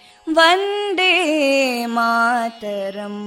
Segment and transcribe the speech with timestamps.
[0.36, 1.12] वन्दे
[1.96, 3.22] मातरम्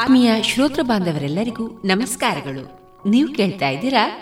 [0.00, 2.80] ಆತ್ಮೀಯ ಶ್ರೋತೃ ಬಾಂಧವರೆಲ್ಲರಿಗೂ ನಮಸ್ಕಾರಗಳು.
[3.08, 4.18] ನೀವು ಕೇಳ್ತಾ ಇದ್ದೀರಾ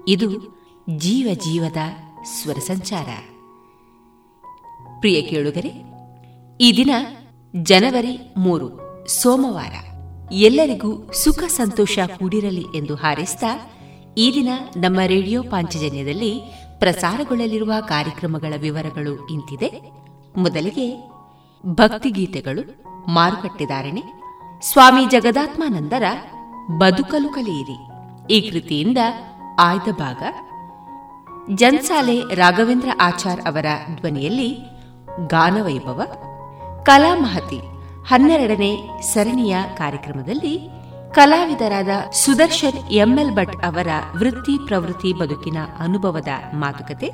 [0.08, 0.58] ಇದು
[0.98, 1.78] ಜೀವ ಜೀವದ
[2.24, 3.08] ಸ್ವರ ಸಂಚಾರ.
[5.00, 5.72] ಪ್ರಿಯ ಕೇಳುಗರೆ,
[6.62, 6.90] ಈ ದಿನ
[7.62, 8.70] ಜನವರಿ ಮೂರು,
[9.08, 9.74] ಸೋಮವಾರ.
[10.32, 13.44] ಎಲ್ಲರಿಗೂ ಸುಖ ಸಂತೋಷ ಕೂಡಿರಲಿ ಎಂದು ಹಾರೈಸಿದ
[14.18, 16.42] ಈ ದಿನ ನಮ್ಮ ರೇಡಿಯೋ ಪಾಂಚಜನ್ಯದಲ್ಲಿ
[16.80, 19.92] ಪ್ರಸಾರಗೊಳ್ಳಲಿರುವ ಕಾರ್ಯಕ್ರಮಗಳ ವಿವರಗಳು ಇಂತಿದೆ.
[20.38, 21.12] ಮೊದಲಿಗೆ
[21.66, 24.04] ಭಕ್ತಿಗೀತೆಗಳು ಮಾರುಕಟ್ಟೆದಾರಣೆ
[24.62, 26.04] ಸ್ವಾಮಿ ಜಗದಾತ್ಮಾನಂದರ
[26.78, 27.78] ಬದುಕಲು ಕಲಿಯಿರಿ.
[28.34, 28.98] ಈ ಕೃತಿಯಿಂದ
[29.60, 30.24] ಆಯ್ದ ಭಾಗ.
[31.56, 33.66] ಜನ್ಸಾಲೆ ರಾಘವೇಂದ್ರ ಆಚಾರ್ ಅವರ
[33.96, 34.58] ಧ್ವನಿಯಲ್ಲಿ
[35.28, 36.02] ಗಾನವೈಭವ,
[36.84, 37.60] ಕಲಾಮಹತಿ
[38.08, 38.78] ಹನ್ನೆರಡನೇ
[39.14, 40.79] ಸರಣಿಯ ಕಾರ್ಯಕ್ರಮದಲ್ಲಿ
[41.14, 47.12] ಕಲಾವಿದರಾದ ಸುದರ್ಶನ್ ಎಂಎಲ್ ಭಟ್ ಅವರ ವೃತ್ತಿ ಪ್ರವೃತ್ತಿ ಬದುಕಿನ ಅನುಭವದ ಮಾತುಕತೆ.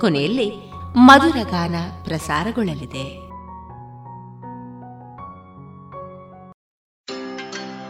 [0.00, 1.74] ಕೊನೆಯಲ್ಲಿ ಮಧುರಗಾನ
[2.04, 3.27] ಪ್ರಸಾರಗೊಳ್ಳಲಿದೆ.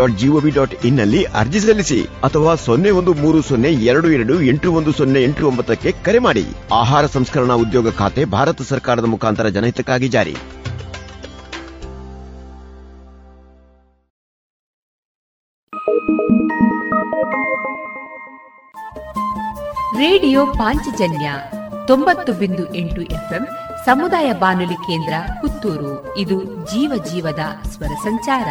[0.00, 4.92] dot GOV dot ಇನ್ನಲ್ಲಿ ಅರ್ಜಿ ಸಲ್ಲಿಸಿ ಅಥವಾ ಸೊನ್ನೆ ಒಂದು ಮೂರು ಸೊನ್ನೆ ಎರಡು ಎರಡು ಎಂಟು ಒಂದು
[4.92, 6.44] ಸೊನ್ನೆ ಎಂಟು ಒಂಬತ್ತಕ್ಕೆ ಕರೆ ಮಾಡಿ.
[6.72, 10.36] ಆಹಾರ ಸಂಸ್ಕರಣಾ ಉದ್ಯೋಗ ಖಾತೆ ಭಾರತ ಸರ್ಕಾರದ ಮುಖಾಂತರ ಜನಹಿತಕ್ಕಾಗಿ ಜಾರಿ.
[19.98, 21.32] ರೇಡಿಯೋ ಪಾಂಚಜನ್ಯ
[21.86, 23.48] ತೊಂಬತ್ತು ಬಿಂದು ಎಂಟು ಎಫ್ಎಂ
[23.84, 26.18] ಸಮುದಾಯ ಬಾನುಲಿ ಕೇಂದ್ರ ಪುತ್ತೂರು.
[26.18, 28.48] ಇದು ಜೀವ ಜೀವದ ಸ್ವರ ಸಂಚಾರ.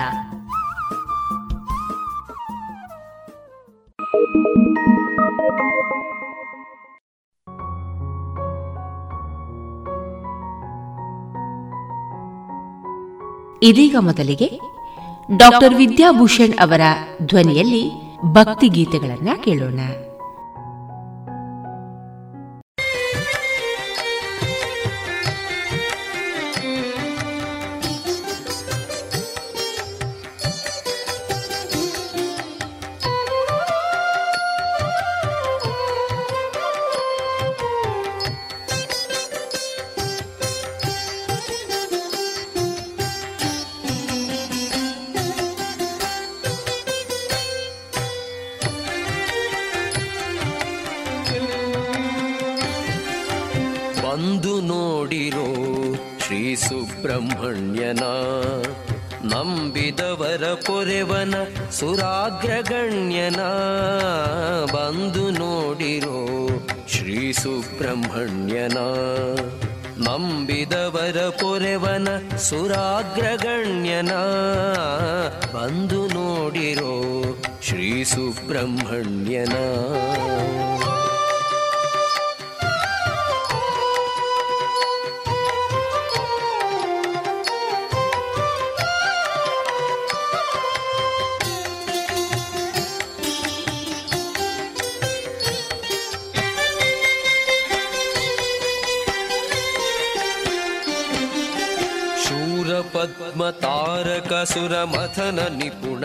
[13.62, 14.60] ಇದೀಗ ಮೊದಲಿಗೆ
[15.38, 16.82] ಡಾಕ್ಟರ್ ವಿದ್ಯಾಭೂಷಣ್ ಅವರ
[17.22, 17.92] ಧ್ವನಿಯಲ್ಲಿ
[18.26, 19.80] ಭಕ್ತಿ ಗೀತೆಗಳನ್ನ ಕೇಳೋಣ.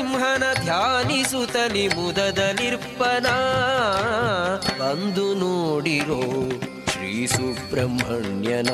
[0.00, 3.26] ಸಿಂಹನ ಧ್ಯಾನಿಸುತ್ತಲಿ ಮುದದಲಿರ್ಪನ
[4.78, 6.20] ಬಂದು ನೋಡಿರೋ
[6.92, 8.70] ಶ್ರೀ ಸುಬ್ರಹ್ಮಣ್ಯನ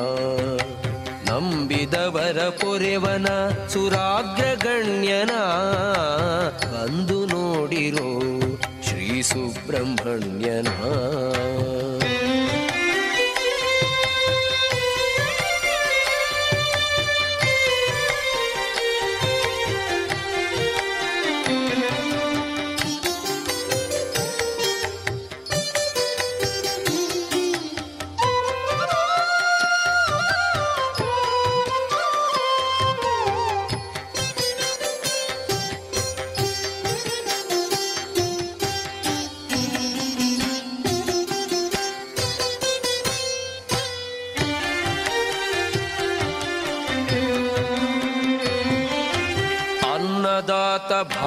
[1.30, 3.26] ನಂಬಿದವರ ಪೊರೆವನ
[3.68, 5.30] ಸುರಾಗ್ರಗಣ್ಯನ.
[6.72, 8.08] ಬಂದು ನೋಡಿರೋ
[8.82, 10.68] ಶ್ರೀ ಸುಬ್ರಹ್ಮಣ್ಯನ.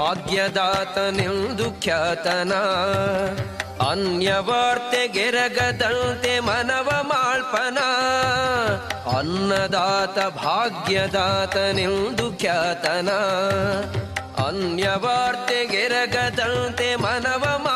[0.09, 2.53] ಭಾಗ್ಯದಾತನೆಂದು ಖ್ಯಾತನ.
[3.89, 7.77] ಅನ್ಯವಾರ್ತೆಗೆರಗದಂತೆ ಮನವ ಮಾಳ್ಪನ.
[9.17, 13.09] ಅನ್ನದಾತ ಭಾಗ್ಯದಾತನೆಂದು ಖ್ಯಾತನ.
[14.47, 17.68] ಅನ್ಯವಾರ್ತೆಗೆರಗದಂತೆ ಮನವ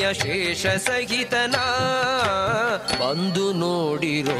[0.00, 1.56] ಪ್ರಿಯ ಶೇಷ ಸಹಿತನ
[3.00, 4.36] ಬಂದು ನೋಡಿರೋ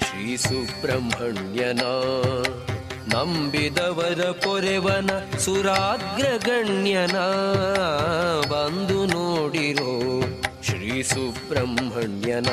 [0.00, 1.82] ಶ್ರೀ ಸುಬ್ರಹ್ಮಣ್ಯನ.
[3.14, 7.16] ನಂಬಿದವರ ಪೊರೆವನ ಸುರಾಗ್ರಗಣ್ಯನ
[8.52, 9.92] ಬಂದು ನೋಡಿರೋ
[10.62, 12.48] ಶ್ರೀ ಸುಬ್ರಹ್ಮಣ್ಯನ.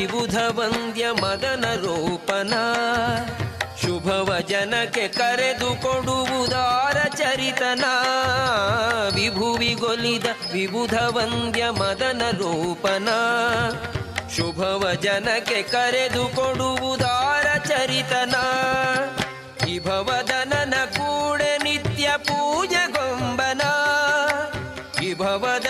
[0.00, 2.54] ವಿಬುಧ ವಂದ್ಯ ಮದನ ರೂಪನ.
[3.82, 7.84] ಶುಭವ ಜನಕ್ಕೆ ಕರೆದು ಕೊಡುವುದಾರ ಚರಿತನ.
[9.14, 13.08] ವಿಭುವಿಗೊಲಿದ ವಿಬುಧ ವಂದ್ಯ ಮದನ ರೂಪನ.
[14.36, 18.34] ಶುಭವ ಜನಕ್ಕೆ ಕರೆದು ಕೊಡುವುದಾರ ಚರಿತನ.
[19.64, 23.60] ವಿಭವದನನ ಕೂಡೆ ನಿತ್ಯ ಪೂಜೆ ಗೊಂಬನ.
[25.00, 25.69] ಕೂಡೆ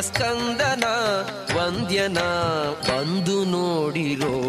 [0.00, 0.84] ಸ್ಕಂದನ
[1.56, 2.18] ವಂದ್ಯನ
[2.88, 4.42] ಬಂದು ನೋಡಿರೋ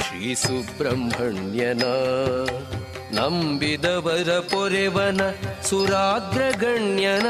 [0.00, 1.82] ಶ್ರೀ ಸುಬ್ರಹ್ಮಣ್ಯನ.
[3.12, 5.20] ನಂಬಿದವರ ಪೊರೆವನ
[5.62, 7.26] ಸುರಾಗ್ರಗಣ್ಯನ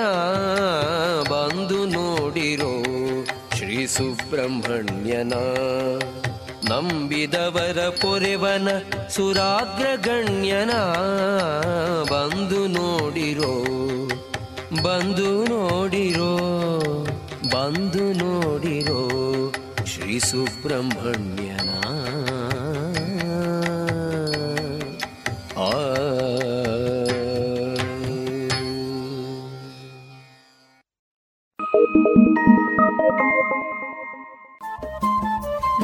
[1.31, 2.83] ಬಂದು ನೋಡಿರೋ
[3.57, 5.33] ಶ್ರೀ ಸುಬ್ರಹ್ಮಣ್ಯನ.
[6.71, 8.69] ನಂಬಿದವರ ಪೊರೆವನ
[9.09, 10.71] ಸುರಾಗ್ರಗಣ್ಯನ
[12.03, 13.65] ಬಂದು ನೋಡಿರೋ
[14.83, 16.33] ಬಂದು ನೋಡಿರೋ
[17.53, 19.09] ಬಂದು ನೋಡಿರೋ
[19.87, 21.71] ಶ್ರೀ ಸುಬ್ರಹ್ಮಣ್ಯನ.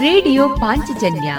[0.01, 1.35] ರೇಡಿಯೋ ಪಾಂಚಜನ್ಯ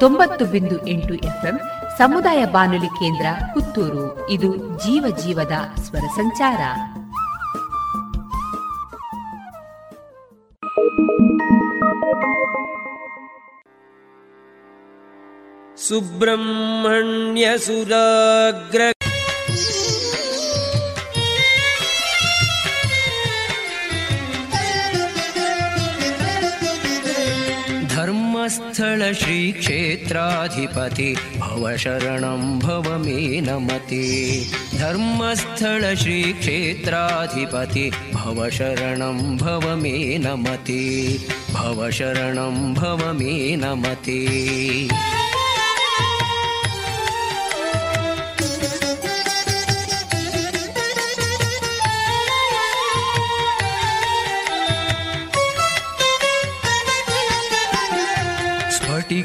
[0.00, 1.60] ತೊಂಬತ್ತು ಬಿಂದು ಎಂಟು ಎಫ್ಎಂ
[1.98, 4.30] ಸಮುದಾಯ ಬಾನುಲಿ ಕೇಂದ್ರ ಪುತ್ತೂರು.
[4.30, 6.60] ಇದು ಜೀವ ಜೀವದ ಸ್ವರ ಸಂಚಾರ.
[17.56, 18.93] सुब्रह्मण्यसुराग्र
[28.44, 31.06] धर्मस्थल श्रीक्षेत्राधिपति
[31.38, 32.42] भवशरणं
[33.04, 34.00] मे नमति
[34.78, 39.20] धर्मस्थल श्रीक्षेत्राधिपति भवशरणं
[39.82, 40.82] मे नमति
[41.54, 44.20] भव शरणं भवमि नमति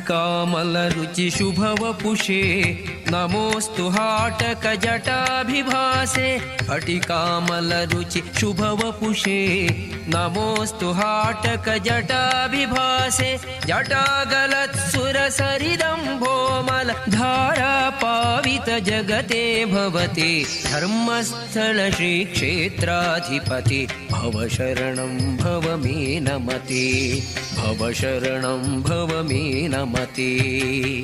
[0.08, 1.92] कामलरुचि शुभव
[3.12, 6.40] नमोऽस्तु हाटकजटाभिभासे
[6.70, 9.70] अटिकामलरुचि शुभवपुषे।
[10.08, 14.24] नमोऽस्तु हाटकजटाभिभाषे जटा
[17.10, 27.24] धारापावित जगते भवति। धर्मस्थल श्रीक्षेत्राधिपति भव शरणं भव मे नमति।
[27.58, 31.04] भव शरणं भव मे नमति।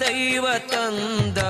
[0.00, 1.40] ದೈವ ತಂದ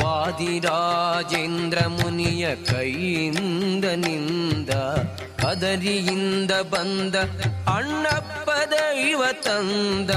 [0.00, 4.70] ವಾದಿರಾಜೇಂದ್ರ ಮುನಿಯ ಕೈಯಿಂದ ನಿಂದ
[5.42, 7.16] ಕದರಿಯಿಂದ ಬಂದ
[7.70, 10.12] ಅಣ್ಣಪ್ಪ ದೈವ ತಂದ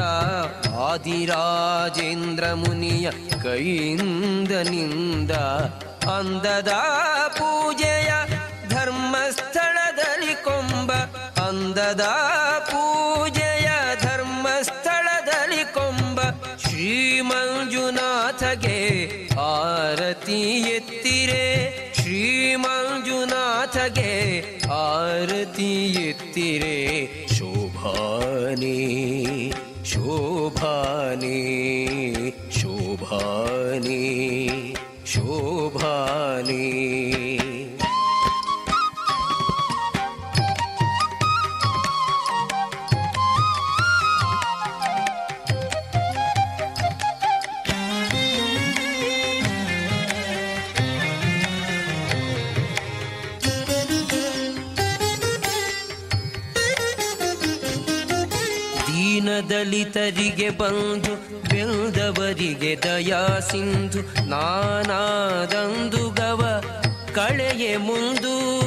[0.76, 3.08] ವಾದಿರಾಜೇಂದ್ರ ಮುನಿಯ
[3.44, 5.32] ಕೈಯಿಂದ ನಿಂದ
[6.10, 6.72] ಅಂದದ
[7.38, 8.12] ಪೂಜೆಯ
[8.70, 10.92] ಧರ್ಮಸ್ಥಳದಲ್ಲಿ ಕೊಂಬ
[11.42, 12.04] ಅಂದದ
[12.60, 13.41] ಪೂಜೆಯ
[18.42, 21.46] नाथगे भारतीय तिरे
[21.98, 22.86] श्रीमञ्जुनाथगे
[24.66, 26.80] भारतीय तिरे
[27.34, 28.80] शोभानि
[29.92, 31.42] शोभानि
[32.58, 33.22] शोभा
[35.14, 35.96] शोभा
[59.42, 61.16] ಶೋಭಾನೆ ದೀನದಲಿತರಿಗೆ ಬಂದು
[61.50, 66.64] ಬೆಳೆದವರಿಗೆ ದಯಾ ಸಿಂಧು ನಾನಾದಂದು ಗವ
[67.16, 68.62] ಕಳೆಯೆ ಮುಂದು.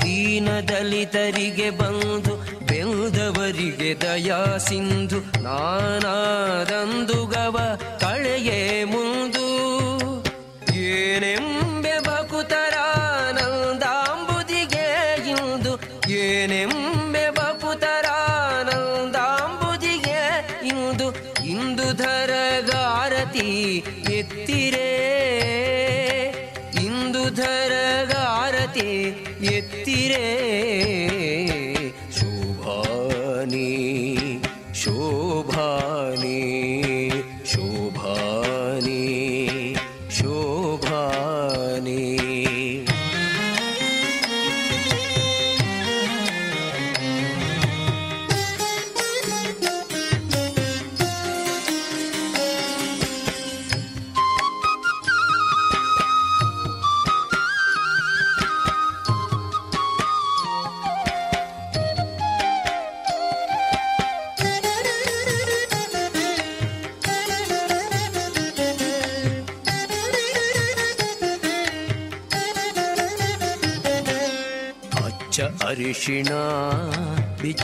[0.00, 9.21] ದೀನದಲಿತರಿಗೆ ಬಂದು ಬೆಳೆದವರಿಗೆ ದಯಾ ಸಿಂಧು ನಾನಾದಂದು ಗವ ಕಳೆಯ ಮುಂದು.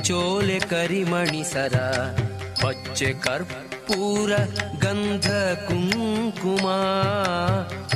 [0.09, 1.75] ಬಿಚ್ಚೋಲೆ ಕರಿಮಣಿಸರ,
[2.61, 4.31] ಪಚ್ಚೆ ಕರ್ಪೂರ
[4.79, 5.27] ಗಂಧ
[5.67, 6.67] ಕುಂಕುಮ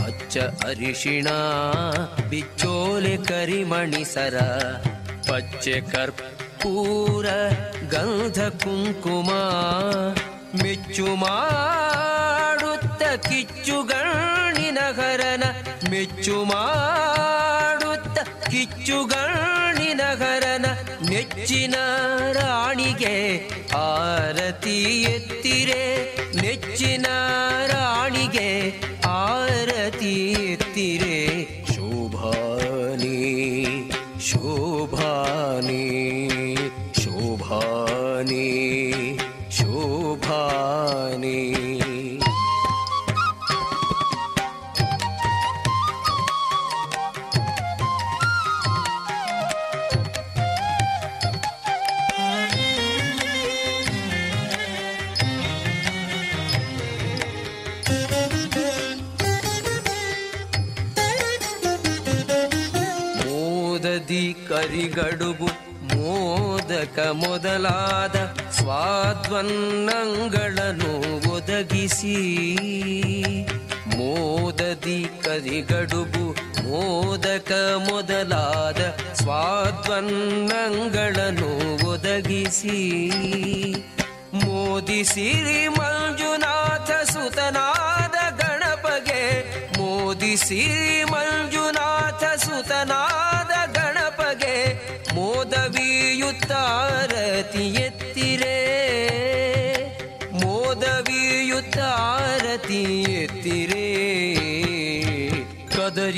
[0.02, 1.28] ಅಚ್ಚ ಅರಿಶಿಣ
[2.30, 4.36] ಬಿಚ್ಚೋಲೆ ಕರಿಮಣಿಸರ,
[5.28, 7.26] ಪಚ್ಚೆ ಕರ್ಪೂರ
[7.94, 9.30] ಗಂಧ ಕುಂಕುಮ,
[10.62, 15.44] ಮೆಚ್ಚು ಮಾಡುತ್ತ ಕಿಚ್ಚುಗಣ್ಣಿನಗರನ
[15.90, 18.18] ಮೆಚ್ಚು ಮಾಡುತ್ತ
[18.50, 19.61] ಕಿಚ್ಚುಗಣ್ಣಿನಗರನ
[21.12, 21.74] ನೆಚ್ಚಿನ
[22.32, 26.14] ರಾಣಿಗೆ ಆರತಿ ಎತ್ತಿರೆ.
[26.42, 27.06] ನೆಚ್ಚಿನ
[27.66, 31.36] ರಾಣಿಗೆ ಆರತಿ ಎತ್ತಿರೆ.
[31.74, 32.30] ಶೋಭಾನಿ
[34.20, 35.92] ಶೋಭಾನಿ
[37.02, 38.72] ಶೋಭಾನಿ
[39.62, 40.42] शोभा
[66.82, 68.16] ಮೋದಕ ಮೊದಲಾದ
[68.50, 70.92] ಸ್ವಾದ್ವನ್ನಂಗಳನ್ನು
[71.30, 72.14] ಒದಗಿಸಿ
[73.96, 76.24] ಮೋದದಿ ಕರಿಗಡುಬು
[76.62, 77.52] ಮೋದಕ
[77.88, 78.80] ಮೊದಲಾದ
[79.14, 81.50] ಸ್ವಾದ್ವನ್ನಂಗಳನ್ನು
[81.90, 82.78] ಒದಗಿಸಿ
[84.44, 89.22] ಮೋದಿಸಿರಿ ಮಂಜುನಾಥ ಸುತನಾದ ಗಣಪಗೆ.
[89.78, 93.31] ಮೋದಿಸಿರಿ ಮಂಜುನಾಥ ಸುತನಾದ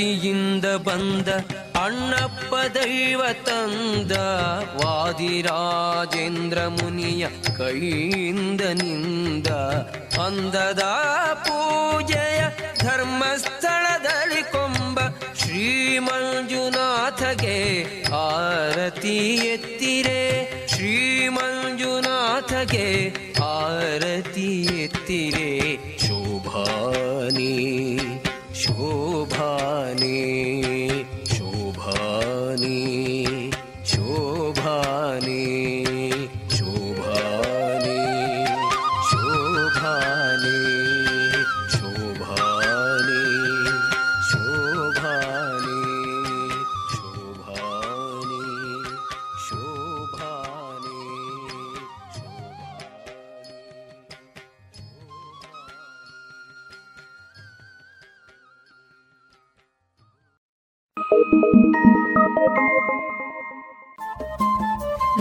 [0.04, 1.28] ಕದರಿಯಿಂದ ಬಂದ
[1.76, 4.12] ಅಣ್ಣಪ್ಪ ದೈವ ತಂದ.
[4.84, 7.26] ವಾದಿರಾಜೇಂದ್ರ ಮುನಿಯ
[7.58, 9.46] ಕೈಯಿಂದ ನಿಂದ.
[10.26, 10.82] ಅಂದದ
[11.34, 12.42] ಪೂಜೆಯ
[12.80, 15.00] ಧರ್ಮಸ್ಥಳದಲ್ಲಿ ಕೊಂಬ
[15.38, 20.22] ಶ್ರೀ ಮಂಜುನಾಥಗೆ ಆರತಿ ಎತ್ತಿರೆ.
[20.68, 23.10] ಶ್ರೀ ಮಂಜುನಾಥಗೆ
[23.42, 25.76] ಆರತಿ ಎತ್ತಿರೆ.
[25.98, 27.83] ಶೋಭಾನಿ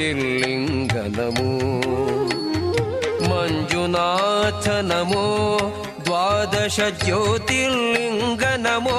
[0.00, 1.48] ಜ್ಯೋತಿರ್ಲಿಂಗ ನಮೋ
[3.30, 5.24] ಮಂಜುನಾಥ ನಮೋ
[6.06, 8.96] ದ್ವಾದಶ ಜ್ಯೋತಿರ್ಲಿಂಗ ನಮೋ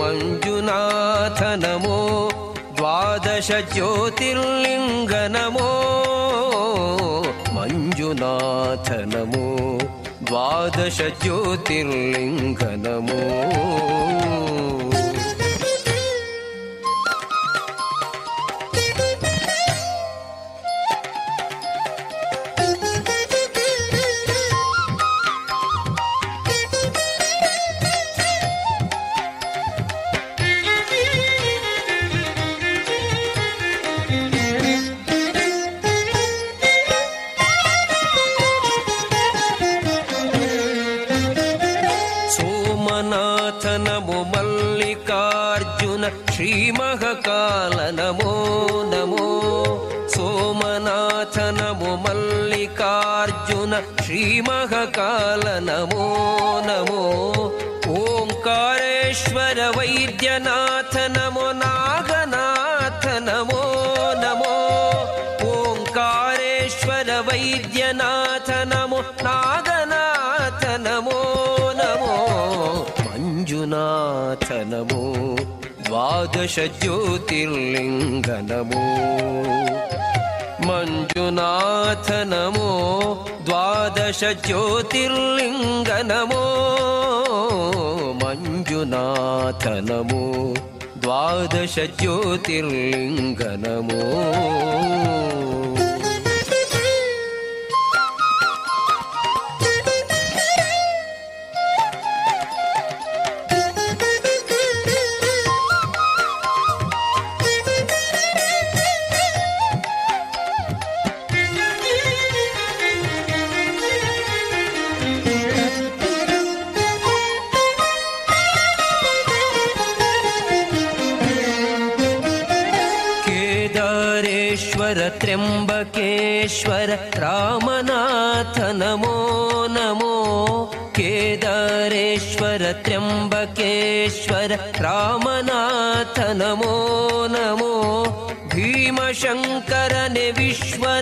[0.00, 1.98] ಮಂಜುನಾಥ ನಮೋ
[2.78, 5.70] ದ್ವಾದಶ ಜ್ಯೋತಿರ್ಲಿಂಗ ನಮೋ
[7.56, 9.46] ಮಂಜುನಾಥ ನಮೋ
[10.22, 13.89] द्वादश ज्योतिर्लिङ्ग नमो
[76.48, 78.84] ज्योतिर्लिङ्ग नमो
[80.66, 82.68] मञ्जुनाथ नमो
[83.48, 86.44] द्वादश ज्योतिर्लिङ्ग नमो
[88.22, 90.22] मञ्जुनाथनमो
[91.04, 94.00] द्वादश ज्योतिर्लिङ्ग नमो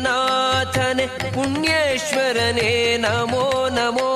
[0.08, 2.70] विश्वनाथने पुण्येश्वरने
[3.04, 3.44] नमो
[3.76, 4.10] नमो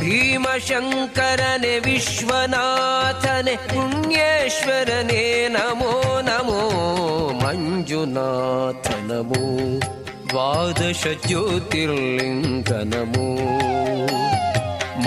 [0.00, 5.22] भीमशङ्करने विश्वनाथने पुण्येश्वरने
[5.56, 5.92] नमो
[6.28, 6.58] नमो
[7.42, 9.42] मञ्जुनाथ नमो
[10.30, 13.28] द्वादश ज्योतिर्लिङ्ग नमो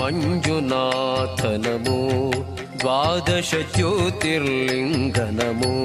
[0.00, 2.00] मञ्जुनाथ नमो
[2.80, 5.76] द्वादश ज्योतिर्लिङ्ग नमो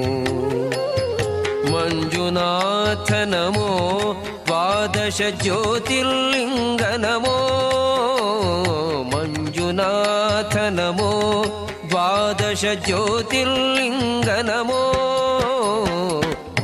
[2.34, 3.66] मञ्जुनाथ नमो
[4.46, 7.34] द्वादश ज्योतिर्लिङ्ग नमो
[9.10, 11.10] मञ्जुनाथ नमो
[11.90, 14.80] द्वादश ज्योतिर्लिङ्ग नमो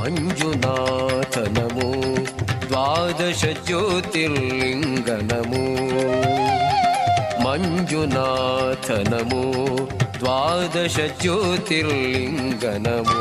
[0.00, 1.88] मञ्जुनाथ नमो
[2.66, 5.64] द्वादश ज्योतिर्लिङ्ग नमो
[7.46, 9.44] मञ्जुनाथ नमो
[10.18, 13.20] द्वादश ज्योतिर्लिङ्ग नमो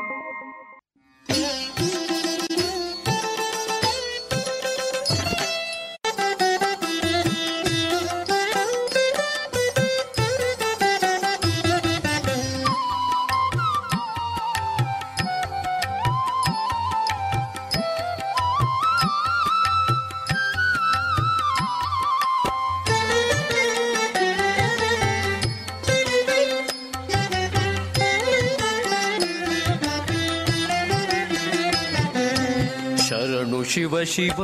[34.11, 34.41] ಶಿವ,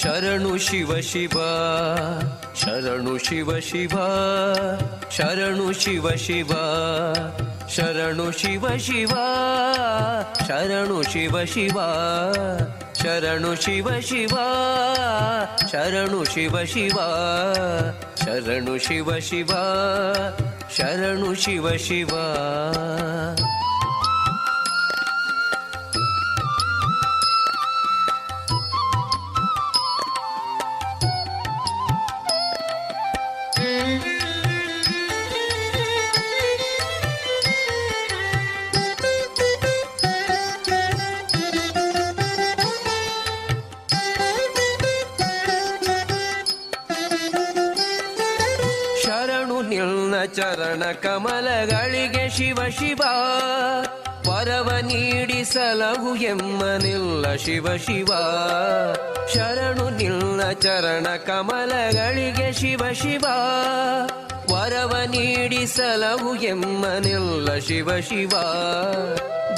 [0.00, 1.36] ಶರಣು ಶಿವ ಶಿವ,
[2.60, 3.96] ಶರಣು ಶಿವ ಶಿವ,
[5.10, 6.52] ಶರಣು ಶಿವ ಶಿವ,
[7.68, 9.14] ಶರಣು ಶಿವ ಶಿವ,
[10.48, 11.78] ಶರಣು ಶಿವ ಶಿವ,
[13.00, 14.36] ಶರಣು ಶಿವ ಶಿವ,
[15.72, 16.98] ಶರಣು ಶಿವ ಶಿವ,
[18.22, 19.52] ಶರಣು ಶಿವ ಶಿವ,
[20.76, 22.12] ಶರಣು ಶಿವ ಶಿವ.
[50.36, 53.00] ಚರಣ ಕಮಲಗಳಿಗೆ ಶಿವ ಶಿವ.
[54.28, 58.06] ವರವ ನೀಡಿಸಲಹು ಎಮ್ಮನಿಲ್ಲ ಶಿವ ಶಿವ.
[59.34, 63.24] ಶರಣು ನಿಲ್ಲ ಚರಣ ಕಮಲಗಳಿಗೆ ಶಿವ ಶಿವ.
[64.52, 68.30] ವರವ ನೀಡಿಸಲಹು ಎಮ್ಮನಿಲ್ಲ ಶಿವ ಶಿವ.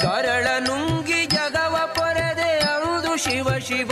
[0.01, 3.91] ಗರಳ ನುಂಗಿ ಜಗವ ಪೊರೆದೆ ಅಳುದು ಶಿವ ಶಿವ.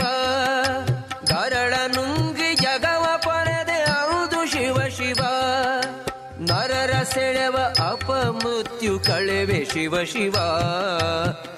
[9.46, 10.34] ಕಳೆವೆ ಶಿವ ಶಿವ.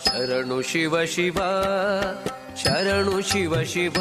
[0.07, 1.38] ಶರಣು ಶಿವ ಶಿವ.
[2.62, 3.96] ಶರಣು ಶಿವ ಶಿವ.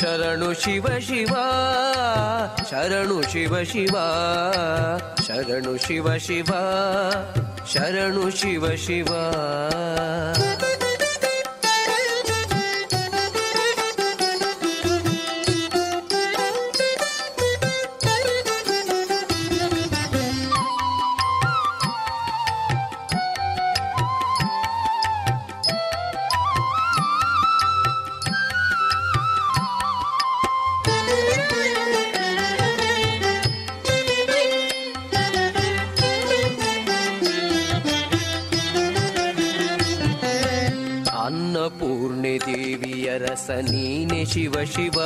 [0.00, 1.34] ಶರಣು ಶಿವ ಶಿವ.
[2.70, 3.96] ಶರಣು ಶಿವ ಶಿವ.
[5.26, 6.50] ಶರಣು ಶಿವ ಶಿವ.
[7.72, 9.08] ಶರಣು ಶಿವ ಶಿವ.
[43.60, 45.00] ನೀನೆ ಶಿವ ಶಿವ,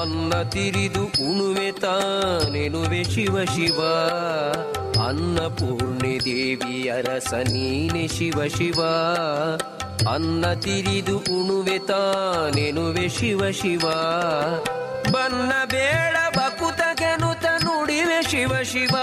[0.00, 3.80] ಅನ್ನ ತಿರಿದು ಉಣುವೆ ತಾನೆನುವೆ ಶಿವ ಶಿವ.
[5.06, 8.82] ಅನ್ನಪೂರ್ಣೆ ದೇವಿ ಅರಸ ನೀನೆ ಶಿವ ಶಿವ,
[10.12, 13.90] ಅನ್ನ ತಿರಿದು ಉಣುವೆ ತಾನೆನುವೆ ಶಿವ ಶಿವ.
[15.12, 18.96] ಬನ್ನ ಬೇಡ ಬಕುತಗೆನುತ ನುಡಿವೆ ಶಿವ ಶಿವ.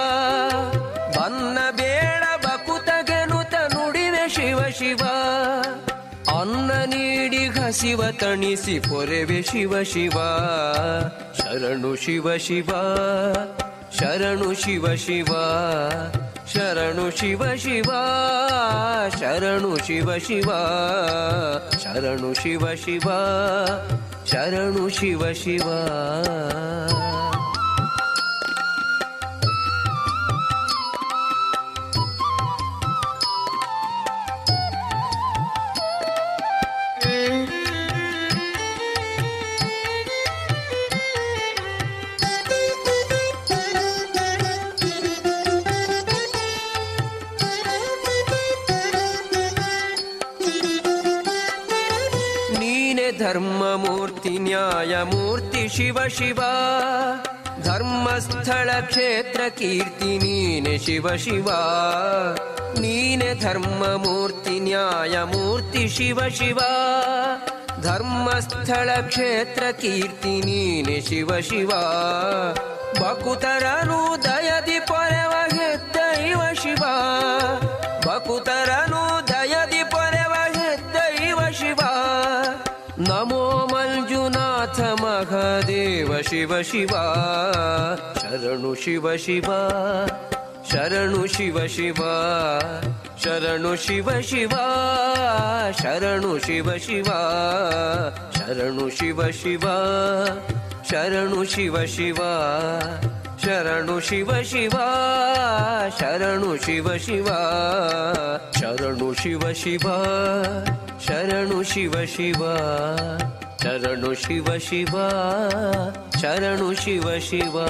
[7.70, 10.12] ಹಸಿವ ತಣಿಸಿ ಪೊರೆವೆ ಶಿವ ಶಿವ.
[11.38, 12.70] ಶರಣು ಶಿವ ಶಿವ.
[14.00, 15.26] ಶರಣು ಶಿವ ಶಿವ.
[16.54, 17.92] ಶರಣು ಶಿವ ಶಿವ.
[19.20, 20.52] ಶರಣು ಶಿವ ಶಿವ.
[21.84, 23.10] ಶರಣು ಶಿವ ಶಿವ.
[24.26, 25.64] ಶರಣು ಶಿವ ಶಿವ.
[53.30, 56.40] ಧರ್ಮಮೂರ್ತಿ, ನ್ಯಾಯಮೂರ್ತಿ, ಶಿವ ಶಿವ.
[57.64, 61.50] ಧರ್ಮಸ್ಥಳ ಕ್ಷೇತ್ರ ಕೀರ್ತಿ, ನೀನೆ ಶಿವ ಶಿವ.
[62.80, 66.60] ನೀನೆ ಧರ್ಮಮೂರ್ತಿ, ನ್ಯಾಯಮೂರ್ತಿ, ಶಿವ ಶಿವ.
[67.82, 71.70] ಧರ್ಮಸ್ಥಳ ಕ್ಷೇತ್ರ ಕೀರ್ತಿ, ನೀನೆ ಶಿವ ಶಿವ.
[73.02, 75.49] ಬಕುತರನು ದಯದಿ ಪೊರೆವ
[86.40, 86.94] ಶಿವ ಶಿವ
[88.22, 89.50] ಶರಣು ಶಿವ ಶಿವ
[90.72, 92.02] ಶರಣು ಶಿವ ಶಿವ
[93.24, 94.54] ಶರಣು ಶಿವ ಶಿವ
[95.80, 97.08] ಶರಣು ಶಿವ ಶಿವ
[98.38, 99.66] ಶರಣು ಶಿವ ಶಿವ
[100.90, 102.22] ಶರಣು ಶಿವ ಶಿವ
[103.56, 104.78] ಶರಣು ಶಿವ ಶಿವ
[106.00, 107.30] ಶರಣು ಶಿವ ಶಿವ
[108.60, 109.88] ಶರಣು ಶಿವ ಶಿವ
[111.06, 112.42] ಶರಣು ಶಿವ ಶಿವ
[113.62, 115.10] ಚರಣು ಶಿವ ಶಿವ,
[116.10, 117.66] ಚರಣು ಶಿವ ಶಿವ.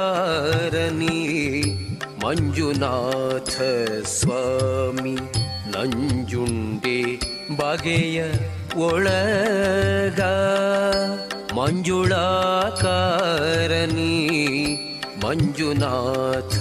[0.00, 1.16] ಮಂಜುಳಾಕಾರನಿ
[2.22, 3.54] ಮಂಜುನಾಥ
[4.12, 5.14] ಸ್ವಾಮಿ
[5.74, 6.98] ನಂಜುಂಡೆ
[7.60, 8.18] ಬಗೆಯ
[8.86, 10.20] ಒಳಗ
[11.58, 12.14] ಮಂಜುಳಾಕಾರನಿ
[15.24, 16.58] ಮಂಜುನಾಥ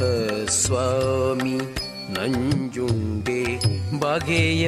[0.61, 1.57] ಸ್ವಾಮಿ
[2.17, 3.41] ನಂಜುಂಡೆ
[4.03, 4.65] ಬಗೆಯ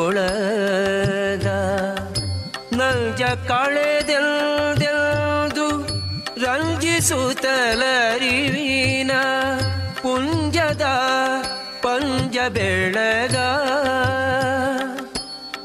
[0.00, 1.46] ಒಳಗ
[2.80, 4.85] ನಂಜ ಕಳೆದೆಲ್ದೆಲ್ದು
[7.08, 9.12] ರಂಜಿಸುತ್ತಲರಿವಿನ
[10.00, 10.84] ಪುಂಜದ
[11.84, 13.36] ಪಂಜ ಬೆಳಗ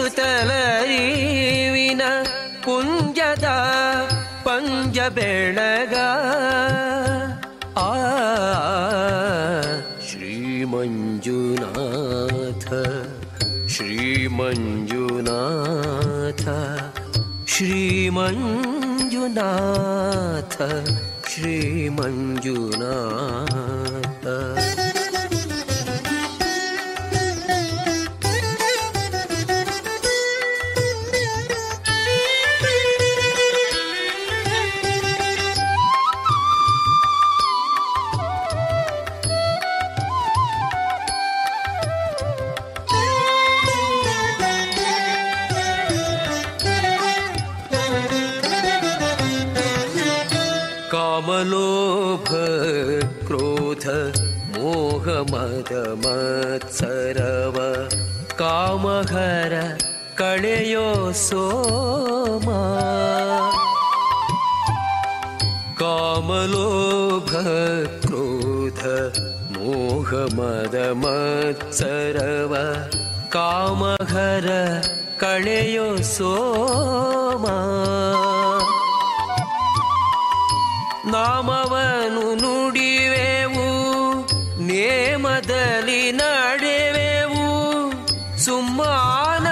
[2.67, 3.49] ಪುಂಜದ
[4.47, 5.95] ಪಂಜ ಬೆಳಗ
[7.85, 7.87] ಆ
[10.09, 10.35] ಶ್ರೀ
[10.75, 12.67] ಮಂಜುನಾಥ
[17.55, 18.25] श्रीमञ्जुनाथ
[21.31, 21.95] श्रीमञ्जुनाथ
[55.95, 57.89] ಮತ್ಸರವ
[58.37, 59.53] ಕಾಮಹರ
[60.15, 62.51] ಕಳೆಯೋ ಸೋಮ.
[65.79, 67.31] ಕಾಮಲೋಭ
[68.01, 68.87] ಕ್ರೋಧ
[69.59, 70.75] ಮೋಹ ಮದ
[71.71, 72.57] ಸರವ
[73.29, 74.51] ಕಾಮಹರ
[75.19, 77.47] ಕಳೆಯೋ ಸೋಮ.
[81.13, 83.44] ನಾಮವನು ನುಡಿವೆ
[84.85, 87.45] ಪ್ರೇಮದಲ್ಲಿ ನಡೆವೆವು
[88.45, 89.51] ಸುಮ್ಮಾನದೊಳಗಿಡೆಮ್ಮ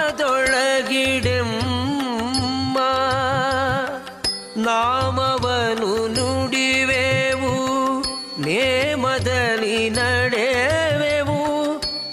[4.65, 7.53] ನಾಮವನು ನುಡಿವೆವು
[8.45, 11.39] ನೇಮದಲ್ಲಿ ನಡೆವೆವು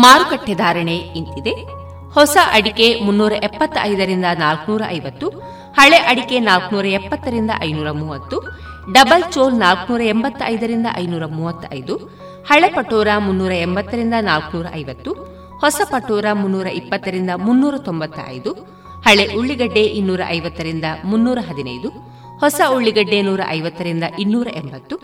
[0.00, 1.50] ಮಾರುಕಟ್ಟೆ ಧಾರಣೆ ಇಂತಿದೆ.
[2.12, 5.28] ಹೊಸ ಅಡಿಕೆ ಮುನ್ನೂರ ಎಪ್ಪತ್ತೈದರಿಂದ ನಾಲ್ಕನೂರ ಐವತ್ತು,
[5.76, 8.40] ಹಳೆ ಅಡಿಕೆ ನಾಲ್ಕನೂರ ಎಪ್ಪತ್ತರಿಂದ ಐನೂರ ಮೂವತ್ತು,
[8.92, 11.96] ಡಬಲ್ ಚೋಲ್ ನಾಲ್ಕನೂರ ಎಂಬತ್ತೈದರಿಂದ ಐನೂರ ಮೂವತ್ತೈದು,
[12.46, 15.33] ಹಳೆ ಪಟೋರ ಮುನ್ನೂರ ಎಂಬತ್ತರಿಂದ ನಾಲ್ಕನೂರ ಐವತ್ತು
[15.64, 18.50] ಹೊಸ ಪಟೋರ ಮುನ್ನೂರ ಇಪ್ಪತ್ತರಿಂದ ಮುನ್ನೂರ ತೊಂಬತ್ತೈದು,
[19.06, 21.88] ಹಳೆ ಉಳ್ಳಿಗಡ್ಡೆ ಇನ್ನೂರ ಐವತ್ತರಿಂದ ಮುನ್ನೂರ ಹದಿನೈದು,
[22.42, 24.96] ಹೊಸ ಉಳ್ಳಿಗಡ್ಡೆ ನೂರ ಐವತ್ತರಿಂದ ಇನ್ನೂರ ಎಂಬತ್ತು,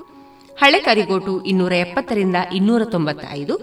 [0.56, 3.54] ಹಳೆ ಕರಿಗೋಟು ಇನ್ನೂರ ಎಪ್ಪತ್ತರಿಂದ ಇನ್ನೂರ ತೊಂಬತ್ತೈದು,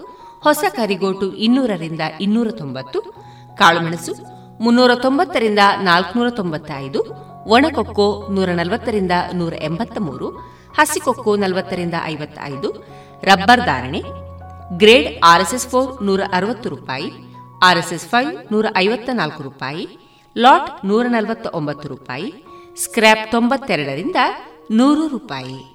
[0.46, 3.00] ಹೊಸ ಕರಿಗೋಟು ಇನ್ನೂರರಿಂದ ಇನ್ನೂರ ತೊಂಬತ್ತು
[3.60, 4.12] ಕಾಳುಮೆಣಸು
[4.60, 7.00] ಮುನ್ನೂರ ತೊಂಬತ್ತರಿಂದ ನಾಲ್ಕುನೂರ ತೊಂಬತ್ತೈದು,
[7.46, 10.28] ಒಣಕೊಕ್ಕೋ ನೂರ ನಲವತ್ತರಿಂದ ನೂರ ಎಂಬತ್ತ ಮೂರು
[10.78, 12.70] ಹಸಿಕೊಕ್ಕೋ ನಲವತ್ತರಿಂದ ಐವತ್ತೈದು,
[13.30, 14.00] ರಬ್ಬರ್ ಧಾರಣೆ
[14.76, 17.12] ಗ್ರೇಡ್ ಆರ್ಎಸ್ಎಸ್ ಫೋರ್ ನೂರ ಅರವತ್ತು ರೂಪಾಯಿ,
[17.64, 19.98] ಆರ್ಎಸ್ಎಸ್ ಫೈವ್ ನೂರ ಐವತ್ತ ನಾಲ್ಕು ರೂಪಾಯಿ,
[20.36, 22.44] ಲಾಟ್ ನೂರ ನಲವತ್ತ ಒಂಬತ್ತು ರೂಪಾಯಿ,
[22.76, 24.16] ಸ್ಕ್ರ್ಯಾಪ್ ತೊಂಬತ್ತೆರಡರಿಂದ
[24.70, 25.74] ನೂರು ರೂಪಾಯಿ.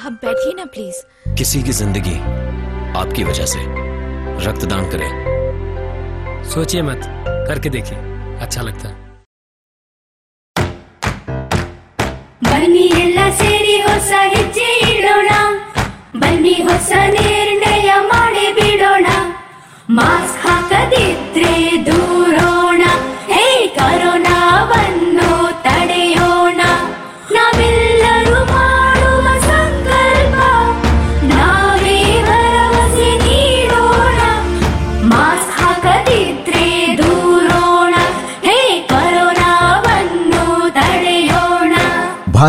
[0.00, 0.96] आप बैठिए ना प्लीज
[1.38, 2.16] किसी की जिंदगी
[3.00, 3.60] आपकी वजह से
[4.46, 5.10] रक्तदान करें
[6.50, 7.02] सोचिए मत
[7.48, 7.98] करके देखिए
[8.40, 9.04] अच्छा लगता है
[12.46, 15.30] ಬನ್ನಿ ಎಲ್ಲ ಸೇರಿ ಹೊಸ ಹೆಜ್ಜೆ ಇಡೋಣ
[16.22, 19.06] ಬನ್ನಿ ಹೊಸ ನಿರ್ಣಯ ಮಾಡಿ ಬಿಡೋಣ
[19.98, 21.52] ಮಾಸ್ಕ್ ಹಾಕದಿದ್ರೆ
[21.88, 22.59] ದೂರೋಣ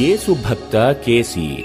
[0.00, 1.64] ಯೇಸು ಭಕ್ತ ಕೆಸಿ.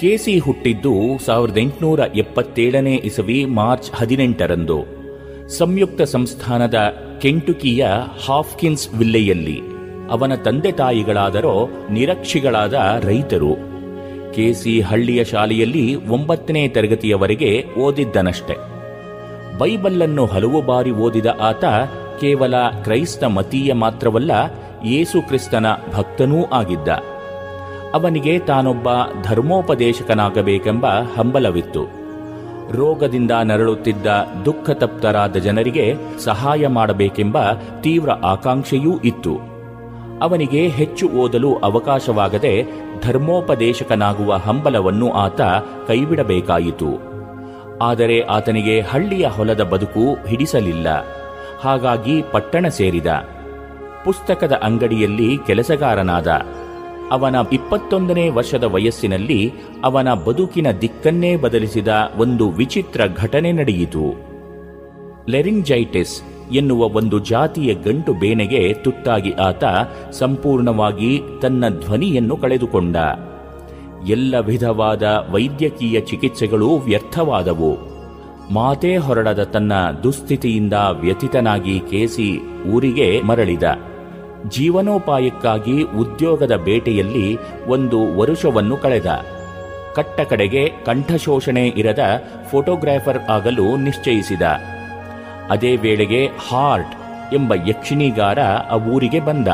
[0.00, 4.78] ಕೆಸಿ ಹುಟ್ಟಿದ್ದು ಸಾವಿರದ ಎಂಟುನೂರ ಎಪ್ಪತ್ತೇಳನೇ ಇಸವಿ ಮಾರ್ಚ್ ಹದಿನೆಂಟರಂದು.
[5.48, 6.74] ಸಂಯುಕ್ತ ಸಂಸ್ಥಾನದ
[7.22, 7.86] ಕೆಂಟುಕಿಯ
[8.26, 9.60] ಹಾಫ್ಕಿನ್ಸ್ ವಿಲ್ಲೆಯಲ್ಲಿ
[10.10, 13.54] ಅವನ ತಂದೆ ತಾಯಿಗಳಾದರೋ ನಿರಕ್ಷಿಗಳಾದ ರೈತರು.
[14.34, 18.54] ಕೆಸಿ ಹಳ್ಳಿಯ ಶಾಲೆಯಲ್ಲಿ ಒಂಬತ್ತನೇ ತರಗತಿಯವರೆಗೆ ಓದಿದ್ದನಷ್ಟೆ.
[19.58, 21.64] ಬೈಬಲ್ಲನ್ನು ಹಲವು ಬಾರಿ ಓದಿದ ಆತ
[22.20, 22.54] ಕೇವಲ
[22.84, 24.32] ಕ್ರೈಸ್ತ ಮತೀಯ ಮಾತ್ರವಲ್ಲ
[24.84, 26.88] ಯೇಸು ಕ್ರಿಸ್ತನ ಭಕ್ತನೂ ಆಗಿದ್ದ.
[27.94, 28.88] ಅವನಿಗೆ ತಾನೊಬ್ಬ
[29.22, 31.98] ಧರ್ಮೋಪದೇಶಕನಾಗಬೇಕೆಂಬ ಹಂಬಲವಿತ್ತು.
[32.72, 34.06] ರೋಗದಿಂದ ನರಳುತ್ತಿದ್ದ
[34.44, 39.38] ದುಃಖತಪ್ತರಾದ ಜನರಿಗೆ ಸಹಾಯ ಮಾಡಬೇಕೆಂಬ ತೀವ್ರ ಆಕಾಂಕ್ಷೆಯೂ ಇತ್ತು.
[40.22, 42.64] ಅವನಿಗೆ ಹೆಚ್ಚು ಓದಲು ಅವಕಾಶವಾಗದೆ
[43.02, 45.40] ಧರ್ಮೋಪದೇಶಕನಾಗುವ ಹಂಬಲವನ್ನು ಆತ
[45.88, 47.08] ಕೈಬಿಡಬೇಕಾಯಿತು.
[47.82, 51.04] ಆದರೆ ಆತನಿಗೆ ಹಳ್ಳಿಯ ಹೊಲದ ಬದುಕು ಹಿಡಿಸಲಿಲ್ಲ.
[51.60, 53.06] ಹಾಗಾಗಿ ಪಟ್ಟಣ ಸೇರಿದ.
[54.04, 56.26] ಪುಸ್ತಕದ ಅಂಗಡಿಯಲ್ಲಿ ಕೆಲಸಗಾರನಾದ
[57.10, 59.52] ಅವನ ಇಪ್ಪತ್ತೊಂದನೇ ವರ್ಷದ ವಯಸ್ಸಿನಲ್ಲಿ
[59.84, 64.28] ಅವನ ಬದುಕಿನ ದಿಕ್ಕನ್ನೇ ಬದಲಿಸಿದ ಒಂದು ವಿಚಿತ್ರ ಘಟನೆ ನಡೆಯಿತು.
[65.28, 66.22] ಲೆರಿಂಜೈಟಿಸ್
[66.52, 69.64] ಎನ್ನುವ ಒಂದು ಜಾತಿಯ ಗಂಟು ಬೇನೆಗೆ ತುತ್ತಾಗಿ ಆತ
[70.12, 72.96] ಸಂಪೂರ್ಣವಾಗಿ ತನ್ನ ಧ್ವನಿಯನ್ನು ಕಳೆದುಕೊಂಡ.
[74.08, 77.87] ಎಲ್ಲ ವಿಧವಾದ ವೈದ್ಯಕೀಯ ಚಿಕಿತ್ಸೆಗಳು ವ್ಯರ್ಥವಾದವು.
[78.50, 79.72] ಮಾತೇ ಹೊರಡದ ತನ್ನ
[80.02, 82.40] ದುಸ್ಥಿತಿಯಿಂದ ವ್ಯತಿತನಾಗಿ ಕೇಸಿ
[82.72, 83.62] ಊರಿಗೆ ಮರಳಿದ.
[84.48, 89.06] ಜೀವನೋಪಾಯಕ್ಕಾಗಿ ಉದ್ಯೋಗದ ಬೇಟೆಯಲ್ಲಿ ಒಂದು ವರುಷವನ್ನು ಕಳೆದ.
[89.94, 91.98] ಕಟ್ಟಕಡೆಗೆ ಕಂಠಶೋಷಣೆ ಇರದ
[92.50, 94.42] ಫೋಟೋಗ್ರಾಫರ್ ಆಗಲು ನಿಶ್ಚಯಿಸಿದ.
[95.50, 96.94] ಅದೇ ವೇಳೆಗೆ ಹಾರ್ಟ್
[97.34, 98.38] ಎಂಬ ಯಕ್ಷಿಣಿಗಾರ
[98.70, 99.48] ಆ ಊರಿಗೆ ಬಂದ.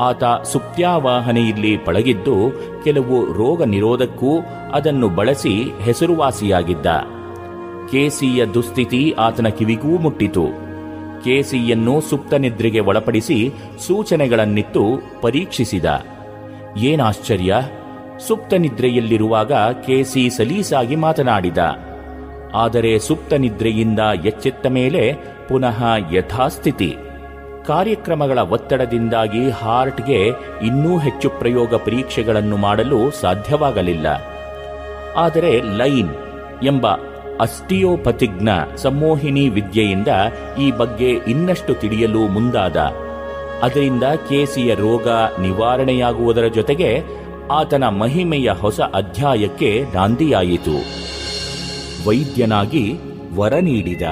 [0.00, 2.36] ಆತ ಸುಪ್ತ್ಯಾವಾಹನೆಯಲ್ಲಿ ಪಳಗಿದ್ದು,
[2.84, 4.40] ಕೆಲವು ರೋಗ ನಿರೋಧಕ್ಕೂ
[4.72, 6.86] ಅದನ್ನು ಬಳಸಿ ಹೆಸರುವಾಸಿಯಾಗಿದ್ದ.
[7.92, 10.44] ಕೇಸಿಯ ದುಸ್ಥಿತಿ ಆತನ ಕಿವಿಗೂ ಮುಟ್ಟಿತು.
[11.24, 15.84] ಕೇಸಿಯನ್ನು ಸುಪ್ತ ನಿದ್ರೆಗೆ ಒಳಪಡಿಸಿ ಸೂಚನೆಗಳನ್ನಿತ್ತು ಪರೀಕ್ಷಿಸಿದ.
[16.76, 17.56] ಏನಾಶ್ಚರ್ಯ!
[18.18, 21.58] ಸುಪ್ತ ನಿದ್ರೆಯಲ್ಲಿರುವಾಗ ಕೆಸಿ ಸಲೀಸಾಗಿ ಮಾತನಾಡಿದ.
[22.54, 25.16] ಆದರೆ ಸುಪ್ತ ನಿದ್ರೆಯಿಂದ ಎಚ್ಚೆತ್ತ ಮೇಲೆ
[25.48, 26.96] ಪುನಃ ಯಥಾಸ್ಥಿತಿ.
[27.66, 30.28] ಕಾರ್ಯಕ್ರಮಗಳ ಒತ್ತಡದಿಂದಾಗಿ ಹಾರ್ಟ್ಗೆ
[30.62, 34.06] ಇನ್ನೂ ಹೆಚ್ಚು ಪ್ರಯೋಗ ಪರೀಕ್ಷೆಗಳನ್ನು ಮಾಡಲು ಸಾಧ್ಯವಾಗಲಿಲ್ಲ.
[35.16, 36.12] ಆದರೆ ಲೈನ್
[36.62, 36.86] ಎಂಬ
[37.40, 40.08] ಅಸ್ಟಿಯೋಪಥಿಗ್ನ ಸಂಮೋಹಿನಿ ವಿದ್ಯೆಯಿಂದ
[40.58, 42.76] ಈ ಬಗ್ಗೆ ಇನ್ನಷ್ಟು ತಿಳಿಯಲು ಮುಂದಾದ.
[43.62, 45.08] ಅದರಿಂದ ಕೇಸಿಯ ರೋಗ
[45.40, 47.02] ನಿವಾರಣೆಯಾಗುವುದರ ಜೊತೆಗೆ
[47.50, 50.76] ಆತನ ಮಹಿಮೆಯ ಹೊಸ ಅಧ್ಯಾಯಕ್ಕೆ ನಾಂದಿಯಾಯಿತು.
[52.08, 52.94] ವೈದ್ಯನಾಗಿ
[53.36, 54.02] ವರ ನೀಡಿದ.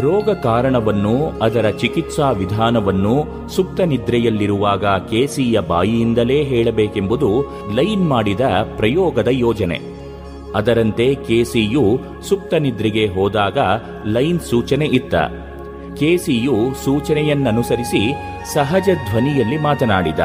[0.00, 8.40] ರೋಗ ಕಾರಣವನ್ನು, ಅದರ ಚಿಕಿತ್ಸಾ ವಿಧಾನವನ್ನು ಸುಪ್ತ ನಿದ್ರೆಯಲ್ಲಿರುವಾಗ ಕೇಸಿಯ ಬಾಯಿಯಿಂದಲೇ ಹೇಳಬೇಕೆಂಬುದು ಲೈನ್ ಮಾಡಿದ
[8.76, 9.93] ಪ್ರಯೋಗದ ಯೋಜನೆ.
[10.54, 13.58] ಅದರಂತೆ ಕೆಸಿಯು ಸುಪ್ತ ನಿದ್ರೆಗೆ ಹೋದಾಗ
[14.06, 15.14] ಲೈನ್ ಸೂಚನೆ ಇತ್ತ.
[15.98, 18.14] ಕೆಸಿಯು ಸೂಚನೆಯನ್ನನುಸರಿಸಿ
[18.54, 20.18] ಸಹಜ ಧ್ವನಿಯಲ್ಲಿ ಮಾತನಾಡಿದ.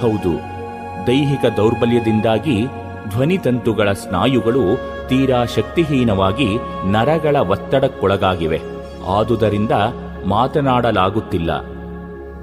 [0.00, 0.32] ಹೌದು,
[1.06, 2.66] ದೈಹಿಕ ದೌರ್ಬಲ್ಯದಿಂದಾಗಿ
[3.10, 4.64] ಧ್ವನಿತಂತುಗಳ ಸ್ನಾಯುಗಳು
[5.08, 6.48] ತೀರಾ ಶಕ್ತಿಹೀನವಾಗಿ
[6.84, 8.60] ನರಗಳ ಒತ್ತಡಕ್ಕೊಳಗಾಗಿವೆ.
[9.06, 9.70] ಆದುದರಿಂದ
[10.26, 11.60] ಮಾತನಾಡಲಾಗುತ್ತಿಲ್ಲ.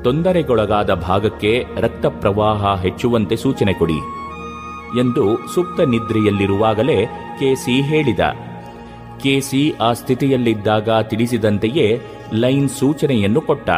[0.03, 3.99] ತೊಂದರೆಗೊಳಗಾದ ಭಾಗಕ್ಕೆ ರಕ್ತ ಪ್ರವಾಹ ಹೆಚ್ಚುವಂತೆ ಸೂಚನೆ ಕೊಡಿ.
[5.00, 7.06] ಎಂದು ಸುಪ್ತ ನಿದ್ರೆಯಲ್ಲಿರುವಾಗಲೇ
[7.39, 8.20] ಕೆಸಿ ಹೇಳಿದ.
[9.24, 12.02] ಕೆಸಿ ಆ ಸ್ಥಿತಿಯಲ್ಲಿದ್ದಾಗ ತಿಳಿಸಿದಂತೆಯೇ
[12.34, 13.70] ಲೈನ್ ಸೂಚನೆಯನ್ನು ಕೊಟ್ಟ.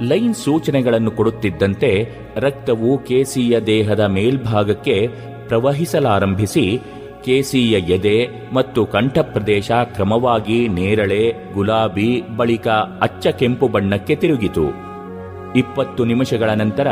[0.00, 5.08] ಲೈನ್ ಸೂಚನೆಗಳನ್ನು ಕೊಡುತ್ತಿದ್ದಂತೆ ರಕ್ತವು ಕೆಸಿಯ ದೇಹದ ಮೇಲ್ಭಾಗಕ್ಕೆ
[5.48, 6.80] ಪ್ರವಹಿಸಲಾರಂಭಿಸಿ
[7.24, 12.68] ಕೆಸಿಯ ಎದೆ ಮತ್ತು ಕಂಠ ಪ್ರದೇಶ ಕ್ರಮವಾಗಿ ನೇರಳೆ, ಗುಲಾಬಿ ಬಳಿಕ
[13.00, 14.91] ಅಚ್ಚ ಕೆಂಪು ಬಣ್ಣಕ್ಕೆ ತಿರುಗಿತು.
[15.56, 16.86] ಇಪ್ಪತ್ತು ನಿಮಿಷಗಳ ನಂತರ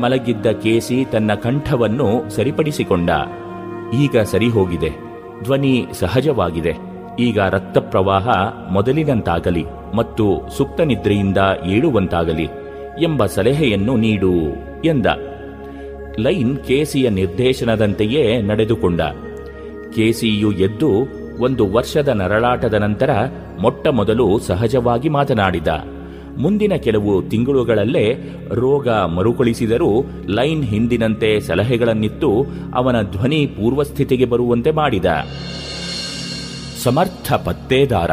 [0.00, 3.10] ಮಲಗಿದ್ದ ಕೇಸಿ ತನ್ನ ಕಂಠವನ್ನು ಸರಿಪಡಿಸಿಕೊಂಡ.
[3.94, 4.90] ಈಗ ಸರಿ ಹೋಗಿದೆ
[5.42, 6.74] ಧ್ವನಿ ಸಹಜವಾಗಿದೆ.
[7.18, 8.28] ಈಗ ರಕ್ತ ಪ್ರವಾಹ
[8.72, 9.64] ಮೊದಲಿನಂತಾಗಲಿ
[9.96, 12.48] ಮತ್ತು ಸುಪ್ತ ನಿದ್ರೆಯಿಂದ ಏಳುವಂತಾಗಲಿ
[13.02, 14.32] ಎಂಬ ಸಲಹೆಯನ್ನು ನೀಡು
[14.84, 15.06] ಎಂದ.
[16.18, 19.00] ಲೈನ್ ಕೇಸಿಯ ನಿರ್ದೇಶನದಂತೆಯೇ ನಡೆದುಕೊಂಡ.
[19.94, 20.90] ಕೇಸಿಯು ಎದ್ದು
[21.40, 23.10] ಒಂದು ವರ್ಷದ ನರಳಾಟದ ನಂತರ
[23.60, 25.68] ಮೊಟ್ಟ ಮೊದಲು ಸಹಜವಾಗಿ ಮಾತನಾಡಿದ.
[26.38, 28.14] ಮುಂದಿನ ಕೆಲವು ತಿಂಗಳುಗಳಲ್ಲೇ
[28.52, 35.04] ರೋಗ ಮರುಕಳಿಸಿದರೂ ಲೈನ್ ಹಿಂದಿನಂತೆ ಸಲಹೆಗಳನ್ನಿತ್ತು ಅವನ ಧ್ವನಿ ಪೂರ್ವಸ್ಥಿತಿಗೆ ಬರುವಂತೆ ಮಾಡಿದ.
[36.82, 38.10] ಸಮರ್ಥ ಪತ್ತೇದಾರ.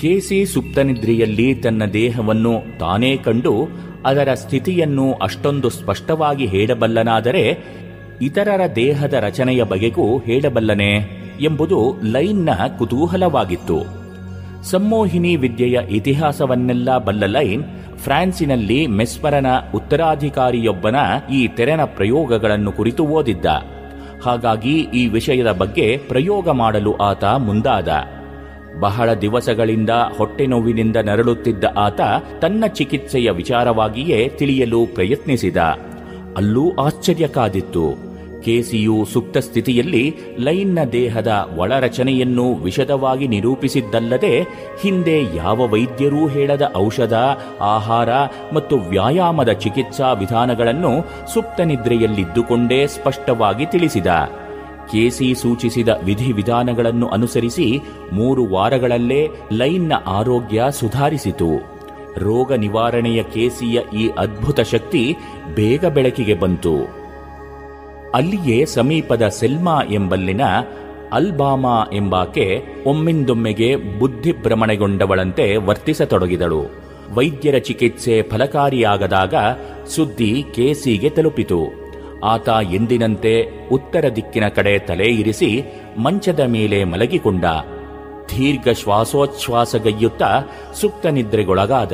[0.00, 3.68] ಕೆಸಿ ಸುಪ್ತನಿದ್ರೆಯಲ್ಲಿ ತನ್ನ ದೇಹವನ್ನು ತಾನೇ ಕಂಡು
[4.06, 7.58] ಅದರ ಸ್ಥಿತಿಯನ್ನು ಅಷ್ಟೊಂದು ಸ್ಪಷ್ಟವಾಗಿ ಹೇಳಬಲ್ಲನಾದರೆ
[8.22, 10.94] ಇತರರ ದೇಹದ ರಚನೆಯ ಬಗೆಗೂ ಹೇಳಬಲ್ಲನೆ
[11.40, 12.48] ಎಂಬುದು ಲೈನ್ನ
[12.78, 14.03] ಕುತೂಹಲವಾಗಿತ್ತು.
[14.70, 17.64] ಸಂಮೋಹಿನಿ ವಿದ್ಯೆಯ ಇತಿಹಾಸವನ್ನೆಲ್ಲ ಬಲ್ಲ ಲೈನ್
[17.96, 20.96] ಫ್ರಾನ್ಸಿನಲ್ಲಿ ಮೆಸ್ಮರನ ಉತ್ತರಾಧಿಕಾರಿಯೊಬ್ಬನ
[21.32, 23.44] ಈ ತೆರನ ಪ್ರಯೋಗಗಳನ್ನು ಕುರಿತು ಓದಿದ್ದ.
[24.24, 27.88] ಹಾಗಾಗಿ ಈ ವಿಷಯದ ಬಗ್ಗೆ ಪ್ರಯೋಗ ಮಾಡಲು ಆತ ಮುಂದಾದ.
[28.80, 32.00] ಬಹಳ ದಿವಸಗಳಿಂದ ಹೊಟ್ಟೆ ನೋವಿನಿಂದ ನರಳುತ್ತಿದ್ದ ಆತ
[32.42, 35.56] ತನ್ನ ಚಿಕಿತ್ಸೆಯ ವಿಚಾರವಾಗಿಯೇ ತಿಳಿಯಲು ಪ್ರಯತ್ನಿಸಿದ.
[36.36, 38.13] ಅಲ್ಲೂ ಆಶ್ಚರ್ಯ ಕಾದಿತ್ತು
[38.44, 44.42] ಕೇಸಿಯು ಸುಪ್ತ ಸ್ಥಿತಿಯಲ್ಲಿ ಲೈನ್ನ ದೇಹದ ಒಳರಚನೆಯನ್ನು ವಿಶದವಾಗಿ ನಿರೂಪಿಸಿದ್ದಲ್ಲದೆ
[44.80, 47.14] ಹಿಂದೆ ಯಾವ ವೈದ್ಯರೂ ಹೇಳದ ಔಷಧ,
[47.60, 48.08] ಆಹಾರ
[48.54, 50.92] ಮತ್ತು ವ್ಯಾಯಾಮದ ಚಿಕಿತ್ಸಾ ವಿಧಾನಗಳನ್ನು
[51.32, 54.06] ಸುಪ್ತ ನಿದ್ರೆಯಲ್ಲಿದ್ದುಕೊಂಡೇ ಸ್ಪಷ್ಟವಾಗಿ ತಿಳಿಸಿದ.
[54.92, 57.80] ಕೆಸಿ ಸೂಚಿಸಿದ ವಿಧಿವಿಧಾನಗಳನ್ನು ಅನುಸರಿಸಿ
[58.12, 61.74] ಮೂರು ವಾರಗಳಲ್ಲೇ ಲೈನ್ನ ಆರೋಗ್ಯ ಸುಧಾರಿಸಿತು.
[62.18, 65.16] ರೋಗ ನಿವಾರಣೆಯ ಕೇಸಿಯ ಈ ಅದ್ಭುತ ಶಕ್ತಿ
[65.54, 67.03] ಬೇಗ ಬೆಳಕಿಗೆ ಬಂತು.
[68.14, 70.40] ಅಲ್ಲಿಯೇ ಸಮೀಪದ ಸೆಲ್ಮಾ ಎಂಬಲ್ಲಿನ
[71.12, 76.62] ಅಲ್ಬಾಮಾ ಎಂಬಾಕೆ ಒಮ್ಮಿಂದೊಮ್ಮೆಗೆ ಬುದ್ಧಿಭ್ರಮಣೆಗೊಂಡವಳಂತೆ ವರ್ತಿಸತೊಡಗಿದಳು.
[77.14, 79.34] ವೈದ್ಯರ ಚಿಕಿತ್ಸೆ ಫಲಕಾರಿಯಾಗದಾಗ
[79.86, 81.60] ಸುದ್ದಿ ಕೇಸಿಗೆ ತಲುಪಿತು.
[82.24, 85.62] ಆತ ಎಂದಿನಂತೆ ಉತ್ತರ ದಿಕ್ಕಿನ ಕಡೆ ತಲೆ ಇರಿಸಿ
[85.98, 87.44] ಮಂಚದ ಮೇಲೆ ಮಲಗಿಕೊಂಡ.
[88.30, 90.42] ದೀರ್ಘ ಶ್ವಾಸೋಚ್ಛ್ವಾಸಗೈಯುತ್ತಾ
[90.74, 91.92] ಸುಪ್ತ ನಿದ್ರೆಗೊಳಗಾದ.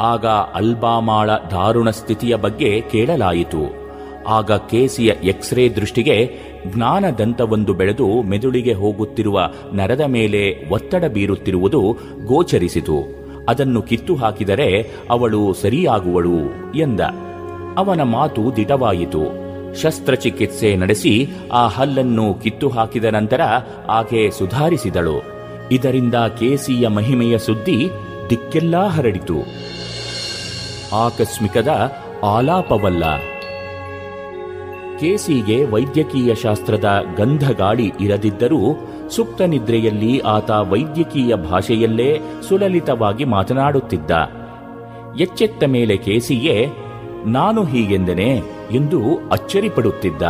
[0.00, 3.87] ಆಗ ಅಲ್ಬಾಮಾಳ ದಾರುಣ ಸ್ಥಿತಿಯ ಬಗ್ಗೆ ಕೇಳಲಾಯಿತು.
[4.28, 6.30] ಆಗ ಕೇಸಿಯ ಎಕ್ಸ್ರೇ ದೃಷ್ಟಿಗೆ
[6.66, 9.40] ಜ್ಞಾನದಂತವೊಂದು ಬೆಳೆದು ಮೆದುಳಿಗೆ ಹೋಗುತ್ತಿರುವ
[9.72, 13.18] ನರದ ಮೇಲೆ ಒತ್ತಡ ಬೀರುತ್ತಿರುವುದು ಗೋಚರಿಸಿತು.
[13.48, 16.38] ಅದನ್ನು ಕಿತ್ತು ಹಾಕಿದರೆ ಅವಳು ಸರಿಯಾಗುವಳು
[16.74, 17.00] ಎಂದ.
[17.76, 19.48] ಅವನ ಮಾತು ದಿಟವಾಯಿತು.
[19.82, 23.40] ಶಸ್ತ್ರಚಿಕಿತ್ಸೆ ನಡೆಸಿ ಆ ಹಲ್ಲನ್ನು ಕಿತ್ತು ಹಾಕಿದ ನಂತರ
[23.88, 25.22] ಆಕೆ ಸುಧಾರಿಸಿದಳು.
[25.72, 27.90] ಇದರಿಂದ ಕೇಸಿಯ ಮಹಿಮೆಯ ಸುದ್ದಿ
[28.30, 29.36] ದಿಕ್ಕೆಲ್ಲಾ ಹರಡಿತು.
[30.96, 31.92] ಆಕಸ್ಮಿಕದ
[32.24, 33.04] ಆಲಾಪವಲ್ಲ.
[35.00, 38.58] ಕೇಸಿಗೆ ವೈದ್ಯಕೀಯ ಶಾಸ್ತ್ರದ ಗಂಧಗಾಳಿ ಇರದಿದ್ದರೂ
[39.10, 44.10] ಸುಪ್ತ ನಿದ್ರೆಯಲ್ಲಿ ಆತ ವೈದ್ಯಕೀಯ ಭಾಷೆಯಲ್ಲೇ ಸುಲಲಿತವಾಗಿ ಮಾತನಾಡುತ್ತಿದ್ದ.
[45.20, 46.68] ಎಚ್ಚೆತ್ತ ಮೇಲೆ ಕೇಸಿಯೇ
[47.26, 48.42] ನಾನು ಹೀಗೆಂದನೆ?
[48.70, 50.22] ಎಂದು ಅಚ್ಚರಿಪಡುತ್ತಿದ್ದ.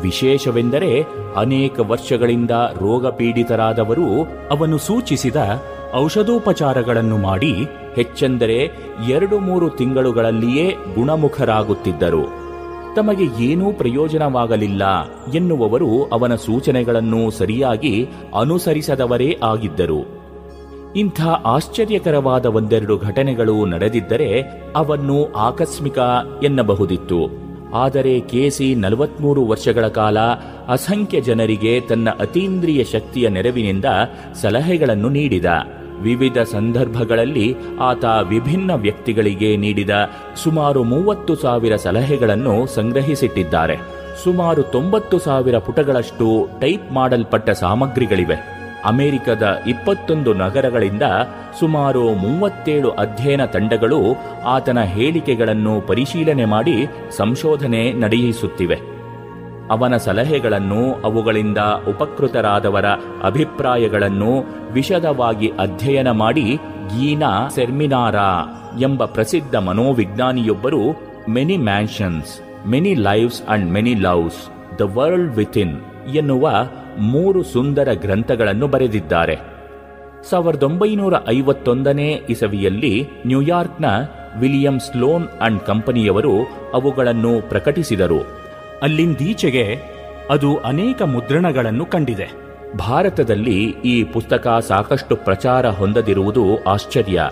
[0.00, 1.04] ವಿಶೇಷವೆಂದರೆ
[1.36, 5.36] ಅನೇಕ ವರ್ಷಗಳಿಂದ ರೋಗ ಪೀಡಿತರಾದವರು ಅವನು ಸೂಚಿಸಿದ
[5.94, 7.54] ಔಷಧೋಪಚಾರಗಳನ್ನು ಮಾಡಿ
[7.94, 8.70] ಹೆಚ್ಚೆಂದರೆ
[9.08, 12.43] ಎರಡು ಮೂರು ತಿಂಗಳುಗಳಲ್ಲಿಯೇ ಗುಣಮುಖರಾಗುತ್ತಿದ್ದರು.
[12.96, 14.82] ತಮಗೆ ಏನೂ ಪ್ರಯೋಜನವಾಗಲಿಲ್ಲ
[15.34, 18.08] ಎನ್ನುವವರು ಅವನ ಸೂಚನೆಗಳನ್ನು ಸರಿಯಾಗಿ
[18.40, 20.24] ಅನುಸರಿಸದವರೇ ಆಗಿದ್ದರು.
[20.96, 24.40] ಇಂಥ ಆಶ್ಚರ್ಯಕರವಾದ ಒಂದೆರಡು ಘಟನೆಗಳು ನಡೆದಿದ್ದರೆ
[24.76, 25.98] ಅವನ್ನು ಆಕಸ್ಮಿಕ
[26.44, 27.44] ಎನ್ನಬಹುದಿತ್ತು.
[27.74, 30.18] ಆದರೆ ಕೆಸಿ ನಲವತ್ಮೂರು ವರ್ಷಗಳ ಕಾಲ
[30.68, 33.84] ಅಸಂಖ್ಯ ಜನರಿಗೆ ತನ್ನ ಅತೀಂದ್ರಿಯ ಶಕ್ತಿಯ ನೆರವಿನಿಂದ
[34.34, 35.44] ಸಲಹೆಗಳನ್ನು ನೀಡಿದ.
[36.02, 39.90] ವಿವಿಧ ಸಂದರ್ಭಗಳಲ್ಲಿ ಆತ ವಿಭಿನ್ನ ವ್ಯಕ್ತಿಗಳಿಗೆ ನೀಡಿದ
[40.36, 43.76] ಸುಮಾರು ಮೂವತ್ತು ಸಾವಿರ ಸಲಹೆಗಳನ್ನು ಸಂಗ್ರಹಿಸಿಟ್ಟಿದ್ದಾರೆ.
[44.24, 48.54] ಸುಮಾರು ತೊಂಬತ್ತು ಸಾವಿರ ಪುಟಗಳಷ್ಟು ಟೈಪ್ ಮಾಡಲ್ಪಟ್ಟ ಸಾಮಗ್ರಿಗಳಿವೆ.
[48.84, 51.02] ಅಮೆರಿಕದ ಇಪ್ಪತ್ತೊಂದು ನಗರಗಳಿಂದ
[51.60, 58.93] ಸುಮಾರು ಮೂವತ್ತೇಳು ಅಧ್ಯಯನ ತಂಡಗಳು ಆತನ ಹೇಳಿಕೆಗಳನ್ನು ಪರಿಶೀಲನೆ ಮಾಡಿ ಸಂಶೋಧನೆ ನಡೆಯಿಸುತ್ತಿವೆ
[59.70, 61.58] ಅವನ ಸಲಹೆಗಳನ್ನು, ಅವುಗಳಿಂದ
[61.88, 62.84] ಉಪಕೃತರಾದವರ
[63.22, 66.54] ಅಭಿಪ್ರಾಯಗಳನ್ನು ವಿಶದವಾಗಿ ಅಧ್ಯಯನ ಮಾಡಿ
[66.98, 68.46] ಗೀನಾ ಸೆರ್ಮಿನಾರಾ
[68.80, 75.80] ಎಂಬ ಪ್ರಸಿದ್ಧ ಮನೋವಿಜ್ಞಾನಿಯೊಬ್ಬರು many mansions, many lives and many loves, the world within
[76.14, 76.50] ಎನ್ನುವ
[76.98, 79.54] ಮೂರು ಸುಂದರ ಗ್ರಂಥಗಳನ್ನು ಬರೆದಿದ್ದಾರೆ.
[80.30, 83.84] ಸಾವಿರದ ಒಂಬೈನೂರ ಐವತ್ತೊಂದನೇ ಇಸವಿಯಲ್ಲಿ ನ್ಯೂಯಾರ್ಕ್ನ
[84.38, 86.32] ವಿಲಿಯಂ ಸ್ಲೋನ್ ಅಂಡ್ ಕಂಪನಿಯವರು
[86.74, 88.43] ಅವುಗಳನ್ನು ಪ್ರಕಟಿಸಿದರು.
[88.84, 89.78] ಅಲ್ಲಿಂದೀಚೆಗೆ
[90.30, 92.32] ಅದು ಅನೇಕ ಮುದ್ರಣಗಳನ್ನು ಕಂಡಿದೆ.
[92.78, 97.22] ಭಾರತದಲ್ಲಿ ಈ ಪುಸ್ತಕ ಸಾಕಷ್ಟು ಪ್ರಚಾರ ಹೊಂದದಿರುವುದು ಆಶ್ಚರ್ಯ.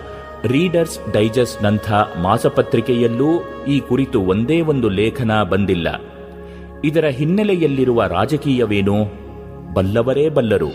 [0.43, 1.91] ರೀಡರ್ಸ್ ಡೈಜೆಸ್ಟ್ನಂಥ
[2.21, 6.01] ಮಾಸಪತ್ರಿಕೆಯಲ್ಲೂ ಈ ಕುರಿತು ಒಂದೇ ಒಂದು ಲೇಖನ ಬಂದಿಲ್ಲ.
[6.83, 9.05] ಇದರ ಹಿನ್ನೆಲೆಯಲ್ಲಿರುವ ರಾಜಕೀಯವೇನು?
[9.73, 10.69] ಬಲ್ಲವರೇ ಬಲ್ಲರು.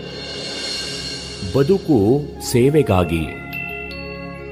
[1.57, 2.21] ಬದುಕು
[2.51, 3.27] ಸೇವೆಗಾಗಿ.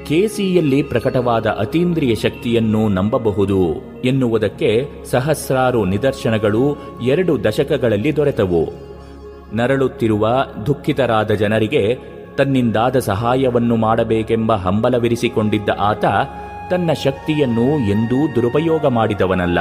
[0.07, 8.73] ಕೆಸಿಯಲ್ಲಿ ಪ್ರಕಟವಾದ ಅತೀಂದ್ರಿಯ ಶಕ್ತಿಯನ್ನು ನಂಬಬಹುದು ಎನ್ನುವುದಕ್ಕೆ ಸಹಸ್ರಾರು ನಿದರ್ಶನಗಳು ಎರಡು ದಶಕಗಳಲ್ಲಿ ದೊರೆತವು.
[9.53, 10.29] ನರಳುತ್ತಿರುವ
[10.65, 11.97] ದುಃಖಿತರಾದ ಜನರಿಗೆ
[12.37, 16.05] ತನ್ನಿಂದಾದ ಸಹಾಯವನ್ನು ಮಾಡಬೇಕೆಂಬ ಹಂಬಲವಿರಿಸಿಕೊಂಡಿದ್ದ ಆತ
[16.69, 19.59] ತನ್ನ ಶಕ್ತಿಯನ್ನು ಎಂದೂ ದುರುಪಯೋಗ ಮಾಡಿದವನಲ್ಲ.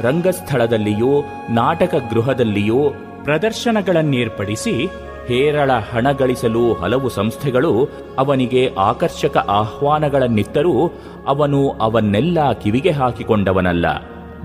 [0.00, 2.90] ರಂಗಸ್ಥಳದಲ್ಲಿಯೂ ನಾಟಕ ಗೃಹದಲ್ಲಿಯೂ
[3.24, 4.88] ಪ್ರದರ್ಶನಗಳನ್ನೇರ್ಪಡಿಸಿ
[5.28, 10.92] ಹೇರಳ ಹಣ ಗಳಿಸಲು ಹಲವು ಸಂಸ್ಥೆಗಳು ಅವನಿಗೆ ಆಕರ್ಷಕ ಆಹ್ವಾನಗಳನ್ನಿತ್ತರೂ
[11.26, 13.86] ಅವನು ಅವನ್ನೆಲ್ಲ ಕಿವಿಗೆ ಹಾಕಿಕೊಂಡವನಲ್ಲ.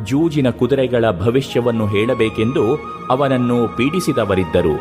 [0.04, 2.76] ಜೂಜಿನ ಕುದುರೆಗಳ ಭವಿಷ್ಯವನ್ನು ಹೇಳಬೇಕೆಂದು
[3.10, 4.76] ಅವನನ್ನು ಪೀಡಿಸಿದವರಿದ್ದರು.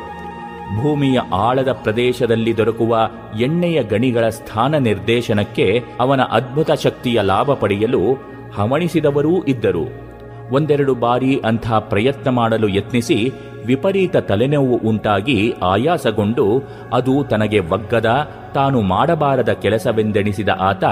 [0.83, 2.99] ಭೂಮಿಯ ಆಳದ ಪ್ರದೇಶದಲ್ಲಿ ದೊರಕುವ
[3.41, 8.01] ಎಣ್ಣೆಯ ಗಣಿಗಳ ಸ್ಥಾನ ನಿರ್ದೇಶನಕ್ಕೆ ಅವನ ಅದ್ಭುತ ಶಕ್ತಿಯ ಲಾಭ ಪಡೆಯಲು
[8.55, 10.13] ಹವಣಿಸಿದವರೂ ಇದ್ದರು.
[10.53, 13.33] ಒಂದೆರಡು ಬಾರಿ ಅಂಥ ಪ್ರಯತ್ನ ಮಾಡಲು ಯತ್ನಿಸಿ
[13.67, 20.85] ವಿಪರೀತ ತಲೆನೋವು ಉಂಟಾಗಿ ಆಯಾಸಗೊಂಡು ಅದು ತನಗೆ ಒಗ್ಗದ, ತಾನು ಮಾಡಬಾರದ ಕೆಲಸವೆಂದೆಣಿಸಿದ ಆತ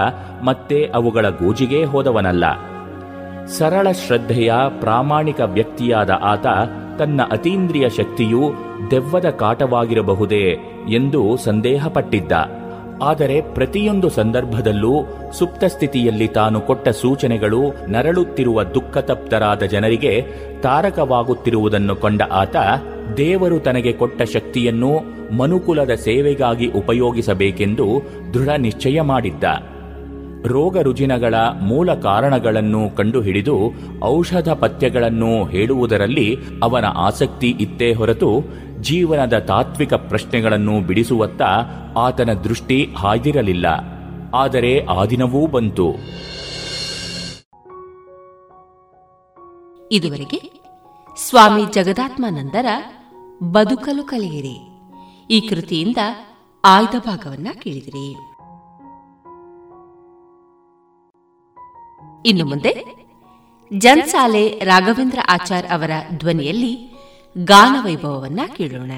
[0.42, 2.44] ಮತ್ತೆ ಅವುಗಳ ಗೋಜಿಗೆ ಹೋದವನಲ್ಲ.
[3.46, 6.46] ಸರಳ ಶ್ರದ್ಧೆಯ, ಪ್ರಾಮಾಣಿಕ ವ್ಯಕ್ತಿಯಾದ ಆತ
[6.98, 8.52] ತನ್ನ ಅತೀಂದ್ರಿಯ ಶಕ್ತಿಯು
[8.90, 10.58] ದೆವ್ವದ ಕಾಟವಾಗಿರಬಹುದೇ
[10.88, 12.32] ಎಂದು ಸಂದೇಹಪಟ್ಟಿದ್ದ.
[13.02, 20.24] ಆದರೆ ಪ್ರತಿಯೊಂದು ಸಂದರ್ಭದಲ್ಲೂ ಸುಪ್ತ ಸ್ಥಿತಿಯಲ್ಲಿ ತಾನು ಕೊಟ್ಟ ಸೂಚನೆಗಳು ನರಳುತ್ತಿರುವ ದುಃಖತಪ್ತರಾದ ಜನರಿಗೆ
[20.62, 22.56] ತಾರಕವಾಗುತ್ತಿರುವುದನ್ನು ಕಂಡ ಆತ
[23.16, 28.02] ದೇವರು ತನಗೆ ಕೊಟ್ಟ ಶಕ್ತಿಯನ್ನು ಮನುಕುಲದ ಸೇವೆಗಾಗಿ ಉಪಯೋಗಿಸಬೇಕೆಂದು
[28.34, 29.44] ದೃಢ ನಿಶ್ಚಯ ಮಾಡಿದ್ದ.
[30.46, 33.74] ರೋಗ ರುಜಿನಗಳ ಮೂಲ ಕಾರಣಗಳನ್ನು ಕಂಡುಹಿಡಿದು
[34.04, 38.44] ಔಷಧ ಪಥ್ಯಗಳನ್ನು ಹೇಳುವುದರಲ್ಲಿ ಅವನ ಆಸಕ್ತಿ ಇತ್ತೇ ಹೊರತು
[38.80, 41.42] ಜೀವನದ ತಾತ್ವಿಕ ಪ್ರಶ್ನೆಗಳನ್ನು ಬಿಡಿಸುವತ್ತ
[41.98, 43.66] ಆತನ ದೃಷ್ಟಿ ಹಾಯ್ದಿರಲಿಲ್ಲ
[44.34, 45.94] ಆದರೆ ಆ ದಿನವೂ ಬಂತು.
[49.92, 50.60] ಇದುವರೆಗೆ
[51.16, 52.66] ಸ್ವಾಮಿ ಜಗದಾತ್ಮಾನಂದರ
[53.42, 54.58] ಬದುಕಲು ಕಲಿಯಿರಿ.
[55.30, 55.96] ಈ ಕೃತಿಯಿಂದ
[56.64, 58.12] ಆಯ್ದ ಭಾಗವನ್ನ ಕೇಳಿದಿರಿ.
[62.26, 63.00] ಇನ್ನು ಮುಂದೆ
[63.78, 66.89] ಜನ್ಸಾಲೆ ರಾಘವೇಂದ್ರ ಆಚಾರ್ ಅವರ ಧ್ವನಿಯಲ್ಲಿ
[67.36, 68.92] ಗಾನ ವೈಭವವನ್ನ ಕೇಳೋಣ.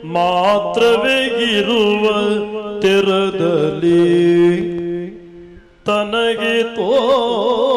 [0.07, 1.19] ಮಾತ್ರವೇ
[1.49, 2.05] ಇರುವ
[2.81, 4.03] ತೆರದಲ್ಲಿ
[5.85, 7.72] ತನಗೆ ತೋರ್ಪುದು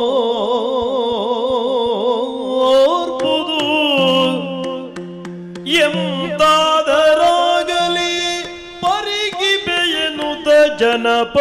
[11.16, 11.36] ಜನಪ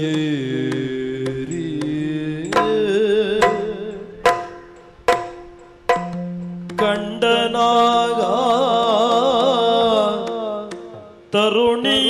[0.10, 1.64] ಏರಿ.
[6.84, 8.20] ಕಂಡನಾಗ
[11.34, 12.03] ತರುಣಿಯಳನು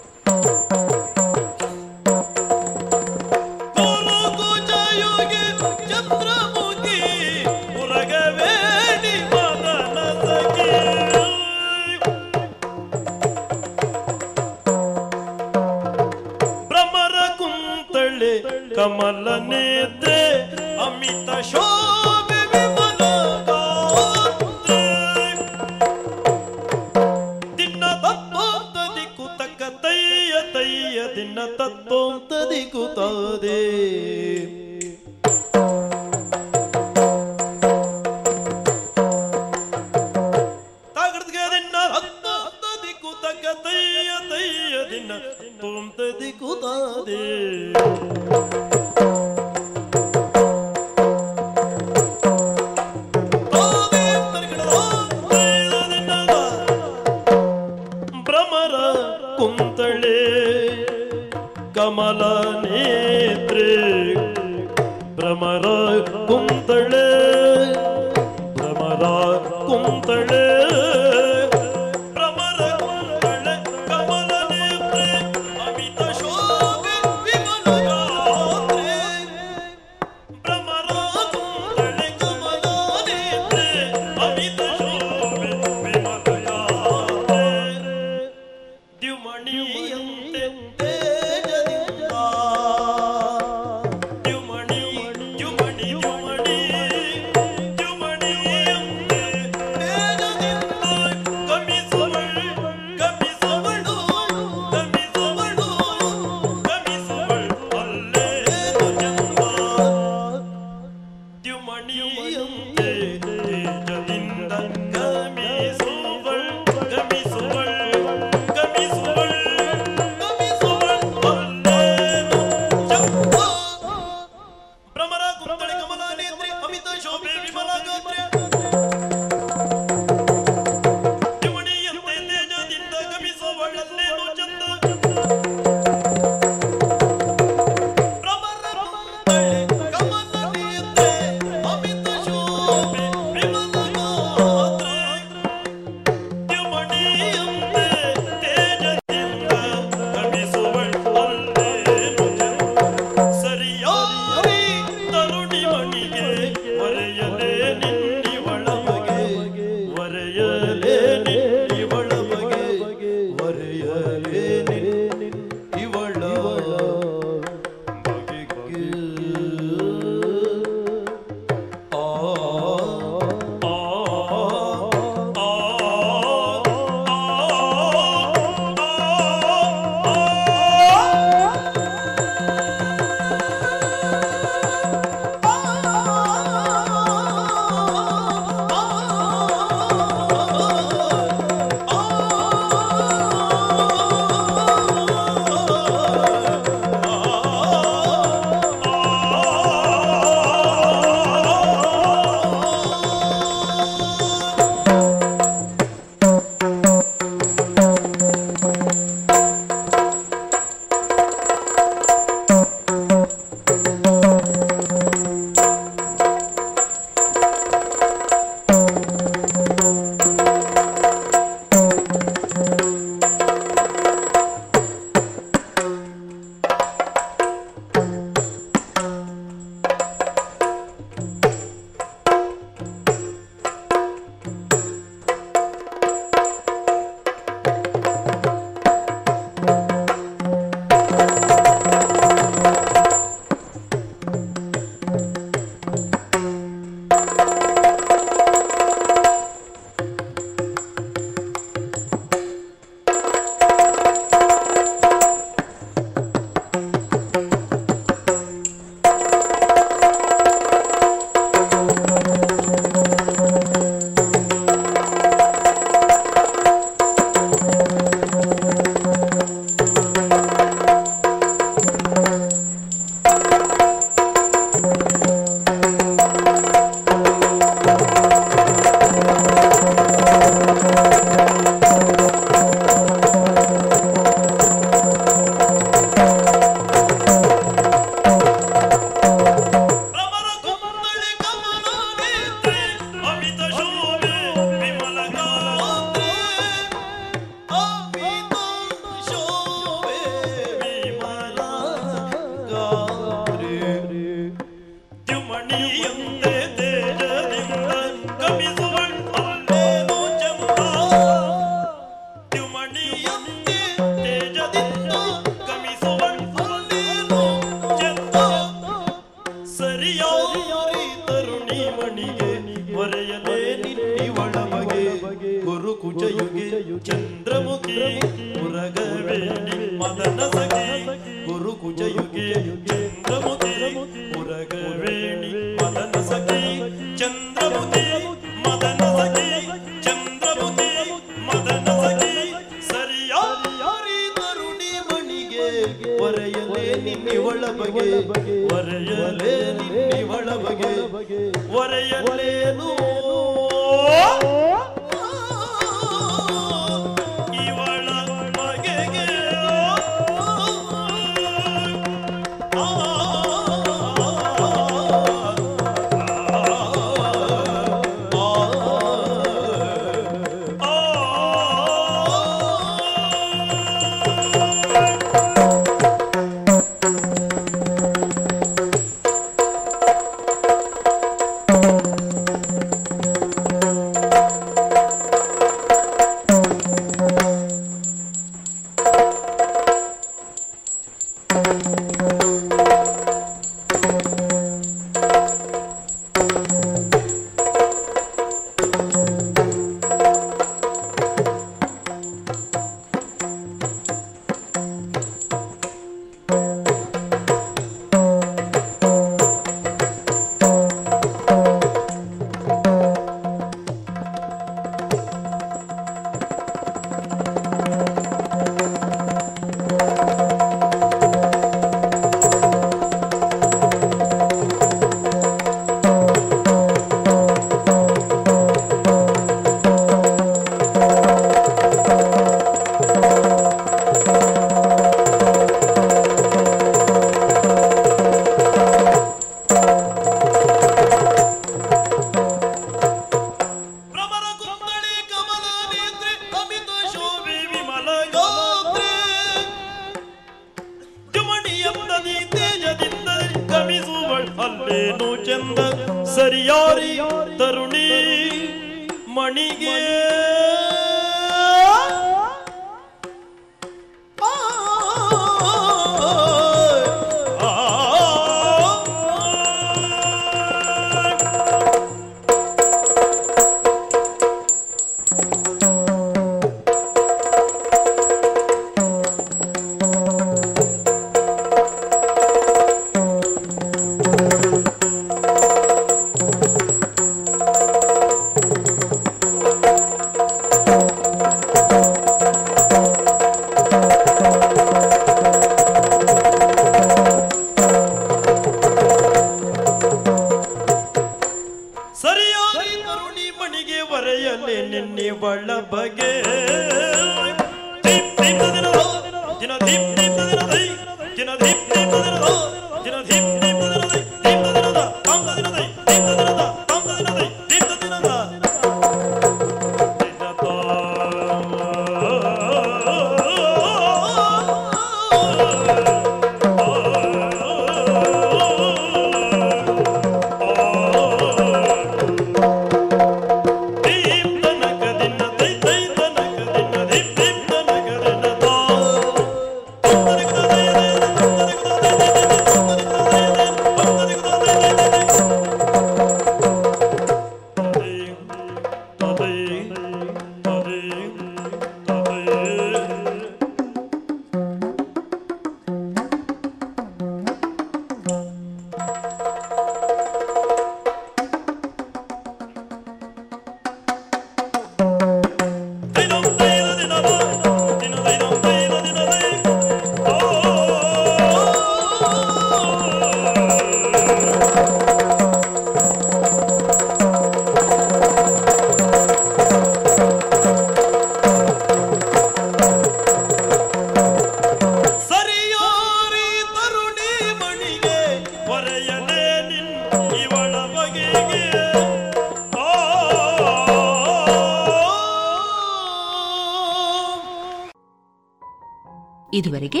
[599.54, 600.00] ಇದುವರೆಗೆ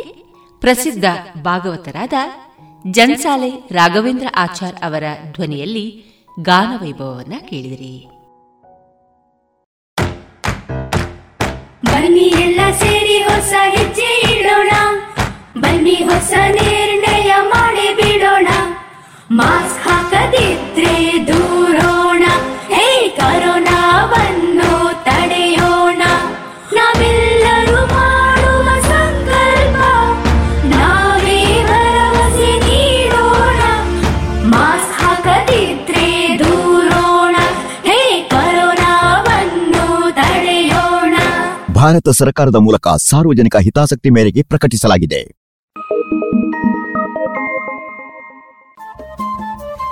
[0.60, 1.04] ಪ್ರಸಿದ್ಧ
[1.42, 2.12] ಭಾಗವತರಾದ
[2.90, 6.04] ಜನ್ಸಾಲೆ ರಾಘವೇಂದ್ರ ಆಚಾರ್ ಅವರ ಧ್ವನಿಯಲ್ಲಿ
[6.42, 8.06] ಗಾನವೈಭವವನ್ನು ಕೇಳಿದಿರಿ.
[11.84, 14.70] ಬನ್ನಿ ಎಲ್ಲ ಸೇರಿ ಹೊಸ ಹೆಜ್ಜೆ ಇಡೋಣ.
[15.60, 18.46] ಬನ್ನಿ ಹೊಸ ನಿರ್ಣಯ ಮಾಡಿ ಬಿಡೋಣ.
[19.30, 19.73] ಮಾಸ್ಕ್
[41.76, 45.20] ಭಾರತ ಸರ್ಕಾರದ ಮೂಲಕ ಸಾರ್ವಜನಿಕ ಹಿತಾಸಕ್ತಿ ಮೇರೆಗೆ ಪ್ರಕಟಿಸಲಾಗಿದೆ.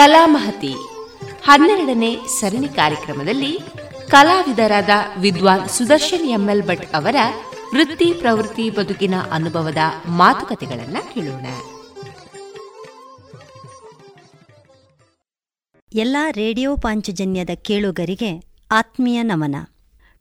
[0.00, 0.74] ಕಲಾಮಹತಿ.
[1.44, 3.58] ಹನ್ನೆರಡನೇ ಸರಣಿ ಕಾರ್ಯಕ್ರಮದಲ್ಲಿ
[4.10, 7.16] ಕಲಾವಿದರಾದ ವಿದ್ವಾನ್ ಸುದರ್ಶನ್ ಎಂಎಲ್ ಭಟ್ ಅವರ
[7.74, 9.76] ವೃತ್ತಿ ಪ್ರವೃತ್ತಿ ಬದುಕಿನ ಅನುಭವದ
[10.08, 11.46] ಮಾತುಕತೆಗಳನ್ನ ಕೇಳೋಣ.
[15.94, 19.56] ಎಲ್ಲ ರೇಡಿಯೋ ಪಾಂಚಜನ್ಯದ ಕೇಳುಗರಿಗೆ ಆತ್ಮೀಯ ನಮನ.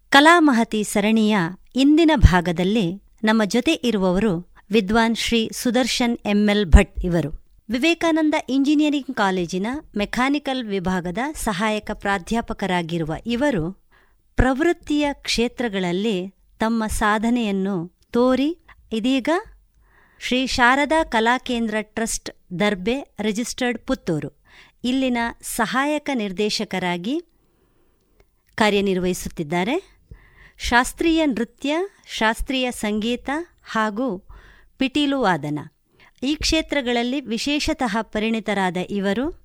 [0.09, 1.37] ಕಲಾಮಹತಿ ಸರಣಿಯ
[1.75, 7.38] ಇಂದಿನ ಭಾಗದಲ್ಲಿ ನಮ್ಮ ಜೊತೆ ಇರುವವರು ವಿದ್ವಾನ್ ಶ್ರೀ ಸುದರ್ಶನ್ ಎಂಎಲ್ ಭಟ್ ಇವರು.
[7.69, 9.67] ವಿವೇಕಾನಂದ ಇಂಜಿನಿಯರಿಂಗ್ ಕಾಲೇಜಿನ
[9.97, 13.71] ಮೆಕ್ಯಾನಿಕಲ್ ವಿಭಾಗದ ಸಹಾಯಕ ಪ್ರಾಧ್ಯಾಪಕರಾಗಿರುವ ಇವರು
[14.35, 16.29] ಪ್ರವೃತ್ತಿಯ ಕ್ಷೇತ್ರಗಳಲ್ಲಿ
[16.59, 17.75] ತಮ್ಮ ಸಾಧನೆಯನ್ನು
[18.11, 18.57] ತೋರಿ,
[18.93, 19.29] ಇದೀಗ
[20.19, 24.31] ಶ್ರೀ ಶಾರದಾ ಕಲಾಕೇಂದ್ರ ಟ್ರಸ್ಟ್ ದರ್ಬೆ ರಿಜಿಸ್ಟರ್ಡ್ ಪುತ್ತೂರು.
[24.83, 27.21] ಇಲ್ಲಿನ ಸಹಾಯಕ ನಿರ್ದೇಶಕರಾಗಿ
[28.55, 29.75] ಕಾರ್ಯನಿರ್ವಹಿಸುತ್ತಿದ್ದಾರೆ.
[30.57, 31.75] ಶಾಸ್ತ್ರೀಯ ನೃತ್ಯ,
[32.07, 33.29] ಶಾಸ್ತ್ರೀಯ ಸಂಗೀತ
[33.63, 34.27] ಹಾಗೂ
[34.77, 35.59] ಪಿಟೀಲು ವಾದನ.
[36.23, 39.41] ಈ ಕ್ಷೇತ್ರಗಳಲ್ಲಿ ವಿಶೇಷತಃ ಪರಿಣಿತರಾದ ಇವರು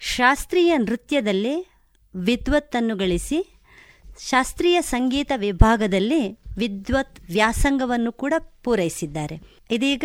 [0.00, 1.70] ಶಾಸ್ತ್ರೀಯ ನೃತ್ಯದಲ್ಲಿ
[2.14, 3.58] ವಿದ್ವತ್ತನ್ನು ಗಳಿಸಿ
[4.18, 9.40] ಶಾಸ್ತ್ರೀಯ ಸಂಗೀತ ವಿಭಾಗದಲ್ಲಿ ವಿದ್ವತ್ ವ್ಯಾಸಂಗವನ್ನು ಕೂಡ ಪೂರೈಸಿದ್ದಾರೆ.
[9.70, 10.04] ಇದೀಗ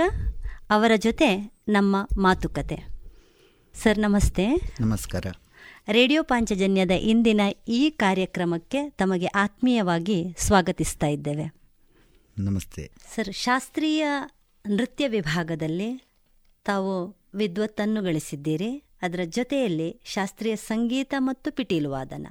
[0.70, 2.88] ಅವರ ಜೊತೆ ನಮ್ಮ ಮಾತುಕತೆ.
[3.74, 4.56] ಸರ್ ನಮಸ್ತೆ.
[4.80, 5.26] ನಮಸ್ಕಾರ.
[5.92, 11.54] ರೇಡಿಯೋ ಪಾಂಚಜನ್ಯದ ಇಂದಿನ ಈ ಕಾರ್ಯಕ್ರಮಕ್ಕೆ ತಮಗೆ ಆತ್ಮೀಯವಾಗಿ ಸ್ವಾಗತಿಸ್ತಾ ಇದ್ದೇವೆ.
[12.38, 12.92] ನಮಸ್ತೆ.
[13.16, 14.08] ಸರ್ ಶಾಸ್ತ್ರೀಯ
[14.70, 15.90] ನೃತ್ಯ ವಿಭಾಗದಲ್ಲಿ
[16.66, 16.94] ತಾವು
[17.34, 18.70] ವಿದ್ವತ್ತನ್ನು ಗಳಿಸಿದ್ದೀರಿ.
[19.02, 22.28] ಅದರ ಜೊತೆಯಲ್ಲಿ ಶಾಸ್ತ್ರೀಯ ಸಂಗೀತ ಮತ್ತು ಪಿಟೀಲು ವಾದನ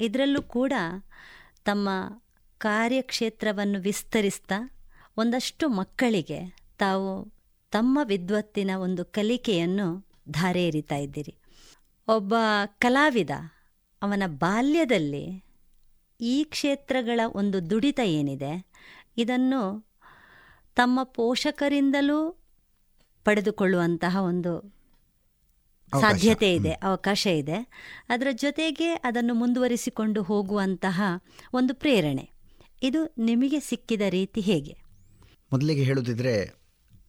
[0.00, 0.72] ಇದರಲ್ಲೂ ಕೂಡ
[1.64, 1.88] ತಮ್ಮ
[2.58, 4.58] ಕಾರ್ಯಕ್ಷೇತ್ರವನ್ನು ವಿಸ್ತರಿಸ್ತಾ
[5.16, 6.40] ಒಂದಷ್ಟು ಮಕ್ಕಳಿಗೆ
[6.78, 7.10] ತಾವು
[7.72, 9.86] ತಮ್ಮ ವಿದ್ವತ್ತಿನ ಒಂದು ಕಲಿಕೆಯನ್ನು
[10.30, 11.34] ಧಾರೆ ಎರಿತಾ ಇದ್ದೀರಿ.
[12.08, 12.34] ಒಬ್ಬ
[12.78, 13.30] ಕಲಾವಿದ
[14.02, 15.24] ಅವನ ಬಾಲ್ಯದಲ್ಲಿ
[16.20, 18.52] ಈ ಕ್ಷೇತ್ರಗಳ ಒಂದು ದುಡಿತ ಏನಿದೆ,
[19.16, 19.87] ಇದನ್ನು
[20.78, 22.18] ತಮ್ಮ ಪೋಷಕರಿಂದಲೂ
[23.26, 24.52] ಪಡೆದುಕೊಳ್ಳುವಂತಹ ಒಂದು
[25.92, 27.58] ಸಾಧ್ಯತೆ ಇದೆ ಅವಕಾಶ ಇದೆ.
[28.08, 30.98] ಅದರ ಜೊತೆಗೆ ಅದನ್ನು ಮುಂದುವರಿಸಿಕೊಂಡು ಹೋಗುವಂತಹ
[31.52, 32.24] ಒಂದು ಪ್ರೇರಣೆ.
[32.82, 34.74] ಇದು ನಿಮಗೆ ಸಿಕ್ಕಿದ ರೀತಿ ಹೇಗೆ?
[35.52, 36.34] ಮೊದಲಿಗೆ ಹೇಳುದಿದ್ರೆ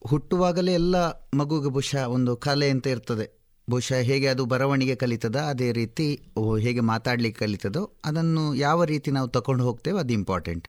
[0.05, 0.97] ಹುಟ್ಟುವಾಗಲೇ ಎಲ್ಲ
[1.33, 3.25] ಮಗುಗೆ ಬಹುಶಃ ಒಂದು ಕಲೆ ಅಂತ ಇರ್ತದೆ.
[3.67, 6.05] ಬಹುಶಃ ಹೇಗೆ ಅದು ಬರವಣಿಗೆ ಕಲಿತದ ಅದೇ ರೀತಿ
[6.37, 10.65] ಓ, ಹೇಗೆ ಮಾತಾಡ್ಲಿಕ್ಕೆ ಕಲಿತದೋ ಅದನ್ನು ಯಾವ ರೀತಿ ನಾವು ತಗೊಂಡು ಹೋಗ್ತೇವೆ ಅದು ಇಂಪಾರ್ಟೆಂಟ್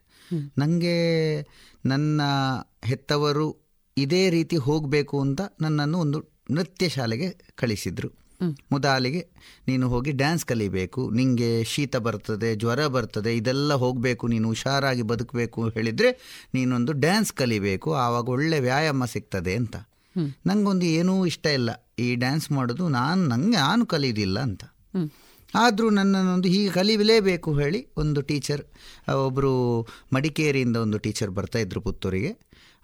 [0.57, 0.95] ನನಗೆ
[1.85, 2.21] ನನ್ನ
[2.85, 3.47] ಹೆತ್ತವರು
[3.97, 6.19] ಇದೇ ರೀತಿ ಹೋಗಬೇಕು ಅಂತ ನನ್ನನ್ನು ಒಂದು
[6.51, 8.09] ನೃತ್ಯ ಶಾಲೆಗೆ ಕಳಿಸಿದರು.
[8.71, 9.27] ಮೊದಲಿಗೆ
[9.67, 16.11] ನೀನು ಹೋಗಿ ಡ್ಯಾನ್ಸ್ ಕಲಿಬೇಕು ನಿಂಗೆ ಶೀತ ಬರ್ತದೆ ಜ್ವರ ಬರ್ತದೆ ಇದೆಲ್ಲ ಹೋಗಬೇಕು ನೀನು ಹುಷಾರಾಗಿ ಬದುಕಬೇಕು ಹೇಳಿದರೆ
[16.53, 19.75] ನೀನೊಂದು ಡ್ಯಾನ್ಸ್ ಕಲಿಬೇಕು ಆವಾಗ ಒಳ್ಳೆ ವ್ಯಾಯಾಮ ಸಿಗ್ತದೆ ಅಂತ.
[20.45, 24.63] ನನಗೊಂದು ಏನೂ ಇಷ್ಟ ಇಲ್ಲ ಈ ಡ್ಯಾನ್ಸ್ ಮಾಡೋದು ನಾನು ನಂಗೆ ನಾನು ಕಲಿಯೋದಿಲ್ಲ ಅಂತ.
[25.55, 28.61] ಆದರೂ ನನ್ನನ್ನೊಂದು ಹೀಗೆ ಕಲಿಯಲೇಬೇಕು ಹೇಳಿ ಒಂದು ಟೀಚರ್
[29.15, 29.53] ಒಬ್ಬರು
[30.13, 32.31] ಮಡಿಕೇರಿಯಿಂದ ಒಂದು ಟೀಚರ್ ಬರ್ತಾ ಇದ್ರು ಪುತ್ತೂರಿಗೆ.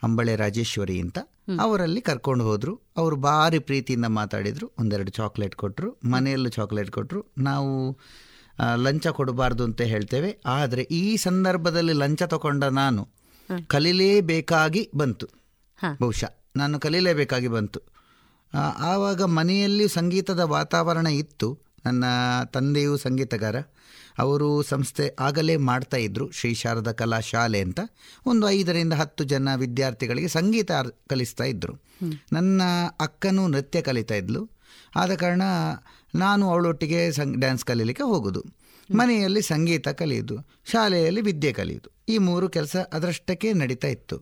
[0.04, 1.20] ಅಂಬಳೆ ರಾಜೇಶ್ವರಿ ಅಂತ.
[1.62, 2.74] ಅವರಲ್ಲಿ ಕರ್ಕೊಂಡು ಹೋದ್ರು.
[2.98, 4.72] ಅವರು ಭಾರಿ ಪ್ರೀತಿಯಿಂದ ಮಾತಾಡಿದ್ರು.
[4.80, 7.98] ಒಂದೆರಡು ಚಾಕ್ಲೇಟ್ ಕೊಟ್ಟರು ಮನೆಯಲ್ಲೂ ಚಾಕ್ಲೇಟ್ ಕೊಟ್ಟರು ನಾವು
[8.76, 10.38] ಲಂಚ ಕೊಡಬಾರ್ದು ಅಂತ ಹೇಳ್ತೇವೆ.
[10.46, 13.08] ಆದರೆ ಈ ಸಂದರ್ಭದಲ್ಲಿ ಲಂಚ ತಗೊಂಡ ನಾನು
[13.68, 15.28] ಕಲೀಲೇಬೇಕಾಗಿ ಬಂತು.
[16.02, 17.82] ಬಹುಶಃ ನಾನು ಕಲೀಲೇಬೇಕಾಗಿ ಬಂತು.
[18.80, 21.60] ಆವಾಗ ಮನೆಯಲ್ಲಿ ಸಂಗೀತದ ವಾತಾವರಣ ಇತ್ತು.
[21.86, 22.04] ನನ್ನ
[22.54, 23.56] ತಂದೆಯು ಸಂಗೀತಗಾರ.
[24.20, 27.80] ಅವರು ಸಂಸ್ಥೆ ಆಗಲೇ ಮಾಡ್ತಾ ಇದ್ರು ಶ್ರೀ ಶಾರದಾ ಕಲಾ ಶಾಲೆ ಅಂತ.
[28.26, 30.72] ಒಂದು ಐದರಿಂದ ಹತ್ತು ಜನ ವಿದ್ಯಾರ್ಥಿಗಳಿಗೆ ಸಂಗೀತ
[31.10, 31.74] ಕಲಿಸ್ತಾ ಇದ್ರು.
[32.34, 32.62] ನನ್ನ
[33.00, 34.50] ಅಕ್ಕನೂ ನೃತ್ಯ ಕಲಿತಾ ಇದ್ಲು.
[34.96, 35.42] ಆದ ಕಾರಣ
[36.16, 38.44] ನಾನು ಅವಳೊಟ್ಟಿಗೆ ಸಂ ಡ್ಯಾನ್ಸ್ ಕಲೀಲಿಕ್ಕೆ ಹೋಗೋದು.
[38.96, 40.38] ಮನೆಯಲ್ಲಿ ಸಂಗೀತ ಕಲಿಯುದು
[40.72, 41.98] ಶಾಲೆಯಲ್ಲಿ ವಿದ್ಯೆ ಕಲಿಯುದು.
[42.10, 44.18] ಈ ಮೂರು ಕೆಲಸ ಅದರಷ್ಟಕ್ಕೆ ನಡೀತಾ ಇತ್ತು.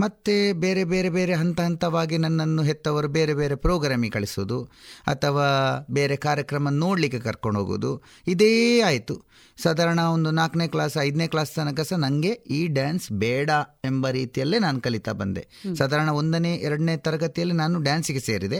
[0.00, 4.62] ಮತ್ತೆ ಬೇರೆ ಬೇರೆ ಬೇರೆ ಹಂತ ಹಂತವಾಗಿ ನನ್ನನ್ನು ಹೆತ್ತವರು ಬೇರೆ ಬೇರೆ ಪ್ರೋಗ್ರಾಮಿಗೆ ಕಳಿಸೋದು
[5.06, 5.46] ಅಥವಾ
[5.90, 8.02] ಬೇರೆ ಕಾರ್ಯಕ್ರಮ ನೋಡಲಿಕ್ಕೆ ಕರ್ಕೊಂಡು ಹೋಗೋದು.
[8.26, 9.24] ಇದೇ ಆಯಿತು.
[9.62, 13.50] ಸಾಧಾರಣ ಒಂದು ನಾಲ್ಕನೇ ಕ್ಲಾಸ್ ಐದನೇ ಕ್ಲಾಸ್ ತನಕ ಸಹ ನನಗೆ ಈ ಡ್ಯಾನ್ಸ್ ಬೇಡ
[13.84, 15.48] ಎಂಬ ರೀತಿಯಲ್ಲೇ ನಾನು ಕಲಿತಾ ಬಂದೆ.
[15.74, 18.58] ಸಾಧಾರಣ ಒಂದನೇ ಎರಡನೇ ತರಗತಿಯಲ್ಲಿ ನಾನು ಡ್ಯಾನ್ಸಿಗೆ ಸೇರಿದೆ.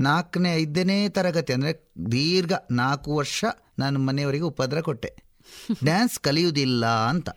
[0.00, 3.44] ನಾಲ್ಕನೇ ಐದನೇ ತರಗತಿ ಅಂದರೆ ದೀರ್ಘ ನಾಲ್ಕು ವರ್ಷ
[3.78, 5.14] ನಾನು ಮನೆಯವರಿಗೆ ಉಪದ್ರ ಕೊಟ್ಟೆ.
[5.84, 7.28] ಡ್ಯಾನ್ಸ್ ಕಲಿಯುವುದಿಲ್ಲ ಅಂತ.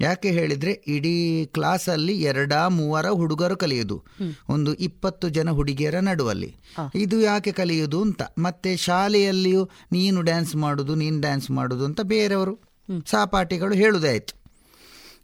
[0.00, 4.04] ಯಾಕೆ ಹೇಳಿದ್ರೆ ಇಡೀ ಕ್ಲಾಸಲ್ಲಿ ಎರಡ ಮೂವರ ಹುಡುಗರು ಕಲಿಯೋದು.
[4.48, 6.56] ಒಂದು ಇಪ್ಪತ್ತು ಜನ ಹುಡುಗಿಯರ ನಡುವಲ್ಲಿ.
[6.94, 8.22] ಇದು ಯಾಕೆ ಕಲಿಯೋದು ಅಂತ.
[8.38, 12.60] ಮತ್ತೆ ಶಾಲೆಯಲ್ಲಿಯೂ ನೀನು ಡ್ಯಾನ್ಸ್ ಮಾಡುದು ನೀನು ಡ್ಯಾನ್ಸ್ ಮಾಡುದು ಅಂತ ಬೇರೆಯವರು
[13.06, 14.42] ಸಹಪಾಠಿಗಳು ಹೇಳುವುದೇ ಆಯಿತು.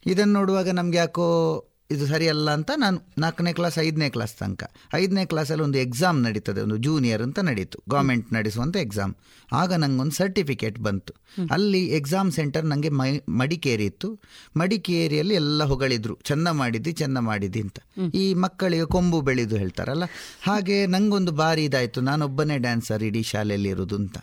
[0.07, 4.65] ಇದನ್ನು ನೋಡುವಾಗ ನಮ್ಗೆ ಯಾಕೋ ಇದು ಸರಿಯಲ್ಲ ಅಂತ ನಾನು ನಾಲ್ಕನೇ ಕ್ಲಾಸ್ ಐದನೇ ಕ್ಲಾಸ್ ತನಕ.
[4.95, 7.79] ಐದನೇ ಕ್ಲಾಸಲ್ಲಿ ಒಂದು ಎಕ್ಸಾಮ್ ನಡೀತದೆ, ಒಂದು ಜೂನಿಯರ್ ಅಂತ ನಡೀತು.
[7.89, 9.15] ಗೌರ್ಮೆಂಟ್ ನಡೆಸುವಂಥ ಎಕ್ಸಾಮ್
[9.53, 11.13] ಆಗ ನನಗೊಂದು ಸರ್ಟಿಫಿಕೇಟ್ ಬಂತು.
[11.51, 14.09] ಅಲ್ಲಿ ಎಕ್ಸಾಮ್ ಸೆಂಟರ್ ನನಗೆ ಮೈ, ಮಡಿಕೇರಿ ಇತ್ತು.
[14.57, 16.15] ಮಡಿಕೇರಿಯಲ್ಲಿ ಎಲ್ಲ ಹೊಗಳಿದ್ರು.
[16.25, 17.79] ಚೆಂದ ಮಾಡಿದ್ದಿ ಚೆಂದ ಮಾಡಿದ್ದಿ ಅಂತ.
[18.15, 20.05] ಈ ಮಕ್ಕಳಿಗೆ ಕೊಂಬು ಬೆಳೆದು ಹೇಳ್ತಾರಲ್ಲ?
[20.43, 22.01] ಹಾಗೆ ನನಗೊಂದು ಬಾರಿ ಇದಾಯಿತು.
[22.01, 24.19] ನಾನೊಬ್ಬನೇ ಡ್ಯಾನ್ಸರ್ ಇಡೀ ಶಾಲೆಯಲ್ಲಿ ಇರೋದು ಅಂತ.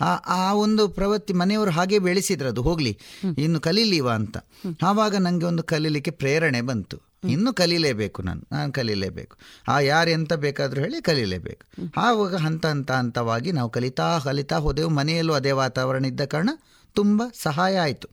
[0.00, 0.10] ಆ
[0.40, 2.48] ಆ ಒಂದು ಪ್ರವೃತ್ತಿ ಮನೆಯವರು ಹಾಗೆ ಬೆಳೆಸಿದ್ರು.
[2.48, 2.98] ಅದು ಹೋಗಲಿ,
[3.38, 4.36] ಇನ್ನು ಕಲೀಲಿವ ಅಂತ.
[4.82, 6.96] ಆವಾಗ ನನಗೆ ಒಂದು ಕಲೀಲಿಕ್ಕೆ ಪ್ರೇರಣೆ ಬಂತು.
[7.28, 8.42] ಇನ್ನು ಕಲೀಲೇಬೇಕು ನಾನು.
[8.52, 9.36] ನಾನು ಕಲೀಲೇಬೇಕು.
[9.68, 11.82] ಆ ಯಾರು ಎಂತ ಬೇಕಾದರೂ ಹೇಳಿ ಕಲೀಲೇಬೇಕು.
[11.96, 14.90] ಆವಾಗ ಹಂತ ಹಂತ ಹಂತವಾಗಿ ನಾವು ಕಲಿತಾ ಕಲಿತಾ ಹೋದೆವು.
[14.90, 16.50] ಮನೆಯಲ್ಲೂ ಅದೇ ವಾತಾವರಣ ಇದ್ದ ಕಾರಣ
[16.92, 18.08] ತುಂಬ ಸಹಾಯ ಆಯಿತು.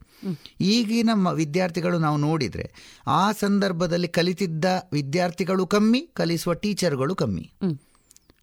[0.62, 2.72] ಈಗಿನ ಮ ವಿದ್ಯಾರ್ಥಿಗಳು ನಾವು ನೋಡಿದರೆ
[3.08, 7.52] ಆ ಸಂದರ್ಭದಲ್ಲಿ ಕಲಿತಿದ್ದ ವಿದ್ಯಾರ್ಥಿಗಳು ಕಮ್ಮಿ ಕಲಿಸುವ ಟೀಚರ್ಗಳು ಕಮ್ಮಿ.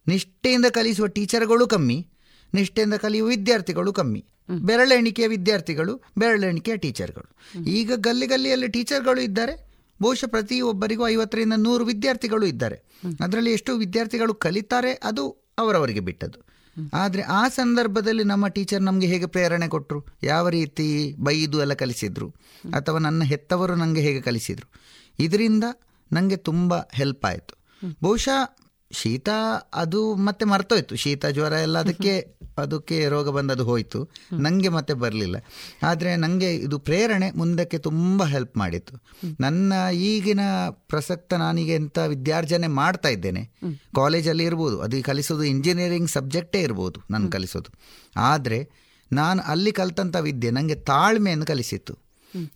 [0.07, 2.09] ನಿಷ್ಠೆಯಿಂದ ಕಲಿಸುವ ಟೀಚರ್ಗಳು ಕಮ್ಮಿ
[2.55, 4.25] ನಿಷ್ಠೆಯಿಂದ ಕಲಿಯುವ ವಿದ್ಯಾರ್ಥಿಗಳು ಕಮ್ಮಿ.
[4.67, 7.37] ಬೆರಳೆಣಿಕೆಯ ವಿದ್ಯಾರ್ಥಿಗಳು ಬೆರಳೆಣಿಕೆಯ ಟೀಚರ್ಗಳು.
[7.71, 9.68] ಈಗ ಗಲ್ಲಿ ಗಲ್ಲಿಯಲ್ಲಿ ಟೀಚರ್ಗಳು ಇದ್ದಾರೆ.
[10.03, 12.83] ಬಹುಶಃ ಪ್ರತಿಯೊಬ್ಬರಿಗೂ ಐವತ್ತರಿಂದ ನೂರು ವಿದ್ಯಾರ್ಥಿಗಳು ಇದ್ದಾರೆ.
[13.25, 16.49] ಅದರಲ್ಲಿ ಎಷ್ಟು ವಿದ್ಯಾರ್ಥಿಗಳು ಕಲಿತಾರೆ, ಅದು ಅವರವರಿಗೆ ಬಿಟ್ಟದ್ದು.
[16.95, 22.35] ಆದರೆ ಆ ಸಂದರ್ಭದಲ್ಲಿ ನಮ್ಮ ಟೀಚರ್ ನಮಗೆ ಹೇಗೆ ಪ್ರೇರಣೆ ಕೊಟ್ಟರು ಯಾವ ರೀತಿ ಬೈದು ಎಲ್ಲ ಕಲಿಸಿದರು?
[22.75, 24.71] ಅಥವಾ ನನ್ನ ಹೆತ್ತವರು ನನಗೆ ಹೇಗೆ ಕಲಿಸಿದರು?
[25.19, 25.65] ಇದರಿಂದ
[26.13, 27.59] ನನಗೆ ತುಂಬ ಹೆಲ್ಪ್ ಆಯಿತು.
[28.03, 29.29] ಬಹುಶಃ ಶೀತ
[29.75, 30.97] ಅದು ಮತ್ತೆ ಮರ್ತೋಯ್ತು.
[30.97, 34.11] ಶೀತ ಜ್ವರ ಎಲ್ಲ ಅದಕ್ಕೆ ಅದಕ್ಕೆ ರೋಗ ಬಂದದು ಹೋಯಿತು.
[34.33, 35.37] ನನಗೆ ಮತ್ತೆ ಬರಲಿಲ್ಲ.
[35.83, 38.97] ಆದರೆ ನನಗೆ ಇದು ಪ್ರೇರಣೆ ಮುಂದಕ್ಕೆ ತುಂಬ ಹೆಲ್ಪ್ ಮಾಡಿತ್ತು.
[39.41, 40.41] ನನ್ನ ಈಗಿನ
[40.71, 43.51] ಪ್ರಸಕ್ತ ನಾನೀಗ ಎಂಥ ವಿದ್ಯಾರ್ಜನೆ ಮಾಡ್ತಾ ಇದ್ದೇನೆ.
[43.95, 47.73] ಕಾಲೇಜಲ್ಲಿ ಇರ್ಬೋದು ಅದು ಕಲಿಸೋದು ಇಂಜಿನಿಯರಿಂಗ್ ಸಬ್ಜೆಕ್ಟೇ ಇರ್ಬೋದು ನಾನು ಕಲಿಸೋದು.
[48.17, 48.71] ಆದರೆ
[49.13, 51.99] ನಾನು ಅಲ್ಲಿ ಕಲಿತಂಥ ವಿದ್ಯೆ ನನಗೆ ತಾಳ್ಮೆಯನ್ನು ಕಲಿಸಿತ್ತು.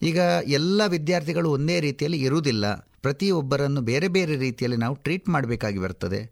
[0.02, 2.88] ಈಗ ಎಲ್ಲ ವಿದ್ಯಾರ್ಥಿಗಳು ಒಂದೇ ರೀತಿಯಲ್ಲಿ ಇರುವುದಿಲ್ಲ.
[3.02, 6.30] ಪ್ರತಿಯೊಬ್ಬರನ್ನು ಬೇರೆ ಬೇರೆ ರೀತಿಯಲ್ಲಿ ನಾವು ಟ್ರೀಟ್ ಮಾಡಬೇಕಾಗಿ ಬರ್ತದೆ.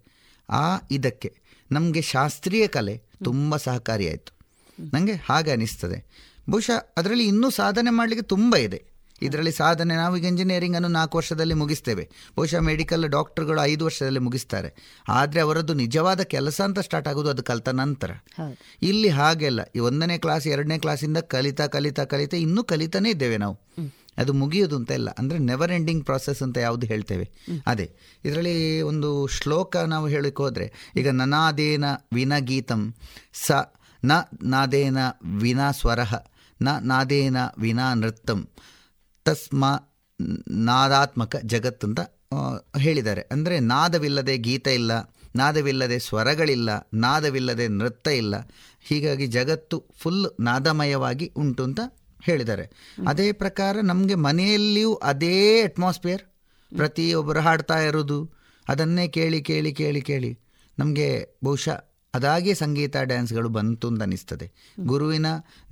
[0.50, 1.34] ಆ ಇದಕ್ಕೆ
[1.72, 4.32] ನಮಗೆ ಶಾಸ್ತ್ರೀಯ ಕಲೆ ತುಂಬ ಸಹಕಾರಿಯಾಯಿತು
[4.94, 6.04] ನನಗೆ ಹಾಗೆ ಅನಿಸ್ತದೆ.
[6.50, 8.90] ಬಹುಶಃ ಅದರಲ್ಲಿ ಇನ್ನೂ ಸಾಧನೆ ಮಾಡಲಿಕ್ಕೆ ತುಂಬ ಇದೆ.
[9.22, 12.08] ಇದರಲ್ಲಿ ಸಾಧನೆ ನಾವು ಈಗ ಇಂಜಿನಿಯರಿಂಗನ್ನು ನಾಲ್ಕು ವರ್ಷದಲ್ಲಿ ಮುಗಿಸ್ತೇವೆ.
[12.36, 14.74] ಬಹುಶಃ ಮೆಡಿಕಲ್ ಡಾಕ್ಟರ್ಗಳು ಐದು ವರ್ಷದಲ್ಲಿ ಮುಗಿಸ್ತಾರೆ.
[15.08, 18.10] ಆದರೆ ಅವರದ್ದು ನಿಜವಾದ ಕೆಲಸ ಅಂತ ಸ್ಟಾರ್ಟ್ ಆಗೋದು ಅದು ಕಲಿತ ನಂತರ.
[18.82, 23.58] ಇಲ್ಲಿ ಹಾಗೆಲ್ಲ ಈ ಒಂದನೇ ಕ್ಲಾಸ್ ಎರಡನೇ ಕ್ಲಾಸಿಂದ ಕಲಿತಾ ಕಲಿತಾ ಕಲಿತಾ ಇನ್ನೂ ಕಲಿತಾನೇ ಇದ್ದೇವೆ ನಾವು.
[24.20, 25.10] ಅದು ಮುಗಿಯೋದು ಅಂತ ಇಲ್ಲ.
[25.20, 27.26] ಅಂದರೆ ನೆವರ್ ಎಂಡಿಂಗ್ ಪ್ರಾಸೆಸ್ ಅಂತ ಯಾವುದು ಹೇಳ್ತೇವೆ.
[27.66, 27.86] ಅದೇ,
[28.24, 28.56] ಇದರಲ್ಲಿ
[28.90, 30.66] ಒಂದು ಶ್ಲೋಕ ನಾವು ಹೇಳಕ್ಕೆ ಹೋದರೆ,
[31.00, 31.84] ಈಗ ನನಾದೇನ
[32.14, 32.82] ವಿನ ಗೀತಂ
[33.44, 33.60] ಸ,
[34.02, 34.12] ನ
[34.54, 34.98] ನಾದೇನ
[35.42, 36.00] ವಿನಾ ಸ್ವರ,
[36.60, 38.42] ನ ನಾದೇನ ವಿನಾ ನೃತ್ತಂ,
[39.26, 39.64] ತಸ್ಮ
[40.68, 42.00] ನಾದಾತ್ಮಕ ಜಗತ್ ಅಂತ
[42.78, 43.22] ಹೇಳಿದ್ದಾರೆ.
[43.34, 44.92] ಅಂದರೆ ನಾದವಿಲ್ಲದೆ ಗೀತ ಇಲ್ಲ,
[45.36, 48.34] ನಾದವಿಲ್ಲದೆ ಸ್ವರಗಳಿಲ್ಲ, ನಾದವಿಲ್ಲದೆ ನೃತ್ಯ ಇಲ್ಲ.
[48.88, 51.80] ಹೀಗಾಗಿ ಜಗತ್ತು ಫುಲ್ ನಾದಮಯವಾಗಿ ಉಂಟು ಅಂತ
[52.22, 52.70] ಹೇಳಿದ್ದಾರೆ.
[53.08, 56.22] ಅದೇ ಪ್ರಕಾರ ನಮಗೆ ಮನೆಯಲ್ಲಿಯೂ ಅದೇ ಅಟ್ಮಾಸ್ಫಿಯರ್
[56.76, 58.30] ಪ್ರತಿಯೊಬ್ಬರು ಹಾಡ್ತಾ ಇರೋದು.
[58.68, 60.38] ಅದನ್ನೇ ಕೇಳಿ ಕೇಳಿ ಕೇಳಿ ಕೇಳಿ
[60.78, 64.52] ನಮಗೆ ಬಹುಶಃ ಅದಾಗೆ ಸಂಗೀತ ಡ್ಯಾನ್ಸ್ಗಳು ಬಂತು ಅಂತ ಅನಿಸ್ತದೆ.
[64.80, 65.26] ಗುರುವಿನ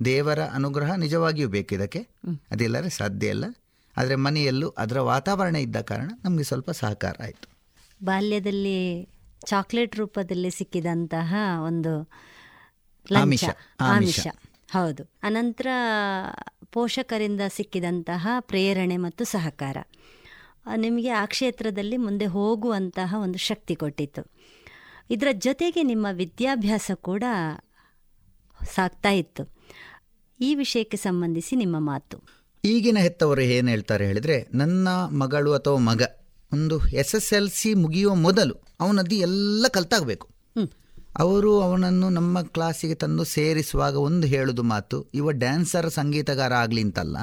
[0.05, 2.07] ದೇವರ ಅನುಗ್ರಹ ನಿಜವಾಗಿಯೂ ಬೇಕಿದಕ್ಕೆ
[2.51, 3.45] ಅದಿಲ್ಲರೆ ಸಾಧ್ಯ ಇಲ್ಲ.
[3.97, 7.47] ಆದರೆ ಮನೆಯಲ್ಲೂ ಅದರ ವಾತಾವರಣ ಇದ್ದ ಕಾರಣ ನಮಗೆ ಸ್ವಲ್ಪ ಸಹಕಾರ ಆಯಿತು.
[8.05, 9.09] ಬಾಲ್ಯದಲ್ಲಿ
[9.45, 11.35] ಚಾಕ್ಲೇಟ್ ರೂಪದಲ್ಲಿ ಸಿಕ್ಕಿದಂತಹ
[11.65, 12.09] ಒಂದು
[13.15, 13.43] ಆಮಿಷ,
[13.81, 14.19] ಆಮಿಷ.
[14.71, 15.03] ಹೌದು.
[15.23, 15.67] ಅನಂತರ
[16.71, 19.77] ಪೋಷಕರಿಂದ ಸಿಕ್ಕಿದಂತಹ ಪ್ರೇರಣೆ ಮತ್ತು ಸಹಕಾರ.
[20.75, 24.31] ನಿಮಗೆ ಆ ಕ್ಷೇತ್ರದಲ್ಲಿ ಮುಂದೆ ಹೋಗುವಂತಹ ಒಂದು ಶಕ್ತಿ ಕೊಟ್ಟಿತ್ತು.
[25.09, 27.23] ಇದರ ಜೊತೆಗೆ ನಿಮ್ಮ ವಿದ್ಯಾಭ್ಯಾಸ ಕೂಡ
[28.75, 29.55] ಸಾಗ್ತಾ ಇತ್ತು.
[30.39, 32.23] ಈ ವಿಷಯಕ್ಕೆ ಸಂಬಂಧಿಸಿ ನಿಮ್ಮ ಮಾತು.
[32.65, 36.01] ಈಗಿನ ಹೆತ್ತವರು ಏನು ಹೇಳ್ತಾರೆ ಹೇಳಿದರೆ ನನ್ನ ಮಗಳು ಅಥವಾ ಮಗ
[36.53, 40.29] ಒಂದು ಎಸ್ ಎಸ್ ಎಲ್ ಸಿ ಮುಗಿಯುವ ಮೊದಲು ಅವನದ್ದು ಎಲ್ಲ ಕಲ್ತಾಗಬೇಕು.
[41.17, 47.17] ಅವರು ಅವನನ್ನು ನಮ್ಮ ಕ್ಲಾಸಿಗೆ ತಂದು ಸೇರಿಸುವಾಗ ಒಂದು ಹೇಳುದು ಮಾತು ಇವ ಡ್ಯಾನ್ಸರ್ ಸಂಗೀತಗಾರ ಆಗಲಿ ಅಂತಲ್ಲ.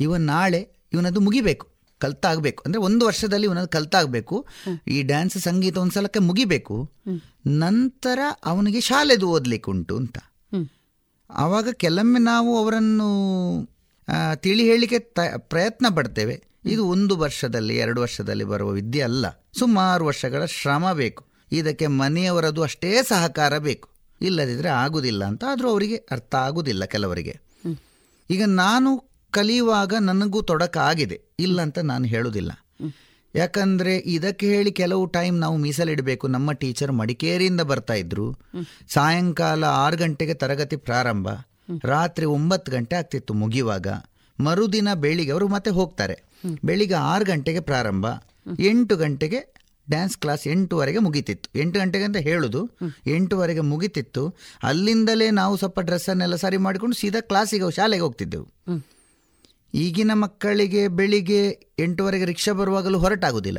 [0.00, 1.66] ಇವ ನಾಳೆ ಇವನದು ಮುಗಿಬೇಕು
[1.98, 2.62] ಕಲ್ತಾಗಬೇಕು.
[2.66, 4.46] ಅಂದರೆ ಒಂದು ವರ್ಷದಲ್ಲಿ ಇವನದು ಕಲ್ತಾಗಬೇಕು.
[4.88, 6.92] ಈ ಡ್ಯಾನ್ಸ್ ಸಂಗೀತ ಒಂದು ಸಲಕ್ಕೆ ಮುಗಿಬೇಕು.
[7.46, 10.18] ನಂತರ ಅವನಿಗೆ ಶಾಲೆದು ಓದಲಿಕ್ಕೆ ಉಂಟು ಅಂತ.
[11.30, 13.08] ಆವಾಗ ಕೆಲವೊಮ್ಮೆ ನಾವು ಅವರನ್ನು
[14.34, 14.98] ತಿಳಿ ಹೇಳಲಿಕ್ಕೆ
[15.36, 16.42] ಪ್ರಯತ್ನ ಪಡ್ತೇವೆ.
[16.64, 19.26] ಇದು ಒಂದು ವರ್ಷದಲ್ಲಿ ಎರಡು ವರ್ಷದಲ್ಲಿ ಬರುವ ವಿದ್ಯೆ ಅಲ್ಲ.
[19.58, 21.31] ಸುಮಾರು ವರ್ಷಗಳ ಶ್ರಮ ಬೇಕು.
[21.52, 23.88] ಇದಕ್ಕೆ ಮನೆಯವರದು ಅಷ್ಟೇ ಸಹಕಾರ ಬೇಕು.
[24.20, 27.40] ಇಲ್ಲದಿದ್ದರೆ ಆಗುವುದಿಲ್ಲ ಅಂತ ಆದರೂ ಅವರಿಗೆ ಅರ್ಥ ಆಗುವುದಿಲ್ಲ ಕೆಲವರಿಗೆ.
[28.30, 28.90] ಈಗ ನಾನು
[29.30, 32.52] ಕಲಿಯುವಾಗ ನನಗೂ ತೊಡಕಾಗಿದೆ ಇಲ್ಲ ಅಂತ ನಾನು ಹೇಳುವುದಿಲ್ಲ
[33.34, 36.26] ಯಾಕಂದರೆ ಇದಕ್ಕೆ ಹೇಳಿ ಕೆಲವು ಟೈಮ್ ನಾವು ಮೀಸಲಿಡಬೇಕು.
[36.26, 38.32] ನಮ್ಮ ಟೀಚರ್ ಮಡಿಕೇರಿಯಿಂದ ಬರ್ತಾ ಇದ್ರು.
[38.88, 41.28] ಸಾಯಂಕಾಲ ಆರು ಗಂಟೆಗೆ ತರಗತಿ ಪ್ರಾರಂಭ.
[41.84, 43.86] ರಾತ್ರಿ ಒಂಬತ್ತು ಗಂಟೆ ಆಗ್ತಿತ್ತು ಮುಗಿಯುವಾಗ.
[44.40, 46.22] ಮರುದಿನ ಬೆಳಿಗ್ಗೆ ಅವರು ಮತ್ತೆ ಹೋಗ್ತಾರೆ.
[46.64, 48.06] ಬೆಳಿಗ್ಗೆ ಆರು ಗಂಟೆಗೆ ಪ್ರಾರಂಭ.
[48.58, 51.58] ಎಂಟು ಗಂಟೆಗೆ ಡ್ಯಾನ್ಸ್ ಕ್ಲಾಸ್ ಎಂಟುವರೆಗೆ ಮುಗಿತಿತ್ತು.
[51.58, 52.70] ಎಂಟು ಗಂಟೆಗೆ ಅಂತ ಹೇಳುದು.
[53.06, 54.34] ಎಂಟುವರೆಗೆ ಮುಗಿತಿತ್ತು.
[54.62, 58.48] ಅಲ್ಲಿಂದಲೇ ನಾವು ಸ್ವಲ್ಪ ಡ್ರೆಸ್ಸನ್ನೆಲ್ಲ ಸರಿ ಮಾಡಿಕೊಂಡು ಸೀದಾ ಕ್ಲಾಸಿಗೆ ಶಾಲೆಗೆ ಹೋಗ್ತಿದ್ದೆವು.
[59.74, 63.58] ಈಗಿನ ಮಕ್ಕಳಿಗೆ ಬೆಳಿಗ್ಗೆ ಎಂಟುವರೆಗೆ ರಿಕ್ಷಾ ಬರುವಾಗಲೂ ಹೊರಟಾಗೋದಿಲ್ಲ.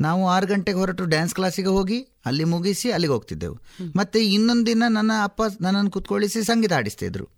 [0.00, 3.58] ನಾವು ಆರು ಗಂಟೆಗೆ ಹೊರಟು ಡ್ಯಾನ್ಸ್ ಕ್ಲಾಸಿಗೆ ಹೋಗಿ ಅಲ್ಲಿ ಮುಗಿಸಿ ಅಲ್ಲಿಗೆ ಹೋಗ್ತಿದ್ದೆವು.
[3.96, 7.28] ಮತ್ತೆ ಇನ್ನೊಂದು ದಿನ ನನ್ನ ಅಪ್ಪ ನನ್ನನ್ನು ಕುತ್ಕೊಳ್ಳಿಸಿ ಸಂಗೀತ ಆಡಿಸ್ತಿದ್ರು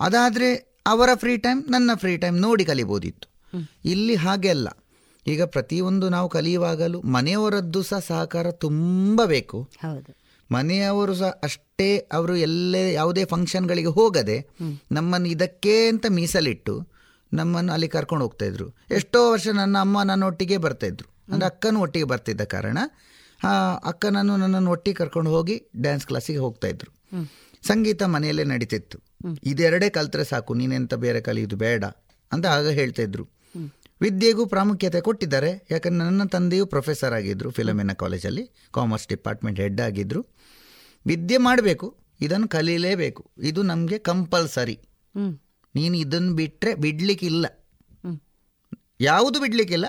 [0.00, 0.54] ಅದಾದರೆ
[0.86, 3.26] ಅವರ ಫ್ರೀ ಟೈಮ್ ನನ್ನ ಫ್ರೀ ಟೈಮ್ ನೋಡಿ ಕಲಿಬೋದಿತ್ತು.
[3.84, 4.68] ಇಲ್ಲಿ ಹಾಗೆ ಅಲ್ಲ.
[5.28, 9.58] ಈಗ ಪ್ರತಿಯೊಂದು ನಾವು ಕಲಿಯುವಾಗಲೂ ಮನೆಯವರದ್ದು ಸಹ ಸಹಕಾರ ತುಂಬ ಬೇಕು.
[10.50, 14.36] ಮನೆಯವರು ಸಹ ಅಷ್ಟೇ ಅವರು ಎಲ್ಲೇ ಯಾವುದೇ ಫಂಕ್ಷನ್ಗಳಿಗೆ ಹೋಗದೆ
[14.92, 16.74] ನಮ್ಮನ್ನು ಇದಕ್ಕೆ ಅಂತ ಮೀಸಲಿಟ್ಟು
[17.32, 18.66] ನಮ್ಮನ್ನು ಅಲ್ಲಿ ಕರ್ಕೊಂಡು ಹೋಗ್ತಾ ಇದ್ರು.
[18.90, 21.08] ಎಷ್ಟೋ ವರ್ಷ ನನ್ನ ಅಮ್ಮ ನನ್ನ ಒಟ್ಟಿಗೆ ಬರ್ತಾ ಇದ್ರು.
[21.32, 22.78] ಅಂದ್ರೆ ಅಕ್ಕನೂ ಒಟ್ಟಿಗೆ ಬರ್ತಿದ್ದ ಕಾರಣ
[23.84, 26.90] ಅಕ್ಕನನ್ನು ನನ್ನನ್ನು ಒಟ್ಟಿಗೆ ಕರ್ಕೊಂಡು ಹೋಗಿ ಡ್ಯಾನ್ಸ್ ಕ್ಲಾಸಿಗೆ ಹೋಗ್ತಾ ಇದ್ರು.
[27.66, 28.98] ಸಂಗೀತ ಮನೆಯಲ್ಲೇ ನಡೀತಿತ್ತು.
[29.44, 31.84] ಇದೆರಡೇ ಕಲ್ತ್ರೆ ಸಾಕು ನೀನೆಂತ ಬೇರೆ ಕಲಿಯೋದು ಬೇಡ
[32.32, 33.37] ಅಂತ ಆಗ ಹೇಳ್ತಾ ಇದ್ರು.
[34.00, 35.66] ವಿದ್ಯೆಗೂ ಪ್ರಾಮುಖ್ಯತೆ ಕೊಟ್ಟಿದ್ದಾರೆ.
[35.70, 40.26] ಯಾಕಂದರೆ ನನ್ನ ತಂದೆಯು ಪ್ರೊಫೆಸರ್ ಆಗಿದ್ದರು ಫಿಲಮಿನ ಕಾಲೇಜಲ್ಲಿ ಕಾಮರ್ಸ್ ಡಿಪಾರ್ಟ್ಮೆಂಟ್ ಹೆಡ್ ಆಗಿದ್ದರು
[41.06, 43.30] ವಿದ್ಯೆ ಮಾಡಬೇಕು ಇದನ್ನು ಕಲೀಲೇಬೇಕು.
[43.42, 44.78] ಇದು ನಮಗೆ ಕಂಪಲ್ಸರಿ.
[45.74, 47.46] ನೀನು ಇದನ್ನು ಬಿಟ್ಟರೆ ಬಿಡಲಿಕ್ಕಿಲ್ಲ.
[49.00, 49.86] ಯಾವುದು ಬಿಡಲಿಕ್ಕಿಲ್ಲ?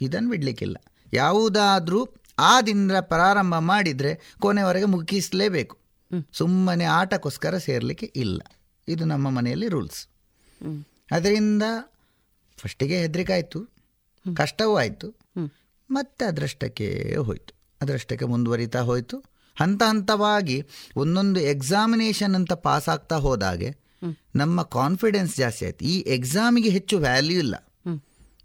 [0.00, 0.76] ಇದನ್ನು ಬಿಡಲಿಕ್ಕಿಲ್ಲ.
[1.12, 2.08] ಯಾವುದಾದ್ರೂ
[2.38, 5.78] ಆದಿಂದ ಪ್ರಾರಂಭ ಮಾಡಿದರೆ ಕೊನೆವರೆಗೆ ಮುಗಿಸಲೇಬೇಕು.
[6.32, 8.42] ಸುಮ್ಮನೆ ಆಟಕ್ಕೋಸ್ಕರ ಸೇರಲಿಕ್ಕೆ ಇಲ್ಲ.
[8.88, 10.06] ಇದು ನಮ್ಮ ಮನೆಯಲ್ಲಿ ರೂಲ್ಸ್
[11.12, 11.62] ಅದರಿಂದ
[12.62, 13.60] ಫಸ್ಟಿಗೆ ಹೆದರಿಕೆ ಆಯಿತು
[14.26, 15.08] ಕಷ್ಟವೂ ಆಯಿತು
[15.90, 16.88] ಮತ್ತೆ ಅದೃಷ್ಟಕ್ಕೆ
[17.26, 17.52] ಹೋಯಿತು.
[17.82, 19.16] ಅದೃಷ್ಟಕ್ಕೆ ಮುಂದುವರಿತಾ ಹೋಯಿತು.
[19.56, 20.56] ಹಂತ ಹಂತವಾಗಿ
[20.96, 23.70] ಒಂದೊಂದು ಎಕ್ಸಾಮಿನೇಷನ್ ಅಂತ ಪಾಸ್ ಆಗ್ತಾ ಹೋದಾಗೆ
[24.36, 25.84] ನಮ್ಮ ಕಾನ್ಫಿಡೆನ್ಸ್ ಜಾಸ್ತಿ ಆಯಿತು.
[25.84, 27.54] ಈ ಎಕ್ಸಾಮಿಗೆ ಹೆಚ್ಚು ವ್ಯಾಲ್ಯೂ ಇಲ್ಲ.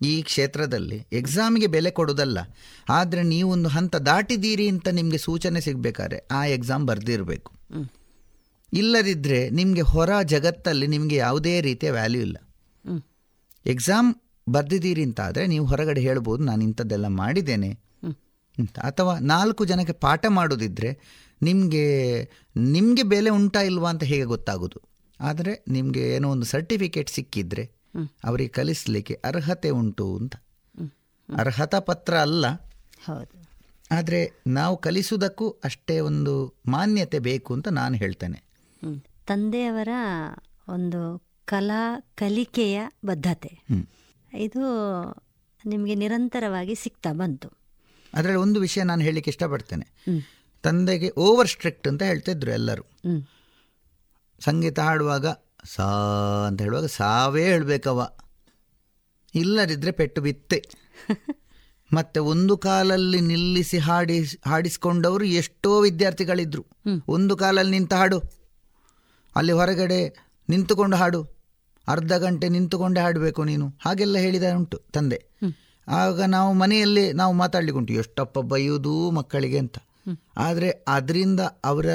[0.02, 2.40] ಈ ಕ್ಷೇತ್ರದಲ್ಲಿ ಎಕ್ಸಾಮಿಗೆ ಬೆಲೆ ಕೊಡೋದಲ್ಲ.
[2.90, 7.52] ಆದರೆ ನೀವೊಂದು ಹಂತ ದಾಟಿದ್ದೀರಿ ಅಂತ ನಿಮಗೆ ಸೂಚನೆ ಸಿಗಬೇಕಾದ್ರೆ ಆ ಎಕ್ಸಾಮ್ ಬರೆದಿರಬೇಕು.
[8.74, 12.38] ಇಲ್ಲದಿದ್ದರೆ ನಿಮಗೆ ಹೊರ ಜಗತ್ತಲ್ಲಿ ನಿಮಗೆ ಯಾವುದೇ ರೀತಿಯ ವ್ಯಾಲ್ಯೂ ಇಲ್ಲ.
[13.68, 14.16] ಎಕ್ಸಾಮ್
[14.50, 17.80] ಬರ್ದಿದ್ದೀರಿ ಅಂತ ಆದರೆ ನೀವು ಹೊರಗಡೆ ಹೇಳ್ಬೋದು ನಾನು ಇಂಥದ್ದೆಲ್ಲ ಮಾಡಿದ್ದೇನೆ.
[18.58, 18.80] ಅಂತ.
[18.80, 21.00] ಅಥವಾ ನಾಲ್ಕು ಜನಕ್ಕೆ ಪಾಠ ಮಾಡೋದಿದ್ದರೆ
[21.42, 21.86] ನಿಮಗೆ
[22.58, 24.82] ನಿಮಗೆ ಬೆಲೆ ಉಂಟಾ ಇಲ್ವಾ ಅಂತ ಹೇಗೆ ಗೊತ್ತಾಗೋದು?
[25.22, 27.72] ಆದರೆ ನಿಮಗೆ ಏನೋ ಒಂದು ಸರ್ಟಿಫಿಕೇಟ್ ಸಿಕ್ಕಿದ್ರೆ
[28.24, 30.36] ಅವರಿಗೆ ಕಲಿಸಲಿಕ್ಕೆ ಅರ್ಹತೆ ಉಂಟು ಅಂತ.
[31.38, 32.46] ಅರ್ಹತಾ ಪತ್ರ ಅಲ್ಲ.
[33.92, 38.44] ಆದರೆ ನಾವು ಕಲಿಸುವುದಕ್ಕೂ ಅಷ್ಟೇ ಒಂದು ಮಾನ್ಯತೆ ಬೇಕು ಅಂತ ನಾನು ಹೇಳ್ತೇನೆ.
[39.26, 39.90] ತಂದೆಯವರ
[40.68, 43.60] ಒಂದು ಕಲಾ ಕಲಿಕೆಯ ಬದ್ಧತೆ.
[44.34, 44.60] ಇದು
[45.66, 47.52] ನಿಮಗೆ ನಿರಂತರವಾಗಿ ಸಿಗ್ತಾ ಬಂತು.
[48.14, 49.88] ಅದರಲ್ಲಿ ಒಂದು ವಿಷಯ ನಾನು ಹೇಳಲಿಕ್ಕೆ ಇಷ್ಟಪಡ್ತೇನೆ.
[50.64, 52.84] ತಂದೆಗೆ ಓವರ್ ಸ್ಟ್ರಿಕ್ಟ್ ಅಂತ ಹೇಳ್ತಿದ್ರು ಎಲ್ಲರೂ.
[54.40, 55.26] ಸಂಗೀತ ಹಾಡುವಾಗ
[55.66, 55.84] ಸಾ
[56.48, 58.18] ಅಂತ ಹೇಳುವಾಗ ಸಾವೇ ಹೇಳಬೇಕವ
[59.36, 60.70] ಇಲ್ಲದಿದ್ದರೆ ಪೆಟ್ಟು ಬಿತ್ತೆ.
[61.94, 66.66] ಮತ್ತೆ ಒಂದು ಕಾಲಲ್ಲಿ ನಿಲ್ಲಿಸಿ ಹಾಡಿ ಹಾಡಿಸ್ಕೊಂಡವರು ಎಷ್ಟೋ ವಿದ್ಯಾರ್ಥಿಗಳಿದ್ರು.
[67.08, 68.20] ಒಂದು ಕಾಲಲ್ಲಿ ನಿಂತು ಹಾಡು.
[69.36, 70.18] ಅಲ್ಲಿ ಹೊರಗಡೆ
[70.50, 71.37] ನಿಂತುಕೊಂಡು ಹಾಡು.
[71.88, 73.74] ಅರ್ಧ ಗಂಟೆ ನಿಂತುಕೊಂಡೇ ಹಾಡಬೇಕು ನೀನು.
[73.86, 75.26] ಹಾಗೆಲ್ಲ ಹೇಳಿದ ಉಂಟು ತಂದೆ.
[75.88, 79.78] ಆಗ ನಾವು ಮನೆಯಲ್ಲಿ ನಾವು ಮಾತಾಡ್ಲಿಕ್ಕೆ ಉಂಟು ಎಷ್ಟಪ್ಪ ಬೈಯುವುದು ಮಕ್ಕಳಿಗೆ ಅಂತ.
[80.38, 81.86] ಆದರೆ ಅದರಿಂದ ಅವರ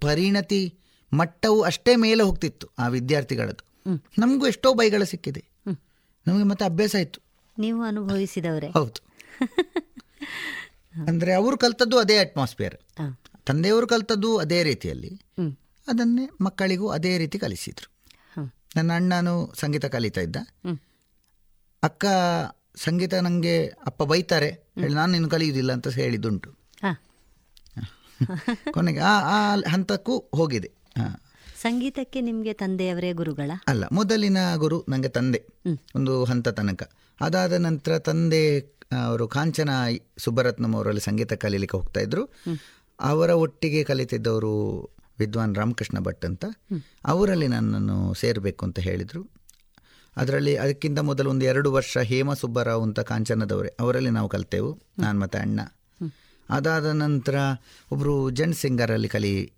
[0.00, 0.74] ಪರಿಣತಿ
[1.12, 3.90] ಮಟ್ಟವು ಅಷ್ಟೇ ಮೇಲೆ ಹೋಗ್ತಿತ್ತು ಆ ವಿದ್ಯಾರ್ಥಿಗಳದ್ದು.
[4.18, 5.44] ನಮಗೂ ಎಷ್ಟೋ ಬೈಗಳು ಸಿಕ್ಕಿದೆ.
[6.26, 7.20] ನಮಗೆ ಮತ್ತೆ ಅಭ್ಯಾಸ ಆಯಿತು
[7.58, 8.70] ನೀವು ಅನುಭವಿಸಿದವರೇ?
[8.70, 9.08] ಹೌದು.
[11.08, 12.74] ಅಂದರೆ ಅವರು ಕಲ್ತದ್ದು ಅದೇ ಅಟ್ಮಾಸ್ಫಿಯರ್
[13.46, 15.20] ತಂದೆಯವರು ಕಲ್ತದ್ದು ಅದೇ ರೀತಿಯಲ್ಲಿ.
[15.88, 17.97] ಅದನ್ನೇ ಮಕ್ಕಳಿಗೂ ಅದೇ ರೀತಿ ಕಲಿಸಿದ್ರು.
[18.78, 20.36] ನನ್ನ ಅಣ್ಣನು ಸಂಗೀತ ಕಲಿತಾ ಇದ್ದ.
[21.82, 22.04] ಅಕ್ಕ
[22.76, 24.48] ಸಂಗೀತ ನನಗೆ ಅಪ್ಪ ಬೈತಾರೆ.
[24.48, 26.54] ಹೇಳಿ ನಾನು ಇನ್ನು ಕಲಿಯುವುದಿಲ್ಲ ಅಂತ ಹೇಳಿದ್ದುಂಟು.
[28.70, 30.70] ಕೊನೆಗೆ ಆ ಆ ಹಂತಕ್ಕೂ ಹೋಗಿದೆ.
[30.98, 31.22] ಹಾ.
[31.62, 33.50] ಸಂಗೀತಕ್ಕೆ ನಿಮಗೆ ತಂದೆಯವರೇ ಗುರುಗಳ?
[33.66, 35.46] ಅಲ್ಲ ಮೊದಲಿನ ಗುರು ನನಗೆ ತಂದೆ.
[35.96, 36.90] ಒಂದು ಹಂತ ತನಕ.
[37.20, 38.60] ಅದಾದ ನಂತರ ತಂದೆ
[39.04, 39.70] ಅವರು ಕಾಂಚನ
[40.18, 42.28] ಸುಬ್ಬರತ್ನಂ ಅವರಲ್ಲಿ ಸಂಗೀತ ಕಲೀಲಿಕ್ಕೆ ಹೋಗ್ತಾ ಇದ್ರು.
[43.00, 44.54] ಅವರ ಒಟ್ಟಿಗೆ ಕಲಿತಿದ್ದವರು
[45.18, 46.44] ವಿದ್ವಾನ್ ರಾಮಕೃಷ್ಣ ಭಟ್ ಅಂತ.
[47.04, 49.32] ಅವರಲ್ಲಿ ನನ್ನನ್ನು ಸೇರಬೇಕು ಅಂತ ಹೇಳಿದರು.
[50.16, 55.38] ಅದರಲ್ಲಿ ಅದಕ್ಕಿಂತ ಮೊದಲು ಒಂದು ಎರಡು ವರ್ಷ ಹೇಮ ಸುಬ್ಬರಾವ್ ಅಂತ ಕಾಂಚನದವರೇ ಅವರಲ್ಲಿ ನಾವು ಕಲಿತೆವು ನಾನು ಮತ್ತು
[55.38, 55.60] ಅಣ್ಣ.
[56.50, 57.34] ಅದಾದ ನಂತರ
[57.92, 59.52] ಒಬ್ಬರು ಜನ್ ಸಿಂಗರಲ್ಲಿ ಕಲಿ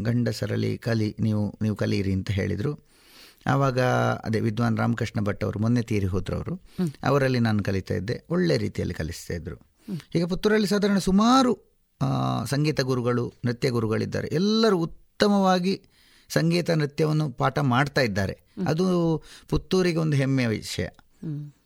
[0.00, 2.86] ಗಂಡಸರಲ್ಲಿ ಕಲಿ ನೀವು ನೀವು ಕಲಿಯಿರಿ ಅಂತ ಹೇಳಿದರು.
[3.46, 3.80] ಆವಾಗ
[4.24, 6.62] ಅದೇ ವಿದ್ವಾನ್ ರಾಮಕೃಷ್ಣ ಭಟ್ ಅವರು ಮೊನ್ನೆ ತೀರಿ ಹೋದ್ರು ಅವರು
[7.02, 9.76] ಅವರಲ್ಲಿ ನಾನು ಕಲಿತಾ ಇದ್ದೆ ಒಳ್ಳೆ ರೀತಿಯಲ್ಲಿ ಕಲಿಸ್ತಾ ಇದ್ದರು
[10.14, 11.65] ಈಗ ಪುತ್ತೂರಲ್ಲಿ ಸಾಧಾರಣ ಸುಮಾರು
[12.46, 14.28] ಸಂಗೀತ ಗುರುಗಳು ನೃತ್ಯ ಗುರುಗಳಿದ್ದಾರೆ.
[14.32, 15.82] ಎಲ್ಲರೂ ಉತ್ತಮವಾಗಿ
[16.28, 18.38] ಸಂಗೀತ ನೃತ್ಯವನ್ನು ಪಾಠ ಮಾಡ್ತಾ ಇದ್ದಾರೆ.
[18.68, 20.86] ಅದು ಪುತ್ತೂರಿಗೆ ಒಂದು ಹೆಮ್ಮೆಯ ವಿಷಯ.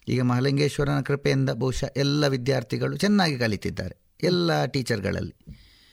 [0.09, 5.35] ಈಗ ಮಹಾಲಿಂಗೇಶ್ವರನ ಕೃಪೆಯಿಂದ ಬಹುಶಃ ಎಲ್ಲ ವಿದ್ಯಾರ್ಥಿಗಳು ಚೆನ್ನಾಗಿ ಕಲಿತಿದ್ದಾರೆ ಎಲ್ಲ ಟೀಚರ್ಗಳಲ್ಲಿ.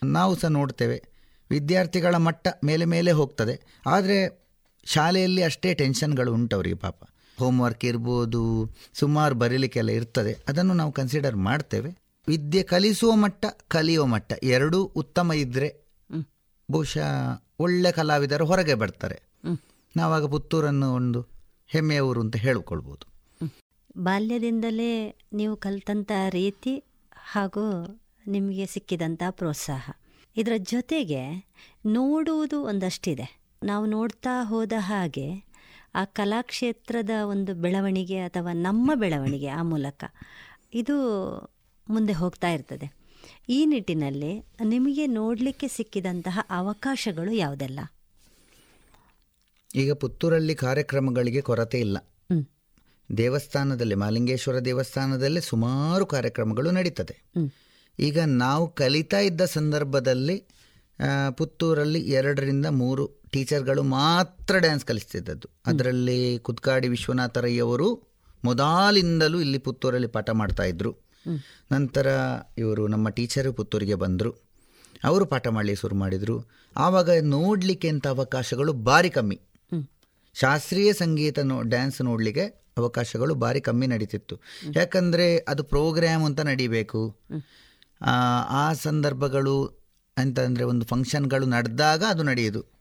[0.04, 1.04] ನಾವು ಸಹ ನೋಡ್ತೇವೆ
[1.50, 3.82] ವಿದ್ಯಾರ್ಥಿಗಳ ಮಟ್ಟ ಮೇಲೆ ಮೇಲೆ ಹೋಗ್ತದೆ.
[3.88, 4.48] ಆದರೆ
[4.86, 7.04] ಶಾಲೆಯಲ್ಲಿ ಅಷ್ಟೇ ಟೆನ್ಷನ್ಗಳು ಉಂಟು ಅವರಿಗೆ ಪಾಪ.
[7.40, 10.44] ಹೋಮ್ವರ್ಕ್ ಇರ್ಬೋದು ಸುಮಾರು ಬರೀಲಿಕ್ಕೆಲ್ಲ ಇರ್ತದೆ.
[10.48, 12.07] ಅದನ್ನು ನಾವು ಕನ್ಸಿಡರ್ ಮಾಡ್ತೇವೆ.
[12.28, 14.34] ವಿದ್ಯೆ ಕಲಿಸುವ ಮಟ್ಟ ಕಲಿಯುವ ಮಟ್ಟ.
[14.44, 15.70] ಎರಡೂ ಉತ್ತಮ ಇದ್ದರೆ
[16.72, 17.10] ಬಹುಶಃ
[17.60, 19.22] ಒಳ್ಳೆ ಕಲಾವಿದರು ಹೊರಗೆ ಬರ್ತಾರೆ.
[19.98, 21.22] ನಾವಾಗ ಪುತ್ತೂರನ್ನು ಒಂದು
[21.68, 23.06] ಹೆಮ್ಮೆಯ ಊರು ಅಂತ ಹೇಳಿಕೊಳ್ಬೋದು.
[23.98, 24.91] ಬಾಲ್ಯದಿಂದಲೇ
[25.34, 26.84] ನೀವು ಕಲ್ತಂತ ರೀತಿ
[27.16, 27.64] ಹಾಗೂ
[28.28, 29.90] ನಿಮಗೆ ಸಿಕ್ಕಿದಂಥ ಪ್ರೋತ್ಸಾಹ.
[30.38, 31.22] ಇದರ ಜೊತೆಗೆ
[31.86, 33.40] ನೋಡುವುದು ಒಂದಷ್ಟಿದೆ.
[33.64, 35.28] ನಾವು ನೋಡ್ತಾ ಹೋದ ಹಾಗೆ
[35.95, 40.04] ಆ ಕಲಾಕ್ಷೇತ್ರದ ಒಂದು ಬೆಳವಣಿಗೆ ಅಥವಾ ನಮ್ಮ ಬೆಳವಣಿಗೆ ಆ ಮೂಲಕ.
[40.74, 40.98] ಇದು
[41.90, 42.98] ಮುಂದೆ ಹೋಗ್ತಾ ಇರ್ತದೆ.
[43.50, 47.80] ಈ ನಿಟ್ಟಿನಲ್ಲಿ ನಿಮಗೆ ನೋಡಲಿಕ್ಕೆ ಸಿಕ್ಕಿದಂತಹ ಅವಕಾಶಗಳು ಯಾವುದೆಲ್ಲ?
[49.76, 51.98] ಈಗ ಪುತ್ತೂರಲ್ಲಿ ಕಾರ್ಯಕ್ರಮಗಳಿಗೆ ಕೊರತೆ ಇಲ್ಲ.
[53.18, 57.24] ದೇವಸ್ಥಾನದಲ್ಲಿ ಮಾಲಿಂಗೇಶ್ವರ ದೇವಸ್ಥಾನದಲ್ಲಿ ಸುಮಾರು ಕಾರ್ಯಕ್ರಮಗಳು ನಡೀತದೆ.
[58.00, 60.44] ಈಗ ನಾವು ಕಲಿತಾ ಇದ್ದ ಸಂದರ್ಭದಲ್ಲಿ
[61.38, 65.50] ಪುತ್ತೂರಲ್ಲಿ ಎರಡರಿಂದ ಮೂರು ಟೀಚರ್ಗಳು ಮಾತ್ರ ಡ್ಯಾನ್ಸ್ ಕಲಿಸ್ತಿದ್ದದ್ದು.
[65.66, 68.04] ಅದರಲ್ಲಿ ಕುತ್ಕಾಡಿ ವಿಶ್ವನಾಥರಯ್ಯವರು
[68.44, 71.07] ಮೊದಲಿಂದಲೂ ಇಲ್ಲಿ ಪುತ್ತೂರಲ್ಲಿ ಪಾಠ ಮಾಡ್ತಾ ಇದ್ರು.
[71.72, 72.07] ನಂತರ
[72.57, 74.35] ಇವರು ನಮ್ಮ ಟೀಚರು ಪುತ್ತೂರಿಗೆ ಬಂದರು.
[75.03, 76.45] ಅವರು ಪಾಠ ಮಾಡಲಿಕ್ಕೆ ಶುರು ಮಾಡಿದರು.
[76.77, 79.41] ಆವಾಗ ನೋಡಲಿಕ್ಕೆ ಅಂತ ಅವಕಾಶಗಳು ಭಾರಿ ಕಮ್ಮಿ.
[80.34, 84.39] ಶಾಸ್ತ್ರೀಯ ಸಂಗೀತ ನೋ ಡ್ಯಾನ್ಸ್ ನೋಡಲಿಕ್ಕೆ ಅವಕಾಶಗಳು ಭಾರಿ ಕಮ್ಮಿ ನಡೀತಿತ್ತು.
[84.76, 87.19] ಯಾಕಂದರೆ ಅದು ಪ್ರೋಗ್ರಾಮ್ ಅಂತ ನಡಿಬೇಕು.
[88.02, 89.65] ಆ, ಆ ಸಂದರ್ಭಗಳು
[90.18, 92.77] ಅಂತಂದರೆ ಒಂದು ಫಂಕ್ಷನ್ಗಳು ನಡೆದಾಗ ಅದು ನಡೆಯೋದು.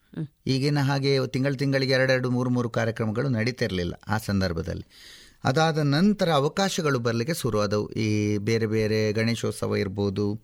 [0.46, 4.84] ಈಗಿನ ಹಾಗೆ ತಿಂಗಳು ತಿಂಗಳಿಗೆ ಎರಡೆರಡು ಮೂರು ಮೂರು ಕಾರ್ಯಕ್ರಮಗಳು ನಡೀತಿರಲಿಲ್ಲ ಆ ಸಂದರ್ಭದಲ್ಲಿ.
[5.47, 7.89] ಅದಾದ ನಂತರ ಅವಕಾಶಗಳು ಬರಲಿಕ್ಕೆ ಶುರುವಾದವು.
[7.93, 10.43] ಈ ಬೇರೆ ಬೇರೆ ಗಣೇಶೋತ್ಸವ ಇರ್ಬೋದು,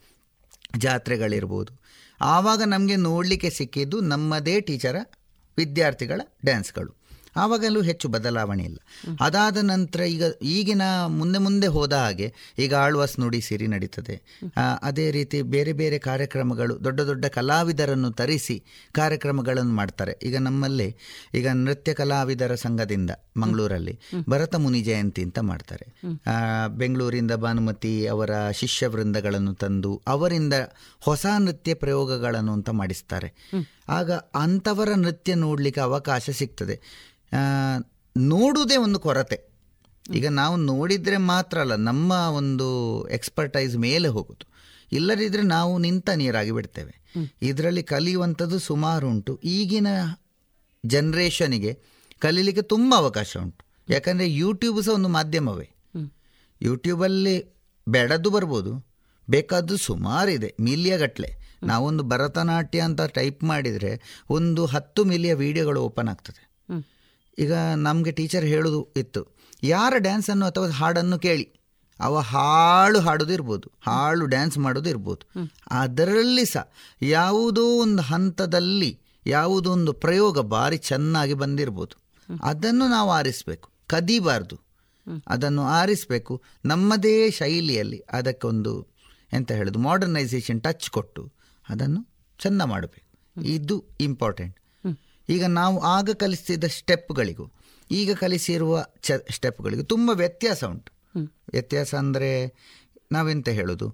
[0.79, 1.73] ಜಾತ್ರೆಗಳಿರ್ಬೋದು.
[2.21, 4.97] ಆವಾಗ ನಮಗೆ ನೋಡಲಿಕ್ಕೆ ಸಿಕ್ಕಿದ್ದು ನಮ್ಮದೇ ಟೀಚರ
[5.57, 7.02] ವಿದ್ಯಾರ್ಥಿಗಳ ಡ್ಯಾನ್ಸ್ಗಳು
[7.37, 8.77] ಆವಾಗಲೂ ಹೆಚ್ಚು ಬದಲಾವಣೆ ಇಲ್ಲ.
[9.21, 14.17] ಅದಾದ ನಂತರ ಈಗ, ಈಗಿನ ಮುಂದೆ ಮುಂದೆ ಹೋದ ಹಾಗೆ ಈಗ ಆಳ್ವಾಸ್ ನುಡಿ ಸಿರಿ ನಡೀತದೆ.
[14.83, 20.19] ಅದೇ ರೀತಿ ಬೇರೆ ಬೇರೆ ಕಾರ್ಯಕ್ರಮಗಳು, ದೊಡ್ಡ ದೊಡ್ಡ ಕಲಾವಿದರನ್ನು ತರಿಸಿ ಕಾರ್ಯಕ್ರಮಗಳನ್ನು ಮಾಡ್ತಾರೆ.
[20.23, 20.97] ಈಗ ನಮ್ಮಲ್ಲಿ
[21.35, 25.87] ಈಗ ನೃತ್ಯ ಕಲಾವಿದರ ಸಂಘದಿಂದ ಮಂಗಳೂರಲ್ಲಿ ಭರತ ಮುನಿ ಜಯಂತಿ ಅಂತ ಮಾಡ್ತಾರೆ.
[26.69, 30.55] ಬೆಂಗಳೂರಿಂದ ಭಾನುಮತಿ ಅವರ ಶಿಷ್ಯ ವೃಂದಗಳನ್ನು ತಂದು ಅವರಿಂದ
[31.01, 33.35] ಹೊಸ ನೃತ್ಯ ಪ್ರಯೋಗಗಳನ್ನು ಅಂತ ಮಾಡಿಸ್ತಾರೆ.
[33.89, 36.81] ಆಗ ಅಂಥವರ ನೃತ್ಯ ನೋಡಲಿಕ್ಕೆ ಅವಕಾಶ ಸಿಗ್ತದೆ.
[38.17, 39.53] ನೋಡುವುದೇ ಒಂದು ಕೊರತೆ.
[40.15, 42.69] ಈಗ ನಾವು ನೋಡಿದರೆ ಮಾತ್ರ ಅಲ್ಲ ನಮ್ಮ ಒಂದು
[43.09, 44.47] ಎಕ್ಸ್ಪರ್ಟೈಸ್ ಮೇಲೆ ಹೋಗೋದು.
[44.93, 46.95] ಇಲ್ಲದಿದ್ದರೆ ನಾವು ನಿಂತ ನೀರಾಗಿ ಬಿಡ್ತೇವೆ.
[47.43, 49.41] ಇದರಲ್ಲಿ ಕಲಿಯುವಂಥದ್ದು ಸುಮಾರು ಉಂಟು.
[49.45, 49.87] ಈಗಿನ
[50.87, 51.79] ಜನ್ರೇಷನಿಗೆ
[52.19, 53.65] ಕಲೀಲಿಕ್ಕೆ ತುಂಬ ಅವಕಾಶ ಉಂಟು.
[53.89, 55.71] ಯಾಕಂದರೆ ಯೂಟ್ಯೂಬ್ ಸಹ ಒಂದು ಮಾಧ್ಯಮವೇ.
[56.63, 57.55] ಯೂಟ್ಯೂಬಲ್ಲಿ
[57.89, 58.87] ಬೆಳೆದು ಬರ್ಬೋದು.
[59.31, 61.42] ಬೇಕಾದ್ದು ಸುಮಾರಿದೆ ಮಿಲಿಯಗಟ್ಟಲೆ.
[61.63, 63.93] ನಾವೊಂದು ಭರತನಾಟ್ಯ ಅಂತ ಟೈಪ್ ಮಾಡಿದರೆ
[64.31, 66.43] ಒಂದು ಹತ್ತು ಮಿಲಿಯ ವಿಡಿಯೋಗಳು ಓಪನ್ ಆಗ್ತದೆ.
[67.39, 71.49] ಈಗ ನಮಗೆ ಟೀಚರ್ ಹೇಳೋದು ಇತ್ತು ಯಾರ ಡ್ಯಾನ್ಸನ್ನು ಅಥವಾ ಹಾಡನ್ನು ಕೇಳಿ?
[72.01, 75.47] ಅವ ಹಾಳು ಹಾಡೋದು ಇರ್ಬೋದು ಹಾಳು ಡ್ಯಾನ್ಸ್ ಮಾಡೋದು ಇರ್ಬೋದು.
[75.71, 76.73] ಅದರಲ್ಲಿ ಸಹ
[77.03, 81.97] ಯಾವುದೋ ಒಂದು ಹಂತದಲ್ಲಿ ಯಾವುದೋ ಒಂದು ಪ್ರಯೋಗ ಭಾರಿ ಚೆನ್ನಾಗಿ ಬಂದಿರ್ಬೋದು.
[82.43, 84.57] ಅದನ್ನು ನಾವು ಆರಿಸಬೇಕು ಕದೀಬಾರ್ದು.
[85.29, 88.87] ಅದನ್ನು ಆರಿಸಬೇಕು ನಮ್ಮದೇ ಶೈಲಿಯಲ್ಲಿ ಅದಕ್ಕೊಂದು
[89.33, 92.01] ಎಂತ ಹೇಳೋದು ಮಾಡರ್ನೈಸೇಷನ್ ಟಚ್ ಕೊಟ್ಟು ಅದನ್ನು
[92.41, 93.09] ಚೆಂದ ಮಾಡಬೇಕು.
[93.37, 94.57] ಇದು ಇಂಪಾರ್ಟೆಂಟ್
[95.29, 97.51] ಈಗ ನಾವು ಆಗ ಕಲಿಸಿದ ಸ್ಟೆಪ್ಗಳಿಗೂ
[97.91, 100.91] ಈಗ ಕಲಿಸಿರುವ ಚ ಸ್ಟೆಪ್ಗಳಿಗೂ ತುಂಬ ವ್ಯತ್ಯಾಸ ಉಂಟು.
[101.53, 102.31] ವ್ಯತ್ಯಾಸ ಅಂದರೆ
[103.13, 103.87] ನಾವೆಂತ ಹೇಳೋದು?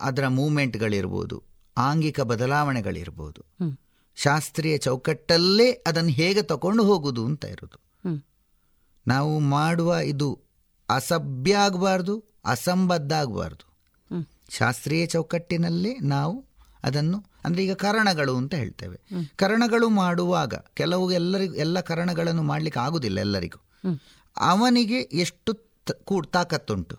[0.00, 1.36] ಅದರ ಮೂಮೆಂಟ್ಗಳಿರ್ಬೋದು
[1.76, 3.40] ಆಂಗಿಕ ಬದಲಾವಣೆಗಳಿರ್ಬೋದು.
[4.16, 7.78] ಶಾಸ್ತ್ರೀಯ ಚೌಕಟ್ಟಲ್ಲೇ ಅದನ್ನು ಹೇಗೆ ತಗೊಂಡು ಹೋಗುವುದು ಅಂತ ಇರೋದು.
[9.06, 10.28] ನಾವು ಮಾಡುವ ಇದು
[10.88, 13.64] ಅಸಭ್ಯ ಆಗಬಾರ್ದು ಅಸಂಬದ್ಧ ಆಗಬಾರ್ದು.
[14.50, 16.34] ಶಾಸ್ತ್ರೀಯ ಚೌಕಟ್ಟಿನಲ್ಲೇ ನಾವು
[16.88, 18.98] ಅದನ್ನು ಅಂದರೆ ಈಗ ಕರಣಗಳು ಅಂತ ಹೇಳ್ತೇವೆ.
[19.36, 23.60] ಕರಣಗಳು ಮಾಡುವಾಗ ಕೆಲವು ಎಲ್ಲರಿಗೂ ಎಲ್ಲ ಕರಣಗಳನ್ನು ಮಾಡಲಿಕ್ಕೆ ಆಗುದಿಲ್ಲ ಎಲ್ಲರಿಗೂ.
[24.36, 25.64] ಅವನಿಗೆ ಎಷ್ಟು ಕೂಡ
[26.04, 26.96] ಕೂ ತಾಕತ್ತುಂಟು.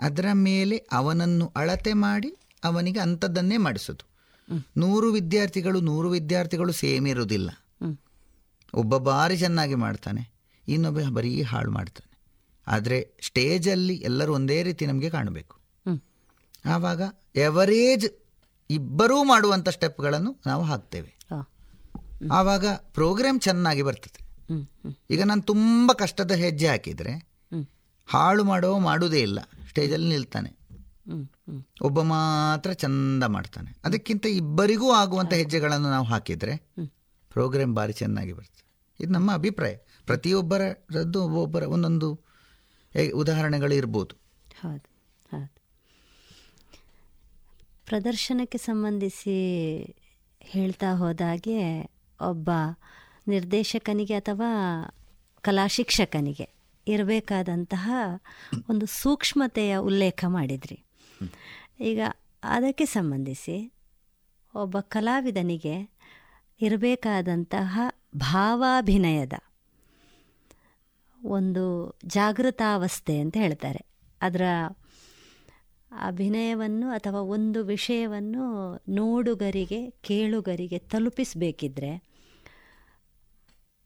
[0.00, 2.30] ಅದರ ಮೇಲೆ ಅವನನ್ನು ಅಳತೆ ಮಾಡಿ
[2.64, 4.04] ಅವನಿಗೆ ಅಂಥದ್ದನ್ನೇ ಮಾಡಿಸೋದು.
[4.76, 7.50] ನೂರು ವಿದ್ಯಾರ್ಥಿಗಳು ನೂರು ವಿದ್ಯಾರ್ಥಿಗಳು ಸೇಮ್ ಇರುವುದಿಲ್ಲ.
[8.74, 10.22] ಒಬ್ಬ ಬಾರಿ ಚೆನ್ನಾಗಿ ಮಾಡ್ತಾನೆ
[10.68, 12.10] ಇನ್ನೊಬ್ಬ ಬರೀ ಹಾಳು ಮಾಡ್ತಾನೆ.
[12.66, 15.54] ಆದರೆ ಸ್ಟೇಜಲ್ಲಿ ಎಲ್ಲರೂ ಒಂದೇ ರೀತಿ ನಮಗೆ ಕಾಣಬೇಕು.
[16.66, 17.02] ಆವಾಗ
[17.36, 18.06] ಎವರೇಜ್
[18.70, 21.16] ಇಬ್ಬರೂ ಮಾಡುವಂಥ ಸ್ಟೆಪ್ಗಳನ್ನು ನಾವು ಹಾಕ್ತೇವೆ.
[22.32, 24.26] ಆವಾಗ ಪ್ರೋಗ್ರಾಮ್ ಚೆನ್ನಾಗಿ ಬರ್ತದೆ.
[25.10, 27.28] ಈಗ ನಾನು ತುಂಬ ಕಷ್ಟದ ಹೆಜ್ಜೆ ಹಾಕಿದರೆ
[28.06, 29.40] ಹಾಳು ಮಾಡೋ ಮಾಡುವುದೇ ಇಲ್ಲ.
[29.68, 30.50] ಸ್ಟೇಜಲ್ಲಿ ನಿಲ್ತಾನೆ.
[31.82, 33.76] ಒಬ್ಬ ಮಾತ್ರ ಚಂದ ಮಾಡ್ತಾನೆ.
[33.84, 36.56] ಅದಕ್ಕಿಂತ ಇಬ್ಬರಿಗೂ ಆಗುವಂಥ ಹೆಜ್ಜೆಗಳನ್ನು ನಾವು ಹಾಕಿದರೆ
[37.30, 38.64] ಪ್ರೋಗ್ರಾಮ್ ಭಾರಿ ಚೆನ್ನಾಗಿ ಬರ್ತದೆ.
[39.00, 39.76] ಇದು ನಮ್ಮ ಅಭಿಪ್ರಾಯ.
[40.06, 42.20] ಪ್ರತಿಯೊಬ್ಬರದ್ದು ಒಬ್ಬೊಬ್ಬರ ಒಂದೊಂದು
[43.14, 44.14] ಉದಾಹರಣೆಗಳು ಇರ್ಬೋದು.
[44.62, 44.90] ಹೌದು
[45.30, 45.65] ಹೌದು.
[47.86, 49.36] ಪ್ರದರ್ಶನಕ್ಕೆ ಸಂಬಂಧಿಸಿ
[50.40, 51.82] ಹೇಳ್ತಾ ಹೋದಾಗೆ
[52.28, 52.50] ಒಬ್ಬ
[53.28, 54.50] ನಿರ್ದೇಶಕನಿಗೆ ಅಥವಾ
[55.40, 56.48] ಕಲಾ ಶಿಕ್ಷಕನಿಗೆ
[56.88, 57.90] ಇರಬೇಕಾದಂತಹ
[58.70, 60.84] ಒಂದು ಸೂಕ್ಷ್ಮತೆಯ ಉಲ್ಲೇಖ ಮಾಡಿದ್ರಿ.
[61.80, 62.00] ಈಗ
[62.42, 63.72] ಅದಕ್ಕೆ ಸಂಬಂಧಿಸಿ
[64.54, 65.90] ಒಬ್ಬ ಕಲಾವಿದನಿಗೆ
[66.60, 67.80] ಇರಬೇಕಾದಂತಹ
[68.16, 69.32] ಭಾವಾಭಿನಯದ
[71.24, 73.86] ಒಂದು ಜಾಗೃತಾವಸ್ಥೆ ಅಂತ ಹೇಳ್ತಾರೆ.
[74.20, 74.42] ಅದರ
[76.00, 78.44] ಅಭಿನಯವನ್ನು ಅಥವಾ ಒಂದು ವಿಷಯವನ್ನು
[78.88, 82.16] ನೋಡುಗರಿಗೆ ಕೇಳುಗರಿಗೆ ತಲುಪಿಸಬೇಕಿದ್ರೆ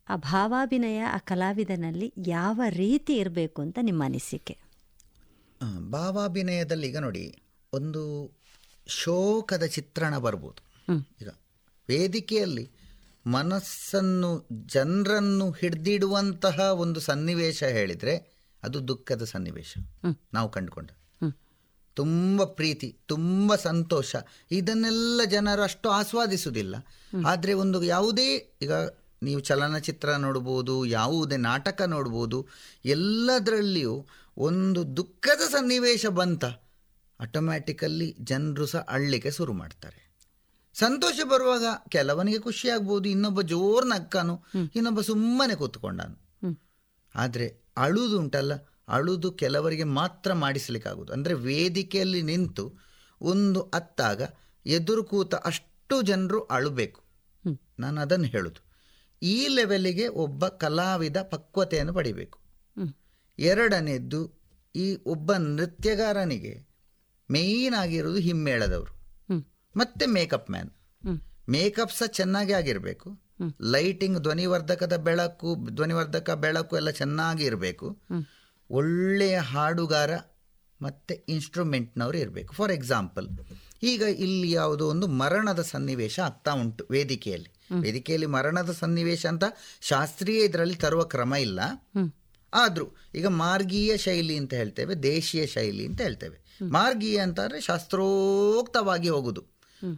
[0.08, 4.58] ಆ ಭಾವಾಭಿನಯ ಆ ಕಲಾವಿದನಲ್ಲಿ ಯಾವ ರೀತಿ ಇರಬೇಕು ಅಂತ ನಿಮ್ಮ ಅನಿಸಿಕೆ?
[5.90, 7.42] ಭಾವಾಭಿನಯದಲ್ಲಿ ಈಗ ನೋಡಿ
[7.72, 8.32] ಒಂದು
[8.86, 10.92] ಶೋಕದ ಚಿತ್ರಣ ಬರ್ಬೋದು.
[11.20, 11.28] ಈಗ
[11.88, 12.70] ವೇದಿಕೆಯಲ್ಲಿ
[13.26, 19.74] ಮನಸ್ಸನ್ನು ಜನರನ್ನು ಹಿಡಿದಿಡುವಂತಹ ಒಂದು ಸನ್ನಿವೇಶ ಹೇಳಿದರೆ ಅದು ದುಃಖದ ಸನ್ನಿವೇಶ.
[20.34, 20.90] ನಾವು ಕಂಡುಕೊಂಡ
[22.00, 24.14] ತುಂಬ ಪ್ರೀತಿ ತುಂಬ ಸಂತೋಷ.
[24.50, 26.74] ಇದನ್ನೆಲ್ಲ ಜನರು ಅಷ್ಟು ಆಸ್ವಾದಿಸುವುದಿಲ್ಲ.
[27.26, 28.28] ಆದರೆ ಒಂದು ಯಾವುದೇ
[28.62, 28.72] ಈಗ
[29.22, 32.38] ನೀವು ಚಲನಚಿತ್ರ ನೋಡ್ಬೋದು ಯಾವುದೇ ನಾಟಕ ನೋಡ್ಬೋದು
[32.84, 33.94] ಎಲ್ಲದರಲ್ಲಿಯೂ
[34.36, 36.44] ಒಂದು ದುಃಖದ ಸನ್ನಿವೇಶ ಬಂತ
[37.20, 40.00] ಆಟೋಮ್ಯಾಟಿಕಲ್ಲಿ ಜನರು ಸಹ ಅಳ್ಳಿಕೆ ಶುರು ಮಾಡ್ತಾರೆ.
[40.74, 44.34] ಸಂತೋಷ ಬರುವಾಗ ಕೆಲವನಿಗೆ ಖುಷಿ ಆಗ್ಬೋದು ಇನ್ನೊಬ್ಬ ಜೋರ್ ನಕ್ಕಾನು
[44.76, 46.16] ಇನ್ನೊಬ್ಬ ಸುಮ್ಮನೆ ಕೂತ್ಕೊಂಡಾನು.
[47.14, 47.46] ಆದರೆ
[47.76, 48.52] ಅಳುದು ಉಂಟಲ್ಲ
[48.90, 51.12] ಅಳುದು ಕೆಲವರಿಗೆ ಮಾತ್ರ ಮಾಡಿಸಲಿಕ್ಕಾಗುವುದು.
[51.12, 52.64] ಅಂದರೆ ವೇದಿಕೆಯಲ್ಲಿ ನಿಂತು
[53.20, 54.22] ಒಂದು ಅತ್ತಾಗ
[54.66, 57.00] ಎದುರು ಕೂತ ಅಷ್ಟು ಜನರು ಅಳಬೇಕು.
[57.78, 58.60] ನಾನು ಅದನ್ನು ಹೇಳುದು.
[59.22, 62.38] ಈ ಲೆವೆಲಿಗೆ ಒಬ್ಬ ಕಲಾವಿದ ಪಕ್ವತೆಯನ್ನು ಪಡಿಬೇಕು.
[63.38, 64.20] ಎರಡನೇದ್ದು
[64.74, 66.54] ಈ ಒಬ್ಬ ನೃತ್ಯಗಾರನಿಗೆ
[67.30, 68.94] ಮೇಯ್ನ್ ಆಗಿರೋದು ಹಿಮ್ಮೇಳದವರು.
[69.76, 70.70] ಮತ್ತೆ ಮೇಕಪ್ ಮ್ಯಾನ್
[71.48, 73.08] ಮೇಕಪ್ ಸಹ ಚೆನ್ನಾಗಿ ಆಗಿರಬೇಕು.
[73.72, 77.86] ಲೈಟಿಂಗ್ ಧ್ವನಿವರ್ಧಕದ ಬೆಳಕು ಧ್ವನಿವರ್ಧಕ ಬೆಳಕು ಎಲ್ಲ ಚೆನ್ನಾಗಿ ಇರಬೇಕು
[78.70, 80.10] ಒಳ್ಳೆಯ ಹಾಡುಗಾರ
[80.82, 82.54] ಮತ್ತು ಇನ್ಸ್ಟ್ರೂಮೆಂಟ್ನವರು ಇರಬೇಕು.
[82.54, 83.28] ಫಾರ್ ಎಕ್ಸಾಂಪಲ್
[83.82, 87.52] ಈಗ ಇಲ್ಲಿ ಯಾವುದೋ ಒಂದು ಮರಣದ ಸನ್ನಿವೇಶ ಆಗ್ತಾ ಉಂಟು ವೇದಿಕೆಯಲ್ಲಿ.
[87.80, 89.44] ವೇದಿಕೆಯಲ್ಲಿ ಮರಣದ ಸನ್ನಿವೇಶ ಅಂತ
[89.80, 91.60] ಶಾಸ್ತ್ರೀಯ ಇದರಲ್ಲಿ ತರುವ ಕ್ರಮ ಇಲ್ಲ.
[92.54, 96.58] ಆದರೂ ಈಗ ಮಾರ್ಗೀಯ ಶೈಲಿ ಅಂತ ಹೇಳ್ತೇವೆ ದೇಶೀಯ ಶೈಲಿ ಅಂತ ಹೇಳ್ತೇವೆ.
[96.62, 99.44] ಮಾರ್ಗೀಯ ಅಂತಂದರೆ ಶಾಸ್ತ್ರೋಕ್ತವಾಗಿ ಹೋಗುದು.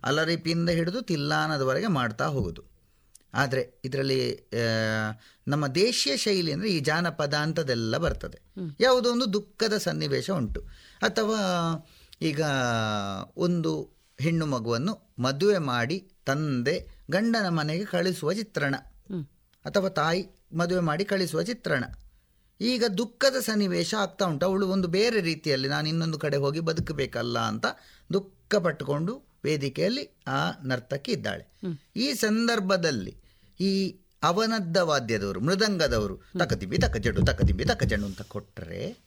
[0.04, 2.71] ಅಲರಿಪಿಯಿಂದ ಹಿಡಿದು ತಿಲ್ಲಾನದವರೆಗೆ ಮಾಡ್ತಾ ಹೋಗುದು.
[3.34, 4.50] ಆದರೆ ಇದರಲ್ಲಿ
[5.48, 8.38] ನಮ್ಮ ದೇಶೀಯ ಶೈಲಿ ಅಂದರೆ ಈ ಜಾನಪದ ಅಂತದೆಲ್ಲ ಬರ್ತದೆ.
[8.80, 10.60] ಯಾವುದೋ ಒಂದು ದುಃಖದ ಸನ್ನಿವೇಶ ಉಂಟು.
[11.02, 11.40] ಅಥವಾ
[12.22, 12.40] ಈಗ
[13.36, 13.72] ಒಂದು
[14.20, 18.74] ಹೆಣ್ಣು ಮಗುವನ್ನು ಮದುವೆ ಮಾಡಿ ತಂದೆ ಗಂಡನ ಮನೆಗೆ ಕಳಿಸುವ ಚಿತ್ರಣ.
[19.64, 20.22] ಅಥವಾ ತಾಯಿ
[20.52, 21.84] ಮದುವೆ ಮಾಡಿ ಕಳಿಸುವ ಚಿತ್ರಣ.
[22.60, 24.46] ಈಗ ದುಃಖದ ಸನ್ನಿವೇಶ ಆಗ್ತಾ ಉಂಟು.
[24.46, 27.66] ಅವಳು ಒಂದು ಬೇರೆ ರೀತಿಯಲ್ಲಿ ನಾನು ಇನ್ನೊಂದು ಕಡೆ ಹೋಗಿ ಬದುಕಬೇಕಲ್ಲ ಅಂತ
[28.12, 31.44] ದುಃಖ ಪಟ್ಟುಕೊಂಡು ವೇದಿಕೆಯಲ್ಲಿ ಆ ನರ್ತಕಿ ಇದ್ದಾಳೆ.
[31.96, 33.21] ಈ ಸಂದರ್ಭದಲ್ಲಿ
[33.60, 38.98] ಈ ಅವನದ್ದ ವಾದ್ಯದವರು ಮೃದಂಗದವರು ತಕದಿಬ್ಬಿ ತಕಜಡು ತಕದಿಬ್ಬಿ ತಕಜಡು ಅಂತ ಕೊಟ್ಟರೆ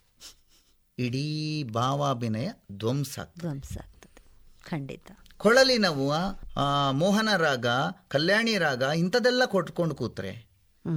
[1.00, 3.40] ಇಡೀ ಭಾವಾಭಿನಯ ಧ್ವಂಸ ಆಗ್ತದೆ.
[3.40, 4.24] ಧ್ವಂಸ ಆಗ್ತದೆ.
[4.70, 5.12] ಖಂಡಿತ.
[5.38, 6.12] ಕೊಳಲಿನವು
[6.56, 7.66] ಆ, ಮೋಹನ ರಾಗ
[8.08, 10.48] ಕಲ್ಯಾಣಿ ರಾಗ ಇಂಥದೆಲ್ಲ ಕೊಟ್ಕೊಂಡು ಕೂತ್ರೆ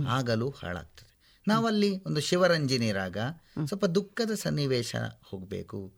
[0.08, 1.18] ಆಗಲೂ ಹಾಳಾಗ್ತದೆ.
[1.48, 3.18] ನಾವಲ್ಲಿ ಒಂದು ಶಿವರಂಜಿನಿ ರಾಗ
[3.66, 5.92] ಸ್ವಲ್ಪ ದುಃಖದ ಸನ್ನಿವೇಶ ಹೋಗಬೇಕು.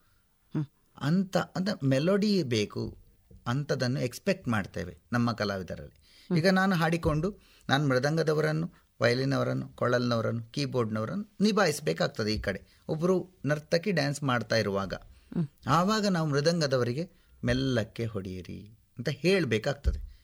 [1.00, 2.98] ಅಂತ ಅಂತ ಮೆಲೋಡಿ ಬೇಕು
[3.46, 5.99] ಅಂಥದನ್ನು ಎಕ್ಸ್ಪೆಕ್ಟ್ ಮಾಡ್ತೇವೆ ನಮ್ಮ ಕಲಾವಿದರಲ್ಲಿ.
[6.36, 12.82] ಈಗ ನಾನು ಹಾಡಿಕೊಂಡು ನಾನು ಮೃದಂಗದವರನ್ನು ವಯಲಿನವರನ್ನು ಕೊಳಲ್ನವರನ್ನು ಕೀಬೋರ್ಡ್ನವರನ್ನು ನಿಭಾಯಿಸಬೇಕಾಗ್ತದೆ ಈ ಕಡೆ.
[12.88, 14.94] ಒಬ್ಬರು ನರ್ತಕಿ ಡ್ಯಾನ್ಸ್ ಮಾಡ್ತಾ ಇರುವಾಗ.
[15.66, 17.10] ಆವಾಗ ನಾವು ಮೃದಂಗದವರಿಗೆ
[17.44, 20.20] ಮೆಲ್ಲಕ್ಕೆ ಹೊಡೆಯಿರಿ ಅಂತ ಹೇಳಬೇಕಾಗ್ತದೆ.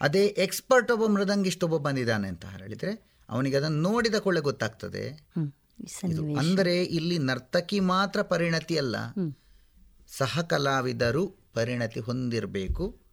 [0.00, 5.04] ಅದೇ ಎಕ್ಸ್ಪರ್ಟ್ ಒಬ್ಬ ಮೃದಂಗಿಷ್ಟ ಒಬ್ಬ ಬಂದಿದ್ದಾನೆ ಅಂತ ಹೇಳಿದರೆ ಅವನಿಗೆ ಅದನ್ನು ನೋಡಿದ ಕೊಳ್ಳೆ ಗೊತ್ತಾಗ್ತದೆ.
[6.38, 8.96] ಅಂದರೆ ಇಲ್ಲಿ ನರ್ತಕಿ ಮಾತ್ರ ಪರಿಣತಿ ಅಲ್ಲ.
[10.18, 13.05] ಸಹ ಕಲಾವಿದರು ಪರಿಣತಿ ಹೊಂದಿರಬೇಕು.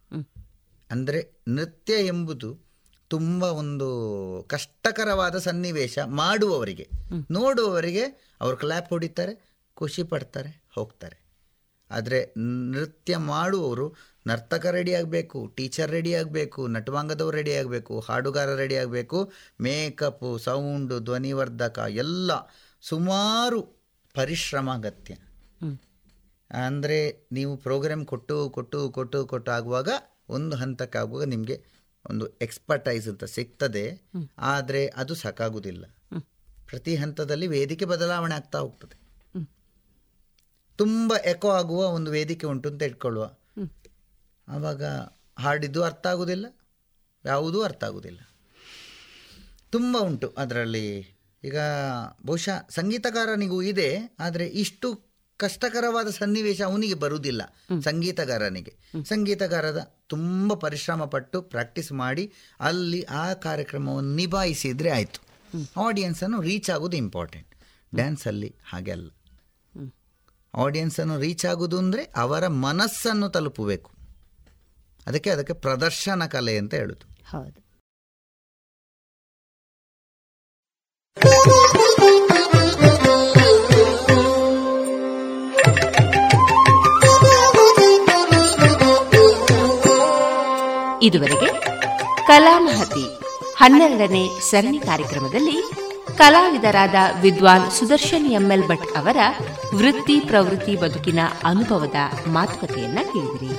[0.90, 2.50] ಅಂದರೆ ನೃತ್ಯ ಎಂಬುದು
[3.10, 3.88] ತುಂಬ ಒಂದು
[4.48, 6.86] ಕಷ್ಟಕರವಾದ ಸನ್ನಿವೇಶ ಮಾಡುವವರಿಗೆ.
[7.30, 8.04] ನೋಡುವವರಿಗೆ
[8.40, 9.34] ಅವರು ಕ್ಲ್ಯಾಪ್ ಹೊಡಿತಾರೆ
[9.76, 11.16] ಖುಷಿ ಪಡ್ತಾರೆ ಹೋಗ್ತಾರೆ.
[11.90, 12.18] ಆದರೆ
[12.72, 13.86] ನೃತ್ಯ ಮಾಡುವವರು
[14.26, 19.18] ನರ್ತಕ ರೆಡಿ ಆಗಬೇಕು ಟೀಚರ್ ರೆಡಿ ಆಗಬೇಕು ನಟವಾಂಗದವ್ರು ರೆಡಿ ಆಗಬೇಕು ಹಾಡುಗಾರ ರೆಡಿ ಆಗಬೇಕು
[19.60, 22.30] ಮೇಕಪ್ ಸೌಂಡು ಧ್ವನಿವರ್ಧಕ ಎಲ್ಲ
[22.82, 23.60] ಸುಮಾರು
[24.14, 25.14] ಪರಿಶ್ರಮ ಅಗತ್ಯ.
[26.50, 26.98] ಅಂದರೆ
[27.32, 29.88] ನೀವು ಪ್ರೋಗ್ರಾಮ್ ಕೊಟ್ಟು ಕೊಟ್ಟು ಕೊಟ್ಟು ಕೊಟ್ಟು ಆಗುವಾಗ
[30.28, 31.64] ಒಂದು ಹಂತಕ್ಕಾಗುವಾಗ ನಿಮಗೆ
[32.10, 34.00] ಒಂದು ಎಕ್ಸ್ಪರ್ಟೈಸ್ ಅಂತ ಸಿಗ್ತದೆ.
[34.38, 35.84] ಆದರೆ ಅದು ಸಾಕಾಗುವುದಿಲ್ಲ
[36.66, 38.96] ಪ್ರತಿ ಹಂತದಲ್ಲಿ ವೇದಿಕೆ ಬದಲಾವಣೆ ಆಗ್ತಾ ಹೋಗ್ತದೆ.
[40.76, 43.30] ತುಂಬ ಎಕೋ ಆಗುವ ಒಂದು ವೇದಿಕೆ ಉಂಟು ಅಂತ ಇಟ್ಕೊಳ್ಳುವ
[44.48, 44.84] ಆವಾಗ
[45.38, 46.46] ಹಾಡಿದ್ದು ಅರ್ಥ ಆಗುವುದಿಲ್ಲ
[47.24, 48.20] ಯಾವುದೂ ಅರ್ಥ ಆಗುವುದಿಲ್ಲ
[49.70, 51.14] ತುಂಬ ಉಂಟು ಅದರಲ್ಲಿ.
[51.44, 51.58] ಈಗ
[52.26, 55.03] ಬಹುಶಃ ಸಂಗೀತಗಾರನಿಗೂ ಇದೆ ಆದರೆ ಇಷ್ಟು
[55.38, 57.42] ಕಷ್ಟಕರವಾದ ಸನ್ನಿವೇಶ ಅವನಿಗೆ ಬರುವುದಿಲ್ಲ.
[57.80, 58.76] ಸಂಗೀತಗಾರನಿಗೆ.
[59.04, 65.20] ಸಂಗೀತಗಾರದ ತುಂಬ ಪರಿಶ್ರಮ ಪಟ್ಟು ಪ್ರಾಕ್ಟೀಸ್ ಮಾಡಿ ಅಲ್ಲಿ ಆ ಕಾರ್ಯಕ್ರಮವನ್ನು ನಿಭಾಯಿಸಿದರೆ ಆಯಿತು.
[65.80, 67.48] ಆಡಿಯನ್ಸನ್ನು ರೀಚ್ ಆಗೋದು ಇಂಪಾರ್ಟೆಂಟ್.
[67.94, 69.10] ಡ್ಯಾನ್ಸಲ್ಲಿ ಹಾಗೆ ಅಲ್ಲ.
[70.54, 73.90] ಆಡಿಯನ್ಸನ್ನು ರೀಚ್ ಆಗೋದು ಅಂದರೆ ಅವರ ಮನಸ್ಸನ್ನು ತಲುಪಬೇಕು.
[75.06, 77.28] ಅದಕ್ಕೆ ಅದಕ್ಕೆ ಪ್ರದರ್ಶನ ಕಲೆ ಅಂತ ಹೇಳುದು.
[77.30, 77.64] ಹೌದು.
[91.04, 91.48] ಇದುವರೆಗೆ
[92.26, 93.04] ಕಲಾಮಹತಿ
[93.56, 95.56] ಹನ್ನೆರಡನೇ ಸರಣಿ ಕಾರ್ಯಕ್ರಮದಲ್ಲಿ
[96.18, 99.16] ಕಲಾವಿದರಾದ ವಿದ್ವಾನ್ ಸುದರ್ಶನ್ ಎಂಎಲ್ ಭಟ್ ಅವರ
[99.74, 101.94] ವೃತ್ತಿ ಪ್ರವೃತ್ತಿ ಬದುಕಿನ ಅನುಭವದ
[102.26, 103.52] ಮಾತುಕತೆಯನ್ನ ಕೇಳಿದಿರಿ.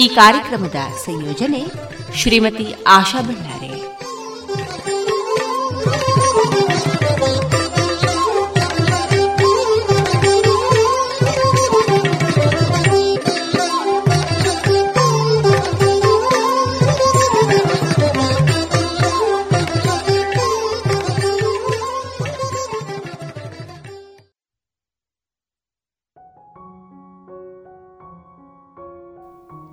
[0.00, 0.74] ಈ ಕಾರ್ಯಕ್ರಮದ
[1.04, 1.62] ಸಂಯೋಜನೆ
[2.14, 3.18] ಶ್ರೀಮತಿ ಆಶಾ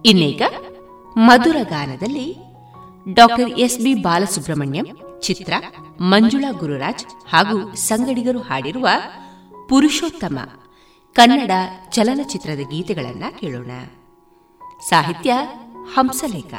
[0.05, 0.41] ಇನ್ನೀಗ
[1.17, 2.37] ಮಧುರ ಗಾನದಲ್ಲಿ
[3.13, 4.87] doctor S B Balasubrahmanyam,
[5.19, 5.53] Chitra
[5.99, 8.87] Manjula Gururaj ಹಾಗೂ ಸಂಗಡಿಗರು ಹಾಡಿರುವ
[9.69, 10.39] ಪುರುಷೋತ್ತಮ
[11.13, 11.51] ಕನ್ನಡ
[11.89, 13.71] ಚಲನಚಿತ್ರದ ಗೀತೆಗಳನ್ನು ಕೇಳೋಣ.
[14.89, 15.33] ಸಾಹಿತ್ಯ
[15.93, 16.53] ಹಂಸಲೇಖ.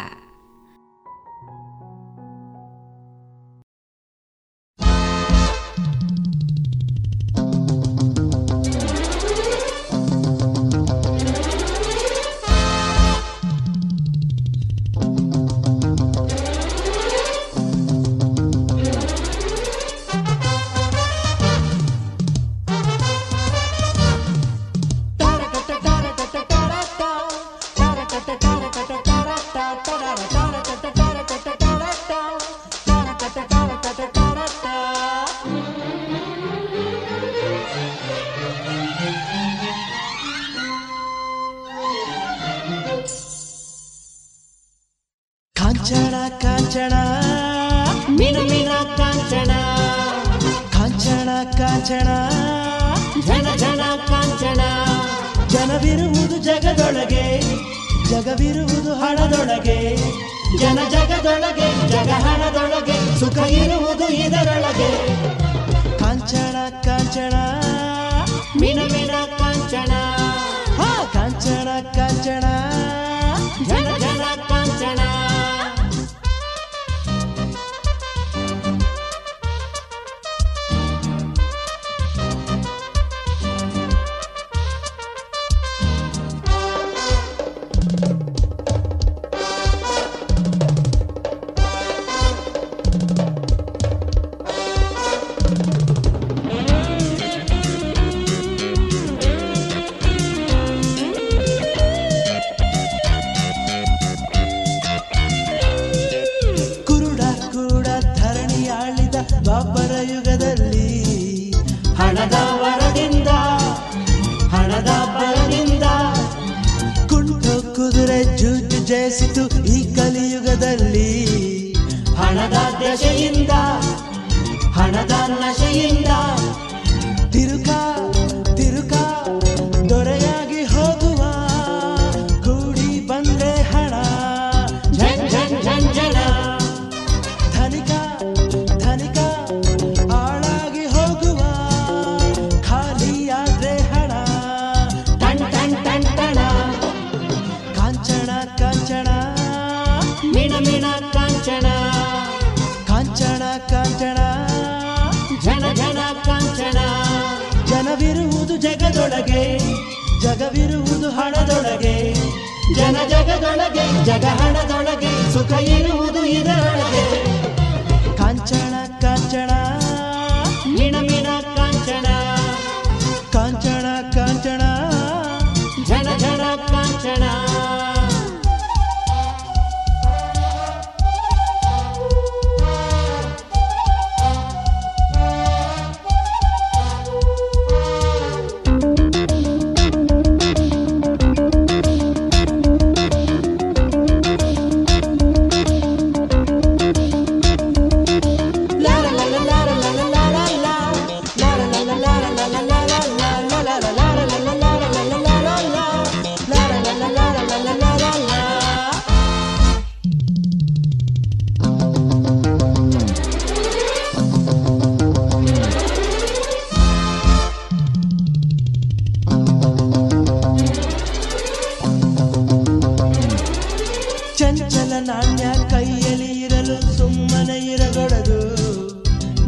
[225.06, 228.40] ನಾಣ್ಯ ಕೈಯಲ್ಲಿ ಇರಲು ಸುಮ್ಮನೆ ಇರಗೊಡದು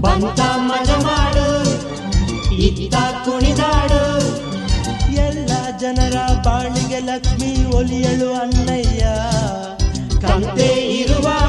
[0.01, 1.47] ಬಂತ ಮಜ ಮಾಡು,
[2.55, 2.94] ಇತ್ತ
[3.24, 4.02] ಕುಣಿದಾಡು.
[5.16, 9.05] ಎಲ್ಲ ಜನರ ಬಾಳಿಗೆ ಲಕ್ಷ್ಮಿ ಒಲಿಯಳು ಅಣ್ಣಯ್ಯ.
[10.20, 10.68] ಕಂತೆ
[11.01, 11.43] ಇರುವಾಗ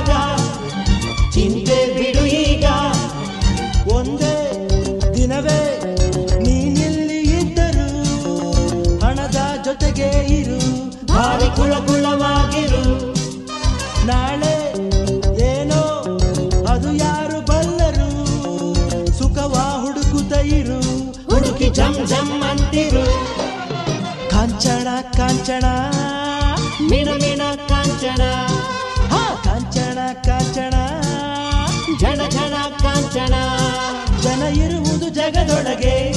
[22.14, 22.90] ಹುಡುಕಿ
[24.30, 24.88] ಕಾಂಚಣ
[25.18, 25.66] ಕಾಂಚಳ
[26.90, 28.22] ಮಿಣ ಮಿಣ ಕಾಂಚನ
[29.12, 30.74] ಹಾ ಕಾಂಚಳ ಕಾಂಚಳ
[32.00, 32.54] ಜನ ಜನ
[32.84, 33.34] ಕಾಂಚಣ.
[34.24, 36.14] ಜನ ಇರುವುದು ಜಗದೊಳಗೆ,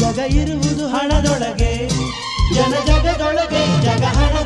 [0.00, 1.88] ಜಗ ಇರುವುದು ಹಣದೊಳಗೆ.
[2.54, 4.45] ಜನ ಜಗದೊಳಗೆ ಜಗ ಹಣದೊಳಗೆ.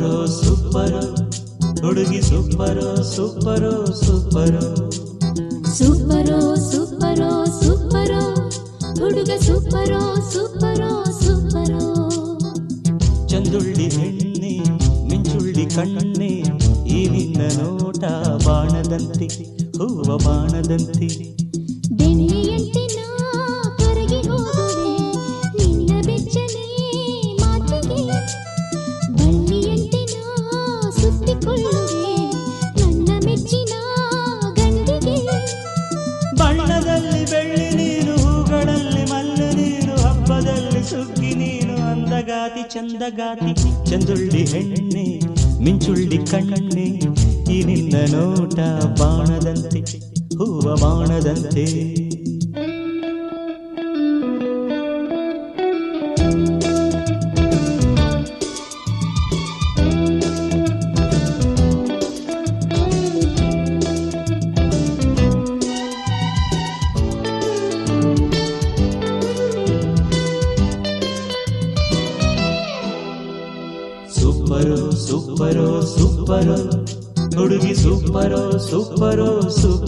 [0.00, 1.00] ಸೂಪರು ಸೂಪರು
[1.82, 3.72] ಹುಡುಗಿ ಸೂಪರು ಸೂಪರು
[4.04, 4.62] ಸೂಪರು
[5.76, 6.38] ಸೂಪರೋ
[6.70, 8.20] ಸೂಪರೋ ಸೂಪರೋ
[9.00, 10.00] ಹುಡುಗ ಸೂಪರೋ
[10.32, 10.90] ಸೂಪರೋ
[11.20, 11.82] ಸೂಪರೋ
[13.26, 14.54] ಚಂದುಳ್ಳಿ ಹೆಣ್ಣೆ
[15.08, 16.32] ಮಿಂಚುಳ್ಳಿ ಕಣ್ಣೆ
[16.88, 18.02] ಈ ನಿನ್ನ ನೋಟ
[18.46, 19.28] ಬಾಣದಂತೆ
[19.78, 21.08] ಹೂವ ಬಾಣದಂತೆ.
[42.72, 45.20] ಚಂದಗಾತಿ ಚಂದುಳ್ಳಿ ಹೆಣ್ಣೆ
[45.64, 46.86] ಮಿಂಚುಳ್ಳಿ ಕಣ್ಣೆ
[47.52, 48.58] ಈ ನಿನ್ನ ನೋಟ
[49.00, 49.80] ಬಾಣದಂತೆ
[50.36, 52.09] ಹೂವ ಬಾಣದಂತೆ.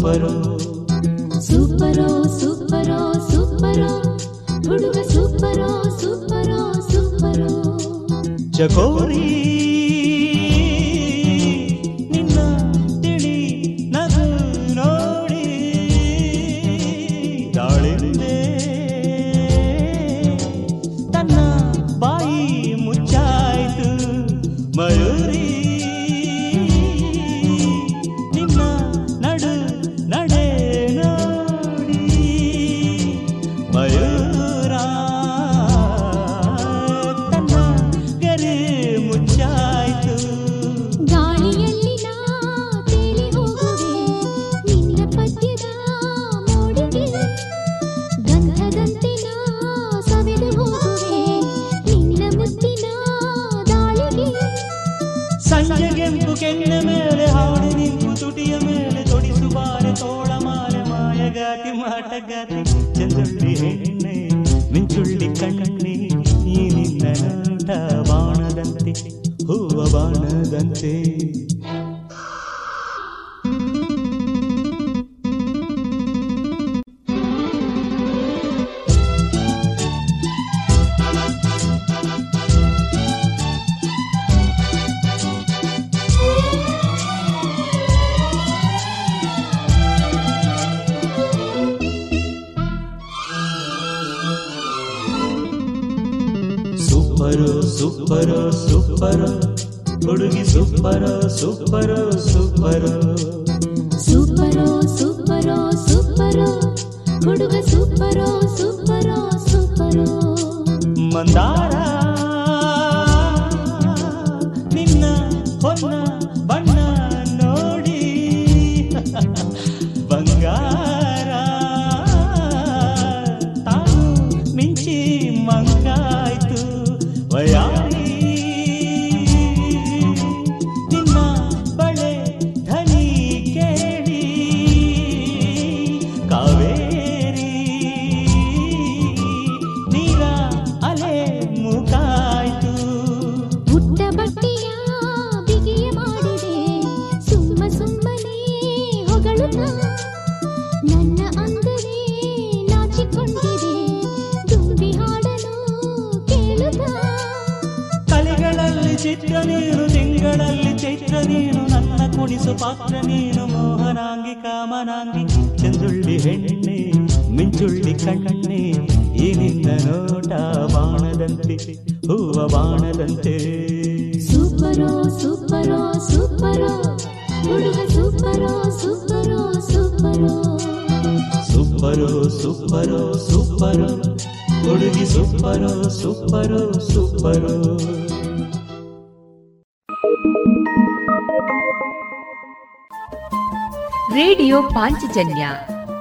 [0.02, 0.51] ಸೂಪರು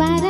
[0.00, 0.29] vara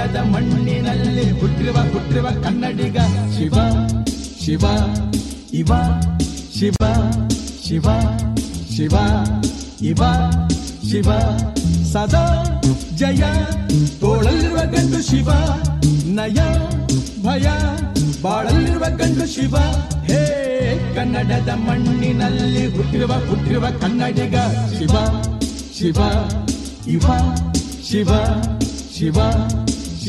[0.00, 2.98] ಕನ್ನಡದ ಮಣ್ಣಿನಲ್ಲಿ ಹುಟ್ಟಿರುವ ಹುಟ್ಟಿರುವ ಕನ್ನಡಿಗ
[3.36, 3.56] ಶಿವ
[4.44, 4.64] ಶಿವ,
[5.52, 5.72] ಇವ,
[6.58, 6.78] ಶಿವ
[7.66, 7.88] ಶಿವ
[8.76, 8.94] ಶಿವ,
[9.82, 10.02] ಇವ,
[10.90, 11.08] ಶಿವ.
[11.92, 12.24] ಸದಾ
[12.96, 13.22] ಜಯ
[14.00, 15.28] ತೋಳಲ್ಲಿರುವ ಗಂಡು ಶಿವ,
[16.16, 16.40] ನಯ,
[17.24, 17.46] ಭಯ
[18.22, 19.56] ಬಾಳಲ್ಲಿರುವ ಗಂಡು ಶಿವ.
[20.08, 20.22] ಹೇ
[20.96, 24.36] ಕನ್ನಡದ ಮಣ್ಣಿನಲ್ಲಿ ಹುಟ್ಟಿರುವ ಹುಟ್ಟಿರುವ ಕನ್ನಡಿಗ
[24.78, 24.96] ಶಿವ
[25.78, 26.00] ಶಿವ,
[26.88, 27.06] ಇವ,
[27.90, 28.10] ಶಿವ
[28.98, 29.18] ಶಿವ.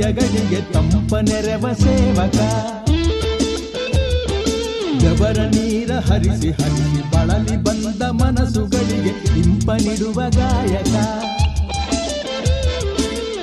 [0.00, 2.36] ಹೃದಯಗಳಿಗೆ ತಂಪ ನೆರವ ಸೇವಕ.
[5.00, 10.94] ಜಬರ ನೀರ ಹರಿಸಿ ಹರಿಸಿ ಬಳಲಿ ಬಂದ ಮನಸ್ಸುಗಳಿಗೆ ಇಂಪ ನೀಡುವ ಗಾಯಕ.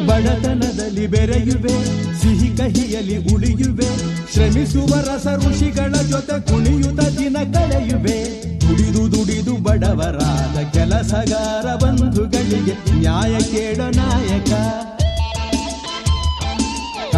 [0.08, 1.76] ಬಡತನದಲ್ಲಿ ಬೆರೆಯುವೆ,
[2.22, 3.90] ಸಿಹಿ ಕಹಿಯಲ್ಲಿ ಉಳಿಯುವೆ,
[4.34, 8.18] ಶ್ರಮಿಸುವ ರಸ ಋಷಿಗಳ ಜೊತೆ ಕುಣಿಯುತ ದಿನ ಕಳೆಯುವೆ.
[8.60, 14.54] ದುಡಿದು ದುಡಿದು ಬಡವರಾದ ಕೆಲಸಗಾರ ಬಂಧುಗಳಿಗೆ ನ್ಯಾಯ ಕೇಳ ನಾಯಕ.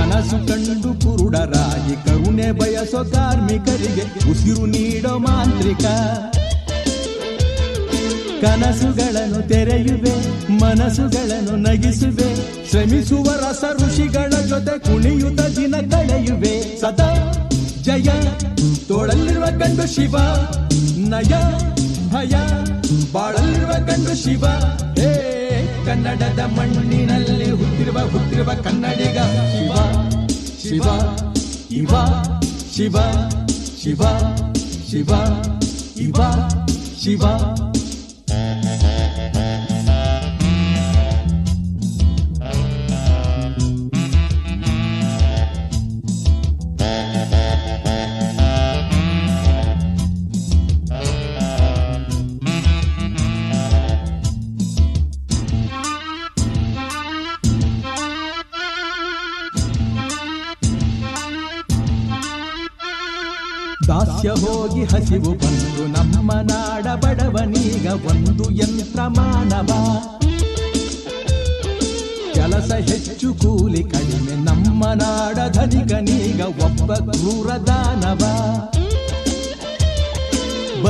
[0.10, 5.86] ಕನಸು ಕಂಡು ಕುರುಡರಾಗಿ ಕರುಣೆ ಬಯಸೋ ಕಾರ್ಮಿಕರಿಗೆ ಉಸಿರು ನೀಡೋ ಮಾಂತ್ರಿಕ.
[8.42, 10.14] ಕನಸುಗಳನ್ನು ತೆರೆಯುವೆ,
[10.54, 12.30] ಮನಸ್ಸುಗಳನ್ನು ನಗಿಸುವೆ
[12.70, 16.82] ಶ್ರಮಿಸುವ ರಸ ಋಷಿಗಳ ಜೊತೆ ಕುಣಿಯುತ ದಿನ ಕಳೆಯುವೆ.
[16.82, 17.34] ಸದಾ
[17.82, 18.10] ಜಯ,
[18.88, 20.18] ತೋಳಲ್ಲಿರುವ ಕಂಡು ಶಿವ,
[20.98, 21.34] ನಯ,
[22.10, 22.36] ಭಯ,
[23.14, 24.46] ಬಾಳಲ್ಲಿರುವ ಕಂಡು ಶಿವ.
[25.00, 25.29] ಹೇ
[25.90, 29.18] ಕನ್ನಡದ ಮಣ್ಣಿನಲ್ಲಿ ಹುತ್ತಿರುವ ಹುತ್ತಿರುವ ಕನ್ನಡಿಗ.
[29.54, 29.74] ಶಿವ
[30.62, 30.88] ಶಿವ
[31.72, 31.94] ಇವ
[32.76, 32.98] ಶಿವ
[33.82, 34.02] ಶಿವ
[34.90, 35.12] ಶಿವ
[35.98, 36.22] ಇವ
[37.04, 37.24] ಶಿವ.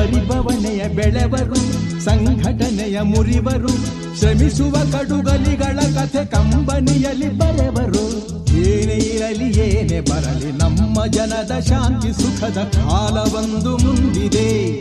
[0.10, 1.56] ಬರಿಬವಣೆಯ ಬೆಳೆವರು,
[2.06, 3.68] ಸಂಘಟನೆಯ ಮುರಿವರು,
[4.19, 8.06] ಶ್ರಮಿಸುವ ಕಡುಗಲಿಗಳ ಕಥೆ ಕಂಬನಿಯಲ್ಲಿ ಬರೆವರು.
[8.53, 14.73] ಏನೇ ಇರಲಿ, ಏನೇ ಬರಲಿ, ನಮ್ಮ ಜನದ ಶಾಂತಿ ಸುಖದ ಕಾಲವೊಂದು ಮುಂದಿದೆ.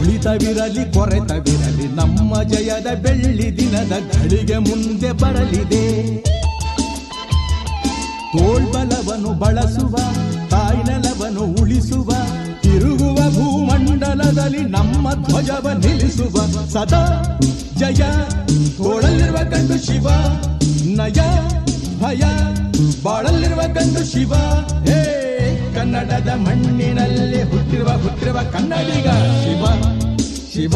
[0.00, 6.16] ಉಳಿತವಿರಲಿ, ಕೊರೆತವಿರಲಿ, ನಮ್ಮ ಜಯದ ಬೆಳ್ಳಿ ದಿನದ ಗಳಿಗೆ ಮುಂದೆ ಬರಲಿದೆ.
[8.38, 9.96] ತೋಳ್ಬಲವನ್ನು ಬಳಸುವ,
[10.48, 12.10] ತಾಯ್ನಲವನ್ನು ಉಳಿಸುವ
[13.68, 17.22] ತಿರುಗುವ ಭೂಮಂಡಲದಲ್ಲಿ ನಮ್ಮ ಧ್ವಜವ ನಿಲ್ಲಿಸುವ ಸದಾ
[17.76, 18.02] ಜಯ
[18.76, 20.08] ತೋಳಲ್ಲಿರುವ ಕಂಡು ಶಿವ,
[20.96, 21.20] ನಯ,
[22.00, 22.22] ಭಯ,
[23.02, 24.34] ಬಾಳಲ್ಲಿರುವ ಕಂಡು ಶಿವ.
[24.84, 29.08] ಹೇ, ಕನ್ನಡದ ಮಣ್ಣಿನಲ್ಲಿ ಹುಟ್ಟಿರುವ ಹುಟ್ಟಿರುವ ಕನ್ನಡಿಗ
[29.44, 29.64] ಶಿವ
[30.52, 30.74] ಶಿವ,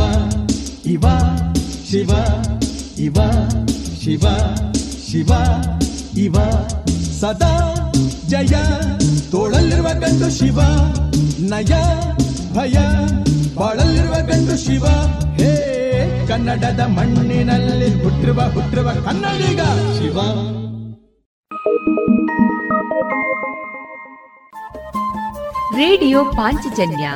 [0.86, 1.06] ಇವ
[1.90, 2.10] ಶಿವ
[2.98, 3.16] ಇವ,
[4.02, 4.27] ಶಿವ
[5.10, 5.32] ಶಿವ,
[6.16, 6.36] ಇವ.
[7.20, 7.74] ಸದಾ
[8.28, 8.55] ಜಯ
[9.31, 10.60] ತೋಳಲ್ಲಿರುವ ಕಂಡು ಶಿವ,
[11.39, 11.73] ನಯ
[12.55, 12.73] ಭಯ
[13.55, 14.87] ಬಾಳಲ್ಲಿರುವ ಗಂಡು ಶಿವ.
[15.37, 19.61] ಹೇ, ಕನ್ನಡದ ಮಣ್ಣಿನಲ್ಲಿ ಹುಟ್ಟಿರುವ ಹುಟ್ಟಿರುವ ಕನ್ನಡಿಗ
[19.99, 20.20] ಶಿವ.
[25.77, 27.12] ರೇಡಿಯೋ ಪಾಂಚಜನ್ಯ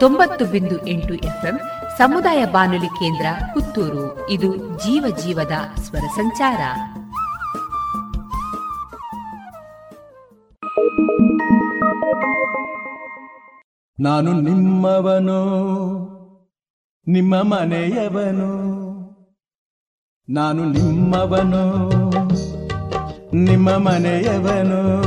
[0.00, 1.60] ತೊಂಬತ್ತು ಬಿಂದು ಎಂಟು ಎಫ್ಎಂ
[1.98, 4.30] ಸಮುದಾಯ ಬಾನುಲಿ ಕೇಂದ್ರ ಪುತ್ತೂರು.
[4.30, 6.58] ಇದು ಜೀವ ಜೀವದ ಸ್ವರ ಸಂಚಾರ.
[14.00, 15.38] ನಾನು ನಿಮ್ಮವನು,
[17.08, 18.50] ನಿಮ್ಮ ಮನೆಯವನು.
[20.28, 21.80] ನಾನು ನಿಮ್ಮವನು,
[23.34, 25.00] ನಿಮ್ಮ ಮನೆಯವನು.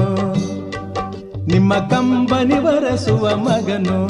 [1.48, 4.08] ನಿಮ್ಮ ಕಂಬನಿ ಬರೆಸುವ ಮಗನು,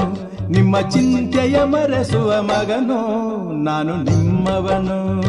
[0.50, 3.00] ನಿಮ್ಮ ಚಿಂತೆಯ ಮರೆಸುವ ಮಗನು.
[3.64, 5.22] ನಾನು ನಿಮ್ಮವನು,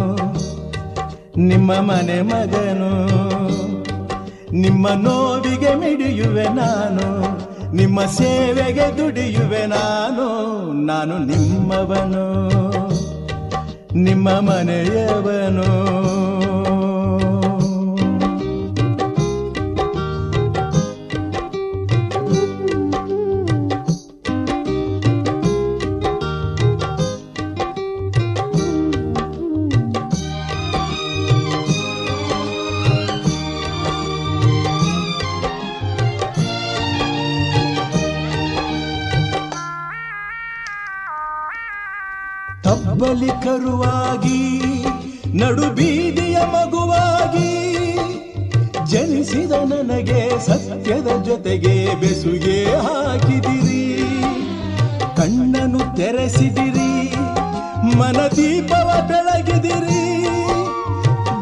[1.38, 3.06] ನಿಮ್ಮ ಮನೆ ಮಗನು.
[4.52, 7.40] ನಿಮ್ಮ ನೋವಿಗೆ ಮಿಡಿಯುವೆ ನಾನು.
[7.72, 10.26] ನಿಮ್ಮ ಸೇವೆಗೆ ದುಡಿಯುವೆ ನಾನು
[10.86, 12.26] ನಾನು ನಿಮ್ಮವನು
[14.02, 15.68] ನಿಮ್ಮ ಮನೆಯವನು.
[43.00, 44.40] ತಬ್ಬಲಿ ಕರುವಾಗಿ
[45.38, 47.52] ನಡು ಬೀದಿಯ ಮಗುವಾಗಿ
[48.90, 53.80] ಜನಿಸಿದ ನನಗೆ ಸತ್ಯದ ಜೊತೆಗೆ ಬೆಸುಗೆ ಹಾಕಿದಿರಿ.
[55.16, 56.92] ಕಣ್ಣನು ತೆರೆಸಿದಿರಿ,
[57.96, 60.04] ಮನದೀಪವ ಬೆಳಗಿದಿರಿ.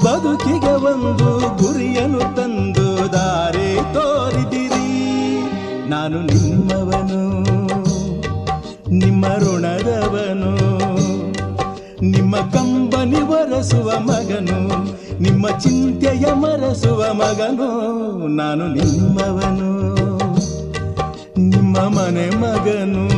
[0.04, 4.88] ಬದುಕಿಗೆ ಒಂದು ಗುರಿಯನ್ನು ತಂದು ದಾರಿ ತೋರಿದಿರಿ.
[5.90, 7.24] ನಾನು ನಿಮ್ಮವನು,
[8.94, 10.57] ನಿಮ್ಮ ಋಣದವನು.
[12.28, 14.58] ನಿಮ್ಮ ಕಂಬನಿ ಒರೆಸುವ ಮಗನು,
[15.22, 19.70] ನಿಮ್ಮ ಚಿಂತೆಯ ಮರೆಸುವ ಮಗನು, ನಾನು ನಿಮ್ಮವನು.
[21.40, 23.08] ನಿಮ್ಮ ಮನೆ ಮಗನು,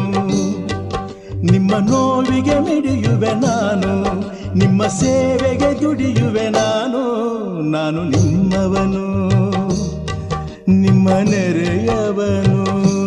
[1.53, 4.21] ನಿಮ್ಮ ನೋವಿಗೆ ಮಿಡಿಯುವೆ ನಾನು,
[4.59, 7.03] ನಿಮ್ಮ ಸೇವೆಗೆ ದುಡಿಯುವೆ ನಾನು
[7.63, 9.07] ನಾನು ನಿಮ್ಮವನು.
[10.69, 13.00] ನಿಮ್ಮ ನೆರೆಯವನು.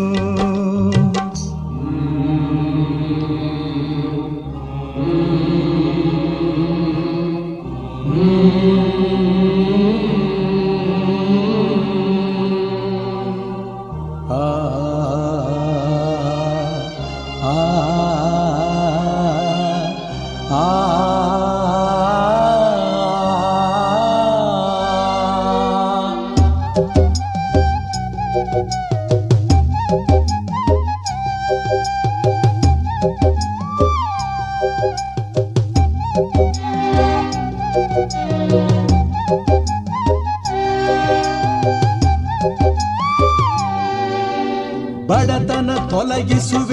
[46.23, 46.72] sevgisi ve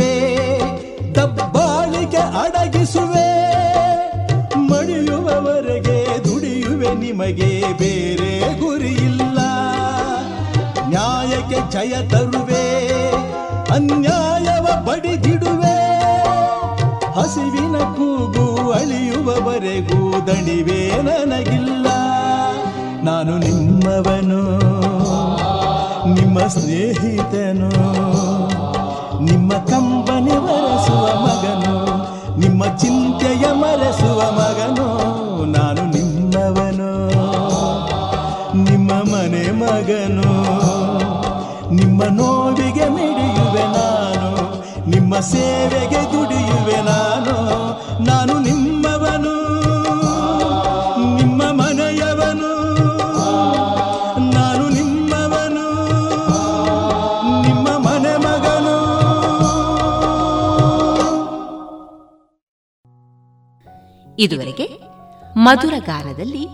[64.20, 64.66] ಇದುವರೆಗೆ
[65.36, 66.47] ಮಧುರ ಗಾನದಲ್ಲಿ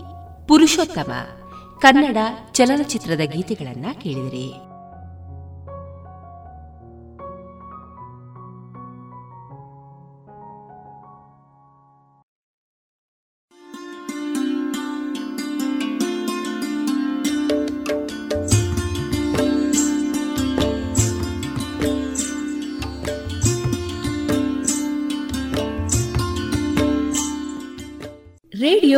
[0.48, 1.12] ಪುರುಷೋತ್ತಮ
[1.80, 2.16] ಕನ್ನಡ
[2.52, 4.52] ಚಲನಚಿತ್ರದ ಗೀತೆಗಳನ್ನ ಕೇಳಿದಿರಿ.